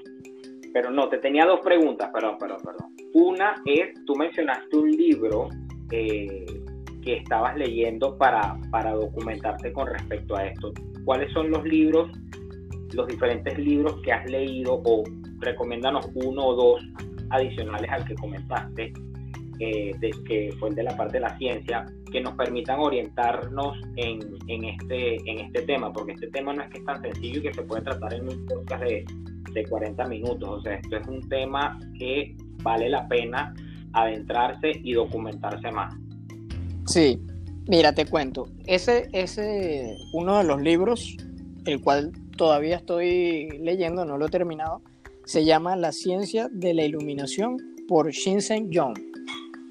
pero 0.73 0.91
no, 0.91 1.09
te 1.09 1.17
tenía 1.17 1.45
dos 1.45 1.59
preguntas, 1.61 2.09
perdón, 2.13 2.37
perdón, 2.39 2.59
perdón. 2.63 2.93
Una 3.13 3.55
es, 3.65 3.93
tú 4.05 4.15
mencionaste 4.15 4.77
un 4.77 4.91
libro 4.91 5.49
eh, 5.91 6.45
que 7.01 7.17
estabas 7.17 7.57
leyendo 7.57 8.17
para, 8.17 8.57
para 8.71 8.93
documentarte 8.93 9.73
con 9.73 9.87
respecto 9.87 10.35
a 10.35 10.45
esto. 10.45 10.71
¿Cuáles 11.05 11.31
son 11.33 11.49
los 11.49 11.63
libros, 11.63 12.11
los 12.93 13.07
diferentes 13.07 13.57
libros 13.57 13.99
que 14.03 14.11
has 14.11 14.29
leído 14.29 14.81
o 14.85 15.03
recomiéndanos 15.39 16.07
uno 16.13 16.45
o 16.45 16.55
dos 16.55 16.85
adicionales 17.31 17.89
al 17.91 18.05
que 18.05 18.15
comentaste, 18.15 18.93
eh, 19.59 19.93
de, 19.99 20.11
que 20.25 20.53
fue 20.59 20.69
el 20.69 20.75
de 20.75 20.83
la 20.83 20.95
parte 20.95 21.13
de 21.13 21.21
la 21.21 21.37
ciencia, 21.37 21.85
que 22.11 22.21
nos 22.21 22.33
permitan 22.35 22.79
orientarnos 22.79 23.77
en, 23.95 24.19
en, 24.47 24.63
este, 24.65 25.15
en 25.29 25.39
este 25.39 25.61
tema, 25.63 25.91
porque 25.91 26.13
este 26.13 26.27
tema 26.27 26.53
no 26.53 26.63
es 26.63 26.69
que 26.69 26.79
es 26.79 26.85
tan 26.85 27.01
sencillo 27.01 27.39
y 27.39 27.43
que 27.43 27.53
se 27.53 27.61
puede 27.63 27.81
tratar 27.83 28.13
en 28.13 28.29
un 28.29 28.45
podcast 28.45 28.83
de, 28.83 29.05
de 29.53 29.65
40 29.65 30.05
minutos, 30.07 30.49
o 30.49 30.61
sea, 30.61 30.75
esto 30.75 30.97
es 30.97 31.07
un 31.07 31.27
tema 31.29 31.79
que 31.97 32.35
vale 32.63 32.89
la 32.89 33.07
pena 33.07 33.53
adentrarse 33.93 34.71
y 34.83 34.93
documentarse 34.93 35.71
más. 35.71 35.95
Sí, 36.85 37.19
mira, 37.67 37.93
te 37.93 38.05
cuento. 38.05 38.47
Ese, 38.65 39.09
ese, 39.13 39.95
uno 40.13 40.37
de 40.37 40.43
los 40.43 40.61
libros, 40.61 41.17
el 41.65 41.81
cual 41.81 42.11
todavía 42.37 42.77
estoy 42.77 43.49
leyendo, 43.59 44.05
no 44.05 44.17
lo 44.17 44.27
he 44.27 44.29
terminado, 44.29 44.81
se 45.25 45.45
llama 45.45 45.75
La 45.75 45.91
ciencia 45.91 46.49
de 46.51 46.73
la 46.73 46.83
iluminación 46.83 47.57
por 47.87 48.09
Shinsen 48.11 48.71
Young. 48.71 48.97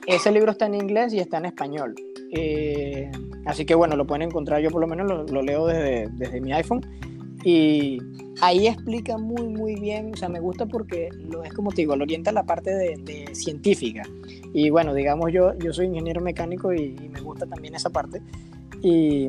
Ese 0.08 0.32
libro 0.32 0.52
está 0.52 0.64
en 0.64 0.74
inglés 0.74 1.12
y 1.12 1.18
está 1.18 1.36
en 1.36 1.44
español. 1.44 1.94
Eh, 2.32 3.10
así 3.44 3.66
que 3.66 3.74
bueno, 3.74 3.94
lo 3.94 4.06
pueden 4.06 4.22
encontrar, 4.22 4.62
yo 4.62 4.70
por 4.70 4.80
lo 4.80 4.86
menos 4.86 5.06
lo, 5.06 5.24
lo 5.24 5.42
leo 5.42 5.66
desde, 5.66 6.08
desde 6.12 6.40
mi 6.40 6.50
iPhone. 6.54 6.80
Y 7.44 7.98
ahí 8.40 8.68
explica 8.68 9.18
muy, 9.18 9.46
muy 9.48 9.74
bien, 9.78 10.12
o 10.14 10.16
sea, 10.16 10.30
me 10.30 10.40
gusta 10.40 10.64
porque 10.64 11.10
lo, 11.28 11.44
es 11.44 11.52
como 11.52 11.70
te 11.72 11.82
digo, 11.82 11.94
lo 11.94 12.04
orienta 12.04 12.30
a 12.30 12.32
la 12.32 12.44
parte 12.44 12.70
de, 12.74 13.28
científica. 13.34 14.02
Y 14.54 14.70
bueno, 14.70 14.94
digamos, 14.94 15.30
yo, 15.30 15.52
yo 15.58 15.74
soy 15.74 15.86
ingeniero 15.88 16.22
mecánico 16.22 16.72
y, 16.72 16.96
me 17.10 17.20
gusta 17.20 17.44
también 17.44 17.74
esa 17.74 17.90
parte. 17.90 18.22
Y 18.80 19.28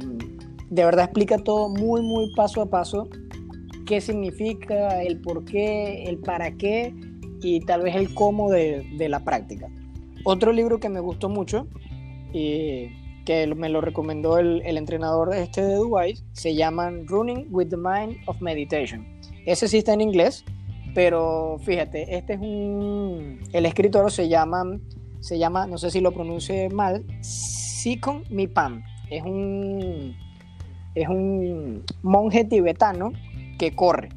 de 0.69 0.85
verdad 0.85 1.05
explica 1.05 1.39
todo 1.39 1.67
muy, 1.67 2.01
muy 2.01 2.33
paso 2.35 2.61
a 2.61 2.69
paso, 2.69 3.09
qué 3.85 3.99
significa, 3.99 5.03
el 5.03 5.19
por 5.19 5.43
qué, 5.43 6.03
el 6.03 6.19
para 6.19 6.51
qué 6.51 6.93
y 7.41 7.59
tal 7.65 7.81
vez 7.81 7.97
el 7.97 8.13
cómo 8.13 8.49
de, 8.49 8.85
de 8.97 9.09
la 9.09 9.25
práctica. 9.25 9.67
Otro 10.23 10.51
libro 10.51 10.79
que 10.79 10.89
me 10.89 10.99
gustó 10.99 11.29
mucho, 11.29 11.67
y 12.33 12.89
que 13.25 13.47
me 13.55 13.69
lo 13.69 13.81
recomendó 13.81 14.37
el, 14.37 14.61
el 14.65 14.77
entrenador 14.77 15.33
este 15.33 15.61
de 15.61 15.75
Dubai, 15.75 16.15
se 16.33 16.55
llaman 16.55 17.07
Running 17.07 17.47
with 17.49 17.69
the 17.69 17.77
Mind 17.77 18.17
of 18.25 18.41
Meditation. 18.41 19.05
Ese 19.45 19.67
sí 19.67 19.79
está 19.79 19.93
en 19.93 20.01
inglés, 20.01 20.43
pero 20.93 21.57
fíjate, 21.59 22.15
este 22.15 22.33
es 22.33 22.39
un... 22.39 23.39
El 23.53 23.65
escritor 23.65 24.11
se 24.11 24.27
llama, 24.27 24.79
se 25.19 25.37
llama 25.37 25.67
no 25.67 25.77
sé 25.77 25.91
si 25.91 26.01
lo 26.01 26.11
pronuncie 26.11 26.69
mal, 26.69 27.05
Sikon 27.21 28.23
Mipan. 28.29 28.83
Es 29.09 29.23
un, 29.23 30.15
es 30.95 31.07
un 31.07 31.83
monje 32.03 32.45
tibetano 32.45 33.11
que 33.57 33.75
corre. 33.75 34.09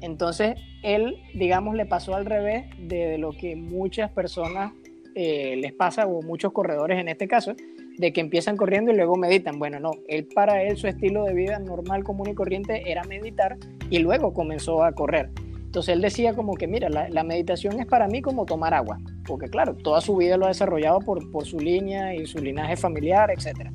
Entonces, 0.00 0.56
él, 0.82 1.16
digamos, 1.34 1.74
le 1.74 1.86
pasó 1.86 2.14
al 2.14 2.24
revés 2.24 2.66
de 2.78 3.18
lo 3.18 3.32
que 3.32 3.56
muchas 3.56 4.10
personas 4.10 4.72
eh, 5.20 5.56
les 5.56 5.72
pasa, 5.72 6.06
o 6.06 6.22
muchos 6.22 6.52
corredores 6.52 6.96
en 6.96 7.08
este 7.08 7.26
caso, 7.26 7.56
de 7.96 8.12
que 8.12 8.20
empiezan 8.20 8.56
corriendo 8.56 8.92
y 8.92 8.94
luego 8.94 9.16
meditan. 9.16 9.58
Bueno, 9.58 9.80
no, 9.80 9.90
él 10.06 10.28
para 10.32 10.62
él 10.62 10.76
su 10.76 10.86
estilo 10.86 11.24
de 11.24 11.34
vida 11.34 11.58
normal, 11.58 12.04
común 12.04 12.28
y 12.28 12.34
corriente 12.36 12.88
era 12.88 13.02
meditar 13.02 13.56
y 13.90 13.98
luego 13.98 14.32
comenzó 14.32 14.84
a 14.84 14.92
correr. 14.92 15.30
Entonces 15.56 15.96
él 15.96 16.02
decía 16.02 16.34
como 16.34 16.54
que, 16.54 16.68
mira, 16.68 16.88
la, 16.88 17.24
meditación 17.24 17.80
es 17.80 17.86
para 17.86 18.06
mí 18.06 18.22
como 18.22 18.46
tomar 18.46 18.74
agua, 18.74 19.00
porque 19.26 19.48
claro, 19.48 19.74
toda 19.74 20.00
su 20.00 20.14
vida 20.14 20.36
lo 20.36 20.44
ha 20.44 20.50
desarrollado 20.50 21.00
por, 21.00 21.20
su 21.44 21.58
línea 21.58 22.14
y 22.14 22.24
su 22.24 22.38
linaje 22.38 22.76
familiar, 22.76 23.32
etc. 23.32 23.72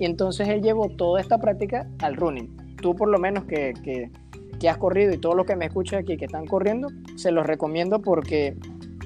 Y 0.00 0.06
entonces 0.06 0.48
él 0.48 0.60
llevó 0.60 0.88
toda 0.88 1.20
esta 1.20 1.38
práctica 1.38 1.88
al 2.00 2.16
running. 2.16 2.76
Tú 2.82 2.96
por 2.96 3.08
lo 3.08 3.20
menos 3.20 3.44
que, 3.44 3.74
que, 3.84 4.10
que 4.58 4.68
has 4.68 4.78
corrido 4.78 5.14
y 5.14 5.18
todos 5.18 5.36
los 5.36 5.46
que 5.46 5.54
me 5.54 5.66
escuchan 5.66 6.00
aquí 6.00 6.16
que 6.16 6.24
están 6.24 6.46
corriendo, 6.46 6.88
se 7.14 7.30
los 7.30 7.46
recomiendo 7.46 8.02
porque 8.02 8.56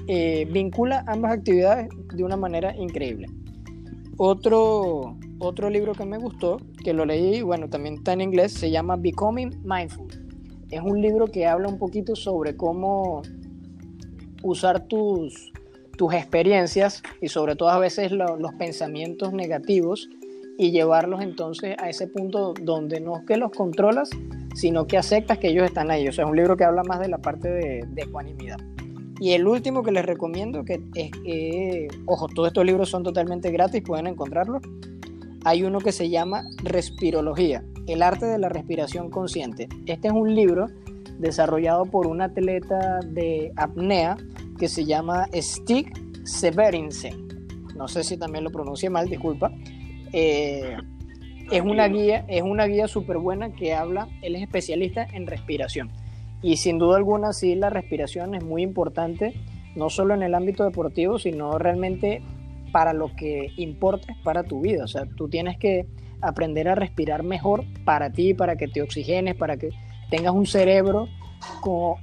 eh, 0.07 0.47
vincula 0.51 1.03
ambas 1.07 1.33
actividades 1.33 1.89
de 2.13 2.23
una 2.23 2.37
manera 2.37 2.75
increíble. 2.75 3.27
Otro, 4.17 5.17
otro 5.39 5.69
libro 5.69 5.93
que 5.93 6.05
me 6.05 6.17
gustó, 6.17 6.57
que 6.83 6.93
lo 6.93 7.05
leí, 7.05 7.41
bueno, 7.41 7.69
también 7.69 7.95
está 7.95 8.13
en 8.13 8.21
inglés, 8.21 8.53
se 8.53 8.71
llama 8.71 8.95
Becoming 8.95 9.61
Mindful. 9.63 10.07
Es 10.69 10.81
un 10.81 11.01
libro 11.01 11.27
que 11.27 11.45
habla 11.47 11.67
un 11.67 11.77
poquito 11.77 12.15
sobre 12.15 12.55
cómo 12.55 13.23
usar 14.43 14.87
tus, 14.87 15.51
tus 15.97 16.13
experiencias 16.13 17.03
y 17.21 17.27
sobre 17.27 17.55
todo 17.55 17.69
a 17.69 17.79
veces 17.79 18.11
los 18.11 18.53
pensamientos 18.57 19.33
negativos 19.33 20.09
y 20.57 20.71
llevarlos 20.71 21.21
entonces 21.21 21.75
a 21.79 21.89
ese 21.89 22.07
punto 22.07 22.53
donde 22.61 22.99
no 23.01 23.17
es 23.17 23.25
que 23.25 23.37
los 23.37 23.51
controlas, 23.51 24.09
sino 24.53 24.87
que 24.87 24.97
aceptas 24.97 25.39
que 25.39 25.49
ellos 25.49 25.65
están 25.65 25.91
ahí. 25.91 26.07
O 26.07 26.13
sea, 26.13 26.25
es 26.25 26.29
un 26.29 26.37
libro 26.37 26.55
que 26.55 26.63
habla 26.63 26.83
más 26.83 26.99
de 26.99 27.09
la 27.09 27.17
parte 27.17 27.49
de, 27.49 27.85
de 27.89 28.01
ecuanimidad. 28.01 28.57
Y 29.19 29.31
el 29.31 29.47
último 29.47 29.81
que 29.81 29.91
les 29.91 30.05
recomiendo, 30.05 30.65
que 30.65 30.81
es, 30.95 31.87
ojo, 32.05 32.27
todos 32.27 32.49
estos 32.49 32.65
libros 32.65 32.89
son 32.89 33.03
totalmente 33.03 33.49
gratis, 33.51 33.81
pueden 33.81 34.07
encontrarlos. 34.07 34.61
Hay 35.45 35.63
uno 35.63 35.79
que 35.79 35.91
se 35.91 36.09
llama 36.09 36.43
Respirología, 36.63 37.63
el 37.87 38.01
arte 38.01 38.25
de 38.25 38.37
la 38.37 38.49
respiración 38.49 39.09
consciente. 39.09 39.69
Este 39.85 40.09
es 40.09 40.13
un 40.13 40.35
libro 40.35 40.67
desarrollado 41.19 41.85
por 41.85 42.07
un 42.07 42.21
atleta 42.21 42.99
de 43.05 43.53
apnea 43.55 44.17
que 44.59 44.67
se 44.67 44.83
llama 44.83 45.27
Stig 45.33 45.93
Severinsen. 46.25 47.47
No 47.77 47.87
sé 47.87 48.03
si 48.03 48.17
también 48.17 48.43
lo 48.43 48.51
pronuncie 48.51 48.89
mal, 48.89 49.07
disculpa. 49.07 49.51
Eh, 50.11 50.75
es 51.51 51.61
una 51.61 51.87
guía, 51.87 52.25
es 52.27 52.41
una 52.41 52.65
guía 52.65 52.87
súper 52.87 53.17
buena 53.17 53.53
que 53.53 53.73
habla, 53.73 54.09
él 54.21 54.35
es 54.35 54.41
especialista 54.41 55.05
en 55.13 55.27
respiración 55.27 55.89
y 56.45 56.57
sin 56.57 56.77
duda 56.77 56.97
alguna, 56.97 57.33
sí, 57.33 57.55
la 57.55 57.71
respiración 57.71 58.35
es 58.35 58.43
muy 58.43 58.61
importante, 58.61 59.33
no 59.75 59.89
solo 59.89 60.13
en 60.13 60.21
el 60.21 60.35
ámbito 60.35 60.63
deportivo, 60.63 61.17
sino 61.17 61.57
realmente 61.57 62.21
para 62.71 62.93
lo 62.93 63.15
que 63.15 63.47
importa 63.57 64.15
para 64.23 64.43
tu 64.43 64.61
vida. 64.61 64.83
O 64.83 64.87
sea, 64.87 65.07
tú 65.17 65.27
tienes 65.27 65.57
que 65.57 65.87
aprender 66.21 66.69
a 66.69 66.75
respirar 66.75 67.23
mejor 67.23 67.63
para 67.83 68.11
ti, 68.11 68.35
para 68.35 68.57
que 68.57 68.67
te 68.67 68.83
oxigenes, 68.83 69.33
para 69.33 69.57
que 69.57 69.69
tengas 70.11 70.35
un 70.35 70.45
cerebro 70.45 71.07
con 71.61 71.95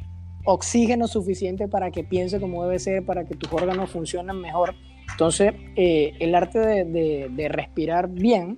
oxígeno 0.45 1.07
suficiente 1.07 1.69
para 1.69 1.93
que 1.93 2.03
piense 2.03 2.41
como 2.41 2.65
debe 2.65 2.81
ser, 2.81 3.07
para 3.07 3.25
que 3.25 3.37
tus 3.37 3.53
órganos 3.53 3.91
funcionen 3.91 4.41
mejor. 4.41 4.75
Entonces, 5.13 5.55
eh, 5.77 6.15
el 6.19 6.35
arte 6.35 6.59
de, 6.59 7.29
de 7.31 7.49
respirar 7.49 8.09
bien 8.09 8.57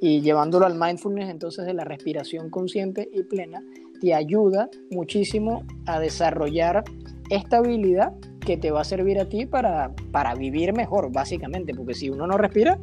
y 0.00 0.22
llevándolo 0.22 0.66
al 0.66 0.76
mindfulness, 0.76 1.30
entonces 1.30 1.66
de 1.66 1.74
la 1.74 1.84
respiración 1.84 2.50
consciente 2.50 3.08
y 3.12 3.22
plena, 3.22 3.62
te 4.00 4.14
ayuda 4.14 4.68
muchísimo 4.90 5.64
a 5.86 6.00
desarrollar 6.00 6.84
esta 7.30 7.58
habilidad 7.58 8.12
que 8.40 8.56
te 8.56 8.70
va 8.70 8.80
a 8.80 8.84
servir 8.84 9.18
a 9.20 9.28
ti 9.28 9.46
para, 9.46 9.94
para 10.10 10.34
vivir 10.34 10.72
mejor, 10.72 11.12
básicamente, 11.12 11.74
porque 11.74 11.94
si 11.94 12.10
uno 12.10 12.26
no 12.26 12.36
respira, 12.36 12.78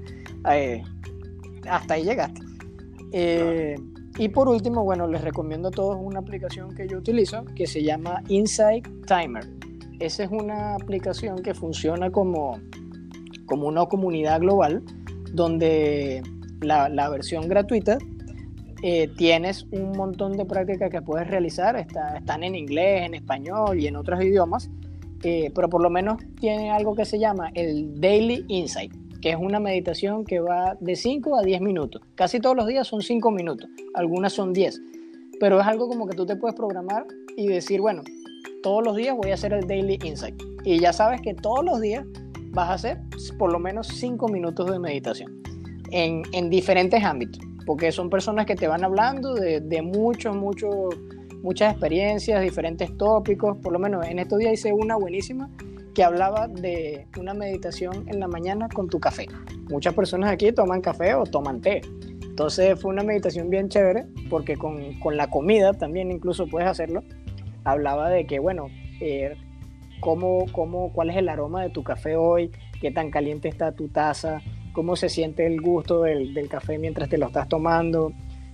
eh, 0.51 0.81
hasta 1.69 1.95
ahí 1.95 2.03
llegaste. 2.03 2.41
Eh, 3.11 3.75
y 4.17 4.29
por 4.29 4.47
último, 4.47 4.83
bueno, 4.83 5.07
les 5.07 5.21
recomiendo 5.21 5.67
a 5.67 5.71
todos 5.71 5.97
una 5.99 6.19
aplicación 6.19 6.73
que 6.73 6.87
yo 6.87 6.97
utilizo 6.97 7.43
que 7.55 7.67
se 7.67 7.83
llama 7.83 8.23
Insight 8.29 8.87
Timer. 9.05 9.45
Esa 9.99 10.23
es 10.23 10.31
una 10.31 10.75
aplicación 10.75 11.41
que 11.41 11.53
funciona 11.53 12.11
como, 12.11 12.59
como 13.45 13.67
una 13.67 13.85
comunidad 13.85 14.39
global 14.39 14.83
donde 15.33 16.21
la, 16.61 16.89
la 16.89 17.09
versión 17.09 17.47
gratuita 17.47 17.97
eh, 18.83 19.09
tienes 19.17 19.65
un 19.71 19.91
montón 19.93 20.37
de 20.37 20.45
prácticas 20.45 20.91
que 20.91 21.01
puedes 21.01 21.27
realizar, 21.27 21.75
están 21.75 22.43
en 22.43 22.55
inglés, 22.55 23.03
en 23.03 23.15
español 23.15 23.79
y 23.79 23.87
en 23.87 23.95
otros 23.95 24.23
idiomas, 24.23 24.69
eh, 25.23 25.51
pero 25.55 25.67
por 25.67 25.81
lo 25.81 25.89
menos 25.89 26.17
tiene 26.39 26.69
algo 26.69 26.95
que 26.95 27.05
se 27.05 27.17
llama 27.17 27.49
el 27.55 27.99
Daily 27.99 28.45
Insight, 28.47 28.93
que 29.19 29.31
es 29.31 29.35
una 29.35 29.59
meditación 29.59 30.25
que 30.25 30.39
va 30.39 30.77
de 30.79 30.95
5 30.95 31.37
a 31.37 31.41
10 31.41 31.61
minutos. 31.61 32.03
Casi 32.13 32.39
todos 32.39 32.55
los 32.55 32.67
días 32.67 32.87
son 32.87 33.01
5 33.01 33.31
minutos, 33.31 33.67
algunas 33.95 34.33
son 34.33 34.53
10, 34.53 34.79
pero 35.39 35.59
es 35.59 35.65
algo 35.65 35.87
como 35.87 36.07
que 36.07 36.15
tú 36.15 36.27
te 36.27 36.35
puedes 36.35 36.55
programar 36.55 37.07
y 37.35 37.47
decir, 37.47 37.81
bueno, 37.81 38.03
todos 38.61 38.83
los 38.83 38.95
días 38.95 39.15
voy 39.17 39.31
a 39.31 39.33
hacer 39.33 39.53
el 39.53 39.67
Daily 39.67 39.97
Insight. 40.03 40.35
Y 40.63 40.79
ya 40.79 40.93
sabes 40.93 41.21
que 41.21 41.33
todos 41.33 41.65
los 41.65 41.81
días 41.81 42.05
vas 42.51 42.69
a 42.69 42.73
hacer 42.73 42.99
por 43.39 43.51
lo 43.51 43.57
menos 43.57 43.87
5 43.87 44.27
minutos 44.27 44.69
de 44.69 44.77
meditación 44.77 45.41
en 45.89 46.49
diferentes 46.49 47.01
ámbitos 47.01 47.39
porque 47.67 47.91
son 47.91 48.09
personas 48.09 48.45
que 48.45 48.55
te 48.55 48.65
van 48.67 48.85
hablando 48.85 49.35
de, 49.35 49.59
de 49.59 49.81
muchos, 49.81 50.33
muchos, 50.33 50.95
muchas 51.43 51.73
experiencias, 51.73 52.41
diferentes 52.41 52.97
tópicos. 52.97 53.57
Por 53.57 53.73
lo 53.73 53.77
menos 53.77 54.07
en 54.07 54.19
estos 54.19 54.39
días 54.39 54.53
hice 54.53 54.71
una 54.71 54.95
buenísima 54.95 55.49
que 55.93 56.01
hablaba 56.01 56.47
de 56.47 57.07
una 57.19 57.33
meditación 57.33 58.07
en 58.07 58.21
la 58.21 58.29
mañana 58.29 58.69
con 58.69 58.87
tu 58.87 59.01
café. 59.01 59.25
Muchas 59.69 59.93
personas 59.93 60.31
aquí 60.31 60.53
toman 60.53 60.79
café 60.79 61.13
o 61.15 61.25
toman 61.25 61.59
té. 61.59 61.81
Entonces 62.21 62.79
fue 62.79 62.89
una 62.89 63.03
meditación 63.03 63.49
bien 63.49 63.67
chévere 63.67 64.05
porque 64.29 64.55
con, 64.55 64.97
con 65.01 65.17
la 65.17 65.29
comida 65.29 65.73
también 65.73 66.09
incluso 66.09 66.47
puedes 66.47 66.69
hacerlo. 66.69 67.03
Hablaba 67.65 68.09
de 68.09 68.25
que, 68.25 68.39
bueno, 68.39 68.67
eh, 69.01 69.35
cómo, 69.99 70.45
cómo, 70.53 70.93
cuál 70.93 71.09
es 71.09 71.17
el 71.17 71.27
aroma 71.27 71.63
de 71.63 71.69
tu 71.69 71.83
café 71.83 72.15
hoy, 72.15 72.49
qué 72.79 72.91
tan 72.91 73.11
caliente 73.11 73.49
está 73.49 73.73
tu 73.73 73.89
taza, 73.89 74.41
cómo 74.77 74.95
se 74.95 75.09
siente 75.09 75.47
el 75.47 75.59
gusto 75.59 76.03
del, 76.03 76.35
del 76.35 76.47
café 76.47 76.77
mientras 76.77 77.09
te 77.09 77.17
lo 77.17 77.25
estás 77.25 77.49
tomando. 77.49 78.13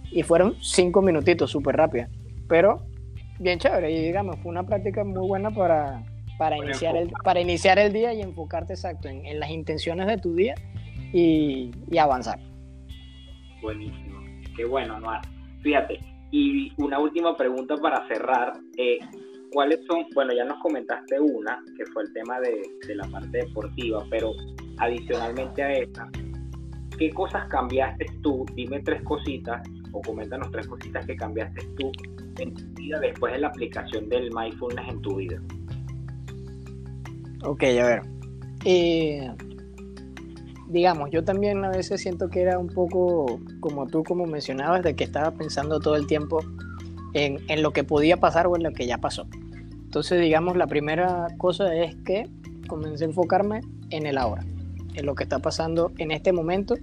Y 0.10 0.24
fueron 0.24 0.56
cinco 0.62 1.02
minutitos, 1.02 1.52
súper 1.52 1.76
rápido. 1.76 2.06
Pero 2.48 2.80
bien 3.40 3.60
chévere 3.60 3.92
y 3.92 4.02
digamos, 4.02 4.38
fue 4.40 4.50
una 4.52 4.64
práctica 4.64 5.04
muy 5.04 5.28
buena 5.28 5.52
para, 5.52 6.02
para, 6.38 6.56
iniciar 6.56 6.96
el, 6.96 7.12
para 7.26 7.42
iniciar 7.42 7.78
el 7.78 7.92
día 7.92 8.14
y 8.14 8.22
enfocarte 8.22 8.72
exacto 8.72 9.10
en, 9.10 9.26
en 9.26 9.38
las 9.38 9.50
intenciones 9.50 10.08
de 10.08 10.18
tu 10.18 10.34
día 10.34 10.56
y, 11.12 11.72
y, 11.92 11.98
avanzar. 11.98 12.40
Buenísimo, 13.62 14.22
qué 14.56 14.64
bueno, 14.64 15.02
Noar. 15.02 15.24
Fíjate, 15.62 16.00
y 16.32 16.72
una 16.82 17.00
última 17.00 17.36
pregunta 17.36 17.76
para 17.76 18.08
cerrar. 18.08 18.54
Eh, 18.78 19.00
¿Cuáles 19.54 19.86
son? 19.86 20.06
Bueno, 20.16 20.34
ya 20.34 20.46
nos 20.46 20.60
comentaste 20.60 21.20
una, 21.20 21.64
que 21.78 21.86
fue 21.86 22.04
el 22.04 22.14
tema 22.14 22.40
de, 22.40 22.64
de 22.88 22.96
la 22.96 23.08
parte 23.08 23.38
deportiva, 23.38 24.04
pero 24.10 24.32
adicionalmente 24.80 25.62
a 25.62 25.72
esta, 25.74 26.10
¿qué 26.98 27.12
cosas 27.12 27.48
cambiaste 27.50 28.08
tú? 28.24 28.46
Dime 28.56 28.80
tres 28.80 29.04
cositas 29.04 29.62
o 29.92 30.02
coméntanos 30.02 30.50
tres 30.52 30.68
cositas 30.68 31.06
que 31.06 31.16
cambiaste 31.16 31.62
tú 31.78 31.92
en 32.40 32.54
tu 32.56 32.64
vida 32.82 33.00
después 33.00 33.34
de 33.34 33.40
la 33.40 33.48
aplicación 33.50 34.10
del 34.10 34.32
mindfulness 34.34 34.90
en 34.90 35.02
tu 35.02 35.16
vida. 35.18 35.40
Ok, 37.46 37.64
a 37.64 37.86
ver. 37.86 38.02
Eh, 38.66 39.30
digamos, 40.68 41.12
yo 41.12 41.24
también 41.24 41.64
a 41.64 41.70
veces 41.70 42.02
siento 42.02 42.28
que 42.30 42.42
era 42.42 42.58
un 42.58 42.70
poco 42.70 43.40
como 43.60 43.86
tú, 43.86 44.04
como 44.04 44.26
mencionabas, 44.26 44.82
de 44.82 44.96
que 44.96 45.04
estaba 45.04 45.30
pensando 45.32 45.80
todo 45.80 45.96
el 45.96 46.08
tiempo 46.08 46.40
en, 47.14 47.38
en 47.50 47.62
lo 47.62 47.72
que 47.72 47.84
podía 47.84 48.18
pasar 48.18 48.48
o 48.48 48.56
en 48.56 48.64
lo 48.64 48.72
que 48.72 48.88
ya 48.88 48.98
pasó. 48.98 49.28
Entonces, 49.94 50.20
digamos, 50.22 50.58
la 50.58 50.66
primera 50.66 51.28
cosa 51.38 51.76
es 51.76 51.96
que 52.04 52.28
comencé 52.68 53.04
a 53.04 53.08
enfocarme 53.10 53.62
en 53.92 54.08
el 54.08 54.18
ahora, 54.18 54.44
en 54.96 55.06
lo 55.06 55.14
que 55.14 55.22
está 55.22 55.38
pasando 55.38 55.92
en 56.00 56.10
este 56.10 56.34
momento. 56.34 56.74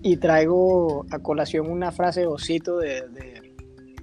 Y 0.00 0.16
traigo 0.16 1.04
a 1.10 1.18
colación 1.18 1.70
una 1.70 1.92
frase 1.92 2.24
o 2.24 2.38
cito 2.38 2.78
de, 2.78 3.06
de 3.10 3.42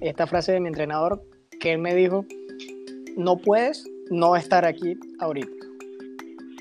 esta 0.00 0.28
frase 0.28 0.52
de 0.52 0.60
mi 0.60 0.68
entrenador 0.68 1.20
que 1.58 1.72
él 1.72 1.78
me 1.78 1.92
dijo, 1.96 2.24
no 3.16 3.38
puedes 3.38 3.90
no 4.08 4.36
estar 4.36 4.64
aquí 4.64 4.96
ahorita. 5.18 5.50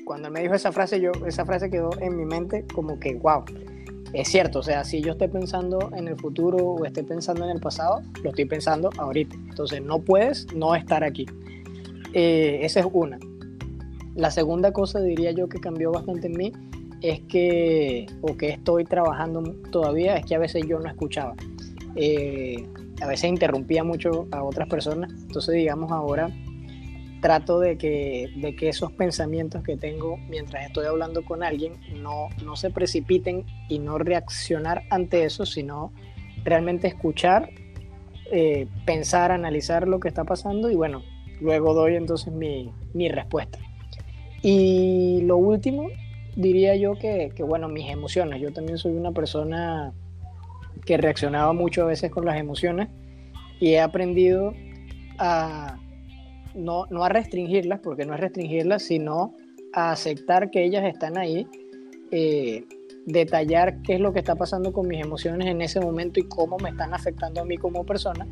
Cuando 0.06 0.30
él 0.30 0.34
me 0.34 0.42
dijo 0.42 0.56
esa 0.56 0.72
frase, 0.72 1.00
yo, 1.00 1.12
esa 1.28 1.46
frase 1.46 1.70
quedó 1.70 1.92
en 2.02 2.18
mi 2.18 2.26
mente 2.26 2.66
como 2.74 3.00
que, 3.00 3.14
wow, 3.14 3.44
es 4.14 4.28
cierto, 4.28 4.60
o 4.60 4.64
sea, 4.64 4.84
si 4.84 5.02
yo 5.02 5.12
estoy 5.12 5.28
pensando 5.28 5.92
en 5.96 6.08
el 6.08 6.18
futuro 6.18 6.58
o 6.58 6.86
estoy 6.86 7.04
pensando 7.04 7.44
en 7.46 7.52
el 7.52 7.60
pasado, 7.60 8.02
lo 8.24 8.30
estoy 8.30 8.46
pensando 8.46 8.90
ahorita. 8.98 9.36
Entonces, 9.36 9.82
no 9.82 10.00
puedes 10.00 10.52
no 10.54 10.76
estar 10.76 11.04
aquí. 11.04 11.26
Eh, 12.14 12.60
esa 12.64 12.80
es 12.80 12.88
una. 12.92 13.20
La 14.16 14.32
segunda 14.32 14.72
cosa 14.72 15.00
diría 15.00 15.32
yo 15.32 15.48
que 15.48 15.60
cambió 15.60 15.92
bastante 15.92 16.28
en 16.28 16.38
mí 16.38 16.52
es 17.02 17.22
que, 17.22 18.08
o 18.22 18.36
que 18.36 18.50
estoy 18.50 18.84
trabajando 18.84 19.44
todavía, 19.72 20.18
es 20.18 20.26
que 20.26 20.36
a 20.36 20.40
veces 20.40 20.64
yo 20.68 20.80
no 20.80 20.90
escuchaba. 20.90 21.36
Eh, 21.96 22.68
a 23.02 23.08
veces 23.08 23.30
interrumpía 23.30 23.84
mucho 23.84 24.28
a 24.32 24.44
otras 24.44 24.68
personas. 24.68 25.12
Entonces, 25.12 25.56
digamos, 25.56 25.92
ahora 25.92 26.30
trato 27.22 27.60
de 27.60 27.78
que, 27.78 28.30
de 28.38 28.56
que 28.56 28.70
esos 28.70 28.92
pensamientos 28.92 29.64
que 29.64 29.78
tengo 29.78 30.18
mientras 30.30 30.66
estoy 30.66 30.86
hablando 30.86 31.24
con 31.24 31.44
alguien 31.44 31.74
no, 32.02 32.30
no 32.44 32.56
se 32.56 32.70
precipiten 32.70 33.46
y 33.68 33.80
no 33.80 33.98
reaccionar 33.98 34.84
ante 34.90 35.24
eso, 35.24 35.46
sino 35.46 35.92
realmente 36.44 36.88
escuchar, 36.88 37.50
eh, 38.32 38.68
pensar, 38.86 39.32
analizar 39.32 39.88
lo 39.88 40.00
que 40.00 40.08
está 40.08 40.24
pasando 40.24 40.70
y 40.70 40.76
bueno, 40.76 41.04
luego 41.42 41.74
doy 41.74 41.96
entonces 41.96 42.34
mi, 42.34 42.72
mi 42.94 43.10
respuesta. 43.10 43.60
Y 44.42 45.22
lo 45.24 45.38
último, 45.38 45.90
diría 46.36 46.76
yo 46.76 46.94
que, 46.94 47.32
que, 47.36 47.44
bueno, 47.44 47.68
mis 47.68 47.90
emociones. 47.90 48.42
Yo 48.42 48.54
también 48.54 48.78
soy 48.78 48.94
una 48.94 49.12
persona 49.12 49.94
que 50.86 50.98
reaccionaba 50.98 51.52
mucho 51.54 51.84
a 51.84 51.86
veces 51.86 52.10
con 52.10 52.26
las 52.26 52.40
emociones 52.40 52.88
y 53.60 53.74
he 53.74 53.82
aprendido 53.82 54.54
a 55.18 55.78
no, 56.56 56.86
no 56.90 57.04
a 57.04 57.10
restringirlas, 57.10 57.80
porque 57.80 58.06
no 58.06 58.14
es 58.14 58.20
restringirlas, 58.20 58.84
sino 58.84 59.36
a 59.74 59.92
aceptar 59.92 60.50
que 60.50 60.64
ellas 60.64 60.84
están 60.86 61.18
ahí, 61.18 61.48
eh, 62.12 62.66
detallar 63.06 63.82
qué 63.82 63.96
es 63.96 64.02
lo 64.02 64.14
que 64.14 64.20
está 64.20 64.36
pasando 64.36 64.72
con 64.74 64.88
mis 64.88 65.04
emociones 65.04 65.48
en 65.48 65.62
ese 65.62 65.80
momento 65.80 66.20
y 66.20 66.24
cómo 66.24 66.58
me 66.58 66.70
están 66.70 66.94
afectando 66.94 67.42
a 67.42 67.46
mí 67.46 67.58
como 67.58 67.86
persona, 67.86 68.28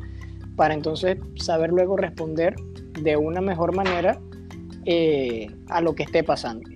para 0.56 0.74
entonces 0.74 1.18
saber 1.36 1.70
luego 1.70 1.96
responder 1.96 2.56
de 3.02 3.16
una 3.16 3.40
mejor 3.40 3.74
manera 3.74 4.20
eh, 4.84 5.46
a 5.68 5.80
lo 5.80 5.94
que 5.94 6.02
esté 6.04 6.24
pasando. 6.24 6.68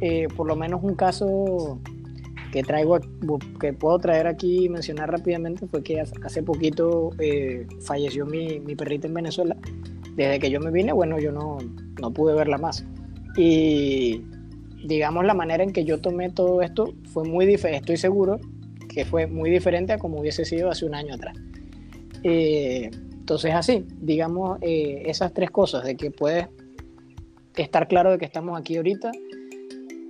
Eh, 0.00 0.28
por 0.36 0.46
lo 0.46 0.56
menos 0.56 0.82
un 0.82 0.94
caso 0.94 1.80
que 2.52 2.62
traigo 2.62 2.98
que 3.58 3.72
puedo 3.72 3.98
traer 3.98 4.26
aquí 4.26 4.66
y 4.66 4.68
mencionar 4.68 5.10
rápidamente 5.10 5.66
fue 5.66 5.82
que 5.82 6.00
hace 6.00 6.42
poquito 6.42 7.10
falleció 7.80 8.26
mi, 8.26 8.60
mi 8.60 8.76
perrita 8.76 9.08
en 9.08 9.14
Venezuela 9.14 9.56
desde 10.14 10.38
que 10.38 10.50
yo 10.50 10.60
me 10.60 10.70
vine, 10.70 10.92
bueno, 10.92 11.18
yo 11.18 11.32
no, 11.32 11.58
no 12.00 12.12
pude 12.12 12.34
verla 12.34 12.58
más. 12.58 12.84
Y 13.36 14.22
digamos, 14.84 15.24
la 15.24 15.34
manera 15.34 15.64
en 15.64 15.72
que 15.72 15.84
yo 15.84 16.00
tomé 16.00 16.30
todo 16.30 16.62
esto 16.62 16.94
fue 17.12 17.24
muy 17.24 17.46
diferente, 17.46 17.78
estoy 17.78 17.96
seguro 17.96 18.38
que 18.88 19.04
fue 19.04 19.26
muy 19.26 19.50
diferente 19.50 19.92
a 19.92 19.98
como 19.98 20.20
hubiese 20.20 20.44
sido 20.44 20.70
hace 20.70 20.84
un 20.86 20.94
año 20.94 21.14
atrás. 21.14 21.36
Eh, 22.22 22.90
entonces, 22.92 23.54
así, 23.54 23.86
digamos, 24.00 24.58
eh, 24.60 25.02
esas 25.06 25.32
tres 25.32 25.50
cosas, 25.50 25.84
de 25.84 25.96
que 25.96 26.10
puedes 26.10 26.46
estar 27.56 27.88
claro 27.88 28.12
de 28.12 28.18
que 28.18 28.24
estamos 28.24 28.58
aquí 28.58 28.76
ahorita, 28.76 29.10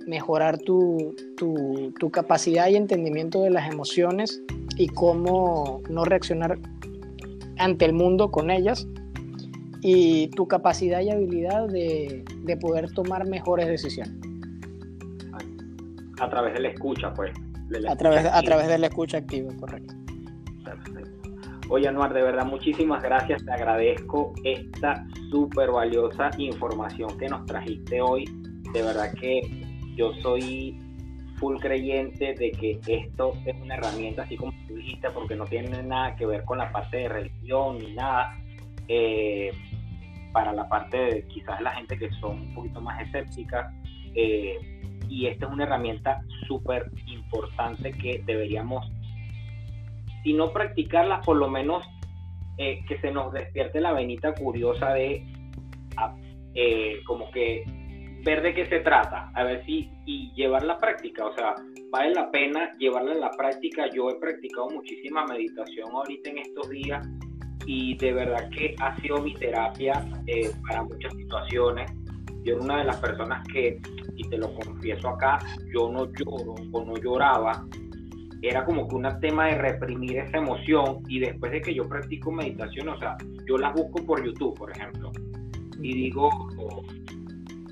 mejorar 0.05 0.59
tu, 0.59 1.15
tu, 1.35 1.93
tu 1.99 2.11
capacidad 2.11 2.67
y 2.67 2.75
entendimiento 2.75 3.41
de 3.41 3.49
las 3.49 3.71
emociones 3.71 4.41
y 4.77 4.87
cómo 4.87 5.81
no 5.89 6.05
reaccionar 6.05 6.59
ante 7.57 7.85
el 7.85 7.93
mundo 7.93 8.29
con 8.29 8.51
ellas 8.51 8.87
y 9.87 10.29
tu 10.29 10.47
capacidad 10.47 11.01
y 11.01 11.11
habilidad 11.11 11.67
de, 11.67 12.25
de 12.39 12.57
poder 12.57 12.91
tomar 12.91 13.27
mejores 13.27 13.67
decisiones. 13.67 14.15
A 16.19 16.27
través 16.27 16.55
de 16.55 16.59
la 16.61 16.69
escucha, 16.69 17.13
pues. 17.13 17.31
La 17.69 17.91
a, 17.91 17.95
través, 17.95 18.25
a 18.25 18.41
través 18.41 18.67
de 18.67 18.79
la 18.79 18.87
escucha 18.87 19.19
activa, 19.19 19.53
correcto. 19.59 19.93
Perfecto. 20.63 21.29
Oye, 21.69 21.87
Anuar, 21.87 22.15
de 22.15 22.23
verdad, 22.23 22.47
muchísimas 22.47 23.03
gracias. 23.03 23.45
Te 23.45 23.51
agradezco 23.51 24.33
esta 24.43 25.05
súper 25.29 25.69
valiosa 25.69 26.31
información 26.39 27.15
que 27.19 27.27
nos 27.27 27.45
trajiste 27.45 28.01
hoy. 28.01 28.25
De 28.73 28.81
verdad 28.81 29.13
que 29.13 29.41
yo 29.95 30.13
soy 30.23 30.79
full 31.35 31.57
creyente 31.59 32.33
de 32.33 32.51
que 32.53 32.79
esto 32.87 33.33
es 33.45 33.55
una 33.61 33.75
herramienta, 33.75 34.23
así 34.23 34.35
como 34.35 34.51
tú 34.67 34.73
dijiste, 34.77 35.11
porque 35.11 35.35
no 35.35 35.45
tiene 35.45 35.83
nada 35.83 36.15
que 36.15 36.25
ver 36.25 36.43
con 36.43 36.57
la 36.57 36.71
parte 36.71 36.97
de 36.97 37.07
religión 37.07 37.77
ni 37.77 37.93
nada. 37.93 38.35
Eh, 38.87 39.51
para 40.35 40.51
la 40.51 40.67
parte 40.67 40.97
de 40.97 41.27
quizás 41.27 41.61
la 41.61 41.71
gente 41.71 41.97
que 41.97 42.09
son 42.19 42.41
un 42.41 42.53
poquito 42.53 42.81
más 42.81 43.01
escéptica. 43.01 43.73
Eh, 44.15 44.59
y 45.07 45.27
esta 45.27 45.45
es 45.45 45.51
una 45.53 45.63
herramienta 45.63 46.21
súper 46.45 46.91
importante 47.07 47.93
que 47.93 48.21
deberíamos, 48.25 48.85
si 50.23 50.33
no 50.33 50.51
practicarla, 50.51 51.21
por 51.21 51.37
lo 51.37 51.47
menos 51.47 51.85
eh, 52.57 52.83
que 52.85 52.99
se 52.99 53.11
nos 53.11 53.31
despierte 53.31 53.79
la 53.79 53.93
venita 53.93 54.33
curiosa 54.33 54.93
de 54.93 55.25
ah, 55.95 56.13
eh, 56.53 56.99
como 57.05 57.31
que 57.31 57.63
ver 58.25 58.41
de 58.41 58.53
qué 58.53 58.65
se 58.65 58.81
trata, 58.81 59.31
a 59.35 59.43
ver 59.43 59.65
si 59.65 59.89
y 60.05 60.33
llevar 60.33 60.65
la 60.65 60.77
práctica, 60.79 61.25
o 61.27 61.33
sea, 61.33 61.55
vale 61.91 62.13
la 62.13 62.29
pena 62.29 62.73
llevarla 62.77 63.13
a 63.13 63.29
la 63.29 63.31
práctica. 63.31 63.89
Yo 63.89 64.09
he 64.09 64.15
practicado 64.15 64.69
muchísima 64.69 65.25
meditación 65.25 65.91
ahorita 65.93 66.29
en 66.29 66.39
estos 66.39 66.69
días 66.69 67.07
y 67.65 67.95
de 67.97 68.13
verdad 68.13 68.49
que 68.49 68.75
ha 68.79 68.95
sido 69.01 69.21
mi 69.21 69.33
terapia 69.33 70.05
eh, 70.27 70.51
para 70.67 70.83
muchas 70.83 71.13
situaciones. 71.13 71.91
Yo 72.43 72.55
era 72.55 72.63
una 72.63 72.77
de 72.79 72.83
las 72.85 72.97
personas 72.97 73.45
que, 73.47 73.81
y 74.15 74.29
te 74.29 74.37
lo 74.37 74.53
confieso 74.53 75.09
acá, 75.09 75.39
yo 75.73 75.91
no 75.91 76.11
lloro 76.13 76.55
o 76.71 76.85
no 76.85 76.95
lloraba. 76.97 77.65
Era 78.41 78.63
como 78.65 78.87
que 78.87 78.95
un 78.95 79.07
tema 79.19 79.47
de 79.47 79.55
reprimir 79.55 80.17
esa 80.17 80.37
emoción 80.37 81.01
y 81.07 81.19
después 81.19 81.51
de 81.51 81.61
que 81.61 81.73
yo 81.73 81.87
practico 81.89 82.31
meditación, 82.31 82.89
o 82.89 82.99
sea, 82.99 83.17
yo 83.47 83.57
las 83.57 83.73
busco 83.73 84.05
por 84.05 84.23
YouTube, 84.23 84.55
por 84.55 84.71
ejemplo, 84.71 85.11
y 85.81 85.93
digo, 85.93 86.29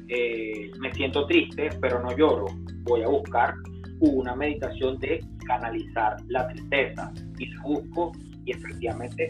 eh, 0.08 0.72
me 0.80 0.92
siento 0.94 1.28
triste, 1.28 1.70
pero 1.80 2.02
no 2.02 2.16
lloro. 2.16 2.46
Voy 2.84 3.04
a 3.04 3.08
buscar 3.08 3.54
una 4.00 4.36
meditación 4.36 4.98
de 5.00 5.24
canalizar 5.46 6.18
la 6.28 6.48
tristeza 6.48 7.12
y 7.38 7.48
la 7.48 7.62
busco 7.62 8.12
y 8.46 8.52
efectivamente 8.52 9.30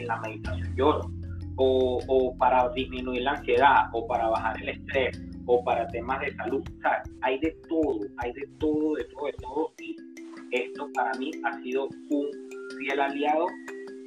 en 0.00 0.06
la 0.06 0.20
meditación 0.20 0.76
lloro, 0.76 1.10
o, 1.56 2.00
o, 2.06 2.36
para 2.36 2.68
disminuir 2.70 3.22
la 3.22 3.32
ansiedad, 3.32 3.86
o 3.92 4.06
para 4.06 4.28
bajar 4.28 4.60
el 4.62 4.68
estrés, 4.70 5.20
o 5.46 5.64
para 5.64 5.86
temas 5.88 6.20
de 6.20 6.34
salud. 6.36 6.62
O 6.62 6.80
sea, 6.80 7.02
hay 7.22 7.38
de 7.40 7.50
todo, 7.68 8.00
hay 8.18 8.32
de 8.32 8.46
todo, 8.58 8.94
de 8.94 9.04
todo, 9.04 9.26
de 9.26 9.32
todo. 9.32 9.72
Y 9.80 9.96
esto 10.52 10.88
para 10.94 11.12
mí 11.18 11.30
ha 11.44 11.60
sido 11.62 11.88
un 12.10 12.26
fiel 12.78 13.00
aliado 13.00 13.46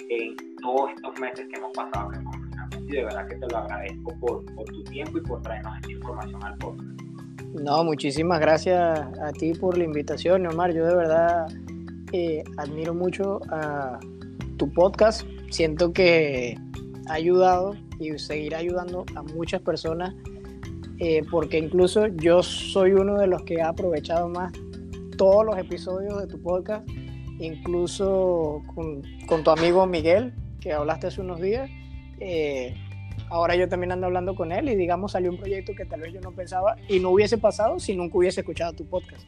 en 0.10 0.36
todos 0.62 0.92
estos 0.96 1.20
meses 1.20 1.48
que 1.48 1.58
hemos 1.58 1.72
pasado 1.74 2.12
en 2.14 2.20
entrenamiento 2.20 2.62
y 2.80 2.92
de 2.92 3.04
verdad 3.04 3.28
que 3.28 3.36
te 3.36 3.48
lo 3.48 3.58
agradezco 3.58 4.20
por, 4.20 4.46
por 4.56 4.66
tu 4.66 4.84
tiempo 4.86 5.18
y 5.18 5.22
por 5.22 5.42
traernos 5.42 5.76
esta 5.78 5.92
información 5.92 6.44
al 6.44 6.58
podcast. 6.58 7.02
No, 7.64 7.84
muchísimas 7.84 8.40
gracias 8.40 9.00
a 9.20 9.32
ti 9.34 9.54
por 9.54 9.78
la 9.78 9.84
invitación, 9.84 10.48
Omar. 10.48 10.74
Yo 10.74 10.86
de 10.86 10.96
verdad 10.96 11.48
eh, 12.14 12.44
admiro 12.58 12.94
mucho 12.94 13.40
a 13.50 14.00
tu 14.58 14.72
podcast. 14.72 15.28
Siento 15.52 15.94
que 15.94 16.58
ha 17.08 17.14
ayudado 17.14 17.76
y 18.00 18.18
seguirá 18.18 18.58
ayudando 18.58 19.06
a 19.16 19.22
muchas 19.22 19.62
personas 19.62 20.16
eh, 21.04 21.24
porque 21.32 21.58
incluso 21.58 22.06
yo 22.08 22.44
soy 22.44 22.92
uno 22.92 23.18
de 23.18 23.26
los 23.26 23.42
que 23.42 23.60
ha 23.60 23.70
aprovechado 23.70 24.30
más 24.30 24.54
todos 25.18 25.44
los 25.44 25.58
episodios 25.58 26.22
de 26.22 26.28
tu 26.28 26.40
podcast, 26.40 26.88
incluso 27.40 28.62
con, 28.76 29.02
con 29.28 29.44
tu 29.44 29.50
amigo 29.50 29.88
Miguel, 29.88 30.32
que 30.60 30.74
hablaste 30.74 31.08
hace 31.08 31.22
unos 31.22 31.42
días. 31.42 31.72
Eh, 32.20 32.76
ahora 33.32 33.56
yo 33.56 33.68
también 33.68 33.92
ando 33.92 34.06
hablando 34.06 34.36
con 34.36 34.52
él 34.52 34.70
y 34.70 34.76
digamos 34.76 35.14
salió 35.14 35.32
un 35.32 35.38
proyecto 35.38 35.74
que 35.76 35.86
tal 35.86 36.02
vez 36.02 36.14
yo 36.14 36.22
no 36.22 36.34
pensaba 36.34 36.76
y 36.88 37.00
no 37.00 37.10
hubiese 37.10 37.40
pasado 37.40 37.80
si 37.80 37.96
nunca 37.96 38.20
hubiese 38.20 38.42
escuchado 38.42 38.74
tu 38.74 38.86
podcast. 38.86 39.24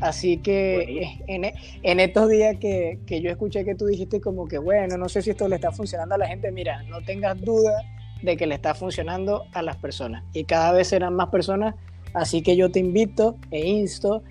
Así 0.00 0.38
que 0.38 1.20
en, 1.26 1.44
en, 1.82 2.00
estos 2.00 2.28
días 2.28 2.56
que, 2.58 2.98
que, 3.06 3.22
yo 3.22 3.30
escuché 3.30 3.64
que 3.64 3.74
tú 3.74 3.86
dijiste 3.86 4.20
como 4.20 4.46
que, 4.46 4.58
bueno, 4.58 4.98
no 4.98 5.08
sé 5.08 5.22
si 5.22 5.30
esto 5.30 5.48
le 5.48 5.56
está 5.56 5.72
funcionando 5.72 6.14
a 6.14 6.18
la 6.18 6.26
gente, 6.26 6.52
mira, 6.52 6.82
no 6.84 7.00
tengas 7.00 7.40
duda 7.40 7.82
de 8.22 8.36
que 8.36 8.46
le 8.46 8.54
está 8.54 8.74
funcionando 8.74 9.44
a 9.52 9.62
las 9.62 9.76
personas. 9.76 10.22
Y 10.32 10.44
cada 10.44 10.72
vez 10.72 10.88
serán 10.88 11.14
más 11.14 11.28
personas, 11.28 11.74
así 12.12 12.42
que 12.42 12.56
yo 12.56 12.70
te 12.70 12.80
invito 12.80 13.36
e 13.50 13.66
insto 13.66 14.22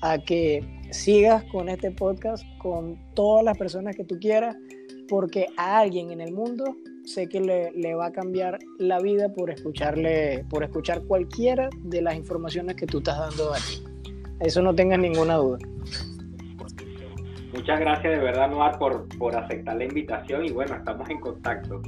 a 0.00 0.18
que 0.18 0.64
sigas 0.90 1.44
con 1.44 1.68
este 1.68 1.90
podcast 1.90 2.44
con 2.58 2.98
todas 3.14 3.44
las 3.44 3.58
personas 3.58 3.96
que 3.96 4.04
tú 4.04 4.18
quieras, 4.18 4.56
porque 5.08 5.46
a 5.56 5.80
alguien 5.80 6.10
en 6.10 6.20
el 6.20 6.32
mundo 6.32 6.76
sé 7.04 7.28
que 7.28 7.40
le, 7.40 7.72
le, 7.72 7.94
va 7.94 8.06
a 8.06 8.12
cambiar 8.12 8.58
la 8.78 9.00
vida 9.00 9.32
por 9.32 9.50
escucharle, 9.50 10.44
por 10.48 10.64
escuchar 10.64 11.02
cualquiera 11.02 11.68
de 11.82 12.02
las 12.02 12.14
informaciones 12.14 12.76
que 12.76 12.86
tú 12.86 12.98
estás 12.98 13.18
dando 13.18 13.52
aquí. 13.52 13.89
Eso 14.40 14.62
no 14.62 14.74
tengas 14.74 14.98
ninguna 14.98 15.36
duda. 15.36 15.58
Muchas 17.52 17.80
gracias 17.80 18.12
de 18.12 18.18
verdad, 18.18 18.48
Noar, 18.50 18.78
por, 18.78 19.08
por 19.18 19.36
aceptar 19.36 19.76
la 19.76 19.84
invitación 19.84 20.44
y 20.44 20.50
bueno, 20.50 20.76
estamos 20.76 21.08
en 21.10 21.20
contacto. 21.20 21.82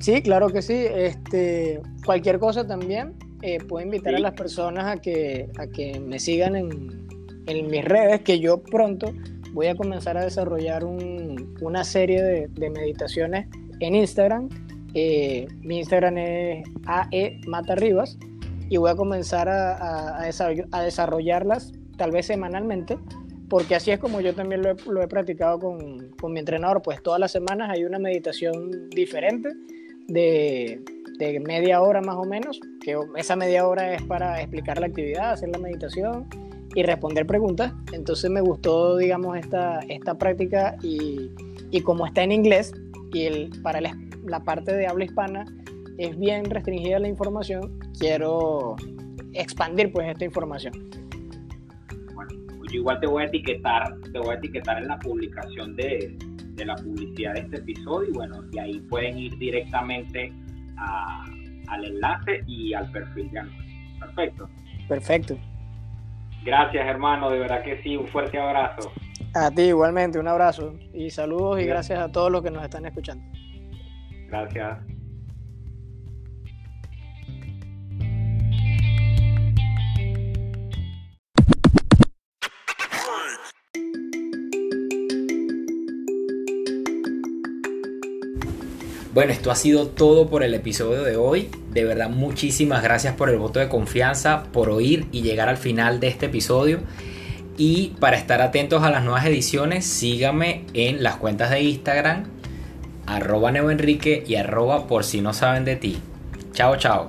Sí, 0.00 0.22
claro 0.22 0.48
que 0.48 0.62
sí. 0.62 0.86
Este, 0.88 1.80
cualquier 2.04 2.38
cosa 2.38 2.66
también, 2.66 3.14
eh, 3.42 3.58
puedo 3.58 3.84
invitar 3.84 4.14
a 4.14 4.18
las 4.18 4.32
personas 4.32 4.86
a 4.86 5.00
que, 5.00 5.48
a 5.58 5.66
que 5.66 6.00
me 6.00 6.18
sigan 6.18 6.56
en, 6.56 7.06
en, 7.46 7.70
mis 7.70 7.84
redes, 7.84 8.22
que 8.22 8.40
yo 8.40 8.62
pronto 8.62 9.12
voy 9.52 9.66
a 9.66 9.74
comenzar 9.74 10.16
a 10.16 10.24
desarrollar 10.24 10.84
un, 10.84 11.54
una 11.60 11.84
serie 11.84 12.22
de, 12.22 12.48
de, 12.48 12.70
meditaciones 12.70 13.46
en 13.80 13.94
Instagram. 13.94 14.48
Eh, 14.94 15.46
mi 15.60 15.78
Instagram 15.78 16.16
es 16.18 16.64
AE 16.86 17.40
Matarribas 17.46 18.18
y 18.68 18.76
voy 18.76 18.90
a 18.90 18.96
comenzar 18.96 19.48
a, 19.48 20.18
a, 20.18 20.30
a, 20.72 20.82
desarrollarlas 20.82 21.72
tal 21.96 22.10
vez 22.10 22.26
semanalmente, 22.26 22.98
porque 23.48 23.74
así 23.74 23.90
es 23.90 23.98
como 23.98 24.20
yo 24.20 24.34
también 24.34 24.62
lo 24.62 24.70
he, 24.70 24.76
lo 24.86 25.02
he 25.02 25.08
practicado 25.08 25.58
con, 25.58 26.10
con, 26.20 26.32
mi 26.32 26.40
entrenador, 26.40 26.82
pues 26.82 27.02
todas 27.02 27.20
las 27.20 27.32
semanas 27.32 27.70
hay 27.70 27.84
una 27.84 27.98
meditación 27.98 28.90
diferente 28.90 29.50
de, 30.08 30.82
de, 31.18 31.40
media 31.40 31.80
hora 31.80 32.00
más 32.00 32.16
o 32.16 32.24
menos, 32.24 32.60
que 32.80 32.96
esa 33.16 33.36
media 33.36 33.66
hora 33.66 33.94
es 33.94 34.02
para 34.02 34.40
explicar 34.40 34.78
la 34.78 34.86
actividad, 34.86 35.30
hacer 35.32 35.48
la 35.48 35.58
meditación 35.58 36.28
y 36.74 36.82
responder 36.82 37.26
preguntas. 37.26 37.72
Entonces 37.92 38.30
me 38.30 38.40
gustó, 38.40 38.96
digamos, 38.98 39.38
esta, 39.38 39.80
esta 39.88 40.18
práctica 40.18 40.76
y, 40.82 41.30
y 41.70 41.80
como 41.80 42.06
está 42.06 42.22
en 42.22 42.32
inglés 42.32 42.74
y 43.12 43.22
el, 43.22 43.50
para 43.62 43.80
la, 43.80 43.96
la 44.26 44.40
parte 44.40 44.74
de 44.74 44.86
habla 44.86 45.04
hispana 45.04 45.46
es 45.98 46.18
bien 46.18 46.44
restringida 46.44 46.98
la 46.98 47.08
información, 47.08 47.78
quiero 47.98 48.76
expandir 49.32 49.92
pues 49.92 50.08
esta 50.08 50.24
información. 50.24 50.72
Bueno, 52.14 52.30
yo 52.70 52.80
igual 52.80 53.00
te 53.00 53.06
voy 53.06 53.22
a 53.22 53.26
etiquetar, 53.26 53.94
te 54.12 54.18
voy 54.18 54.34
a 54.34 54.38
etiquetar 54.38 54.78
en 54.78 54.88
la 54.88 54.98
publicación 54.98 55.76
de, 55.76 56.16
de 56.54 56.64
la 56.64 56.74
publicidad 56.76 57.34
de 57.34 57.40
este 57.40 57.56
episodio 57.56 58.10
y 58.10 58.12
bueno, 58.12 58.44
y 58.52 58.58
ahí 58.58 58.80
pueden 58.88 59.18
ir 59.18 59.36
directamente 59.38 60.32
a, 60.78 61.24
al 61.68 61.84
enlace 61.84 62.42
y 62.46 62.74
al 62.74 62.90
perfil 62.90 63.30
de 63.30 63.38
Anuel. 63.40 63.64
Perfecto. 64.00 64.48
Perfecto. 64.88 65.38
Gracias 66.44 66.86
hermano, 66.86 67.30
de 67.30 67.40
verdad 67.40 67.62
que 67.62 67.82
sí, 67.82 67.96
un 67.96 68.06
fuerte 68.06 68.38
abrazo. 68.38 68.92
A 69.34 69.50
ti 69.50 69.62
igualmente, 69.62 70.18
un 70.18 70.28
abrazo 70.28 70.78
y 70.94 71.10
saludos 71.10 71.60
y 71.60 71.66
gracias 71.66 71.98
a 71.98 72.10
todos 72.10 72.30
los 72.30 72.42
que 72.42 72.50
nos 72.50 72.62
están 72.62 72.86
escuchando. 72.86 73.24
Gracias. 74.28 74.95
Bueno, 89.16 89.32
esto 89.32 89.50
ha 89.50 89.54
sido 89.54 89.88
todo 89.88 90.28
por 90.28 90.42
el 90.42 90.52
episodio 90.52 91.02
de 91.02 91.16
hoy. 91.16 91.48
De 91.72 91.84
verdad, 91.84 92.10
muchísimas 92.10 92.82
gracias 92.82 93.14
por 93.14 93.30
el 93.30 93.38
voto 93.38 93.58
de 93.58 93.70
confianza, 93.70 94.42
por 94.52 94.68
oír 94.68 95.06
y 95.10 95.22
llegar 95.22 95.48
al 95.48 95.56
final 95.56 96.00
de 96.00 96.08
este 96.08 96.26
episodio. 96.26 96.80
Y 97.56 97.94
para 97.98 98.18
estar 98.18 98.42
atentos 98.42 98.82
a 98.82 98.90
las 98.90 99.04
nuevas 99.04 99.24
ediciones, 99.24 99.86
síganme 99.86 100.66
en 100.74 101.02
las 101.02 101.16
cuentas 101.16 101.48
de 101.48 101.62
Instagram, 101.62 102.24
arroba 103.06 103.50
neoenrique 103.52 104.22
y 104.26 104.34
arroba 104.34 104.86
por 104.86 105.02
si 105.02 105.22
no 105.22 105.32
saben 105.32 105.64
de 105.64 105.76
ti. 105.76 105.96
Chao, 106.52 106.76
chao. 106.76 107.08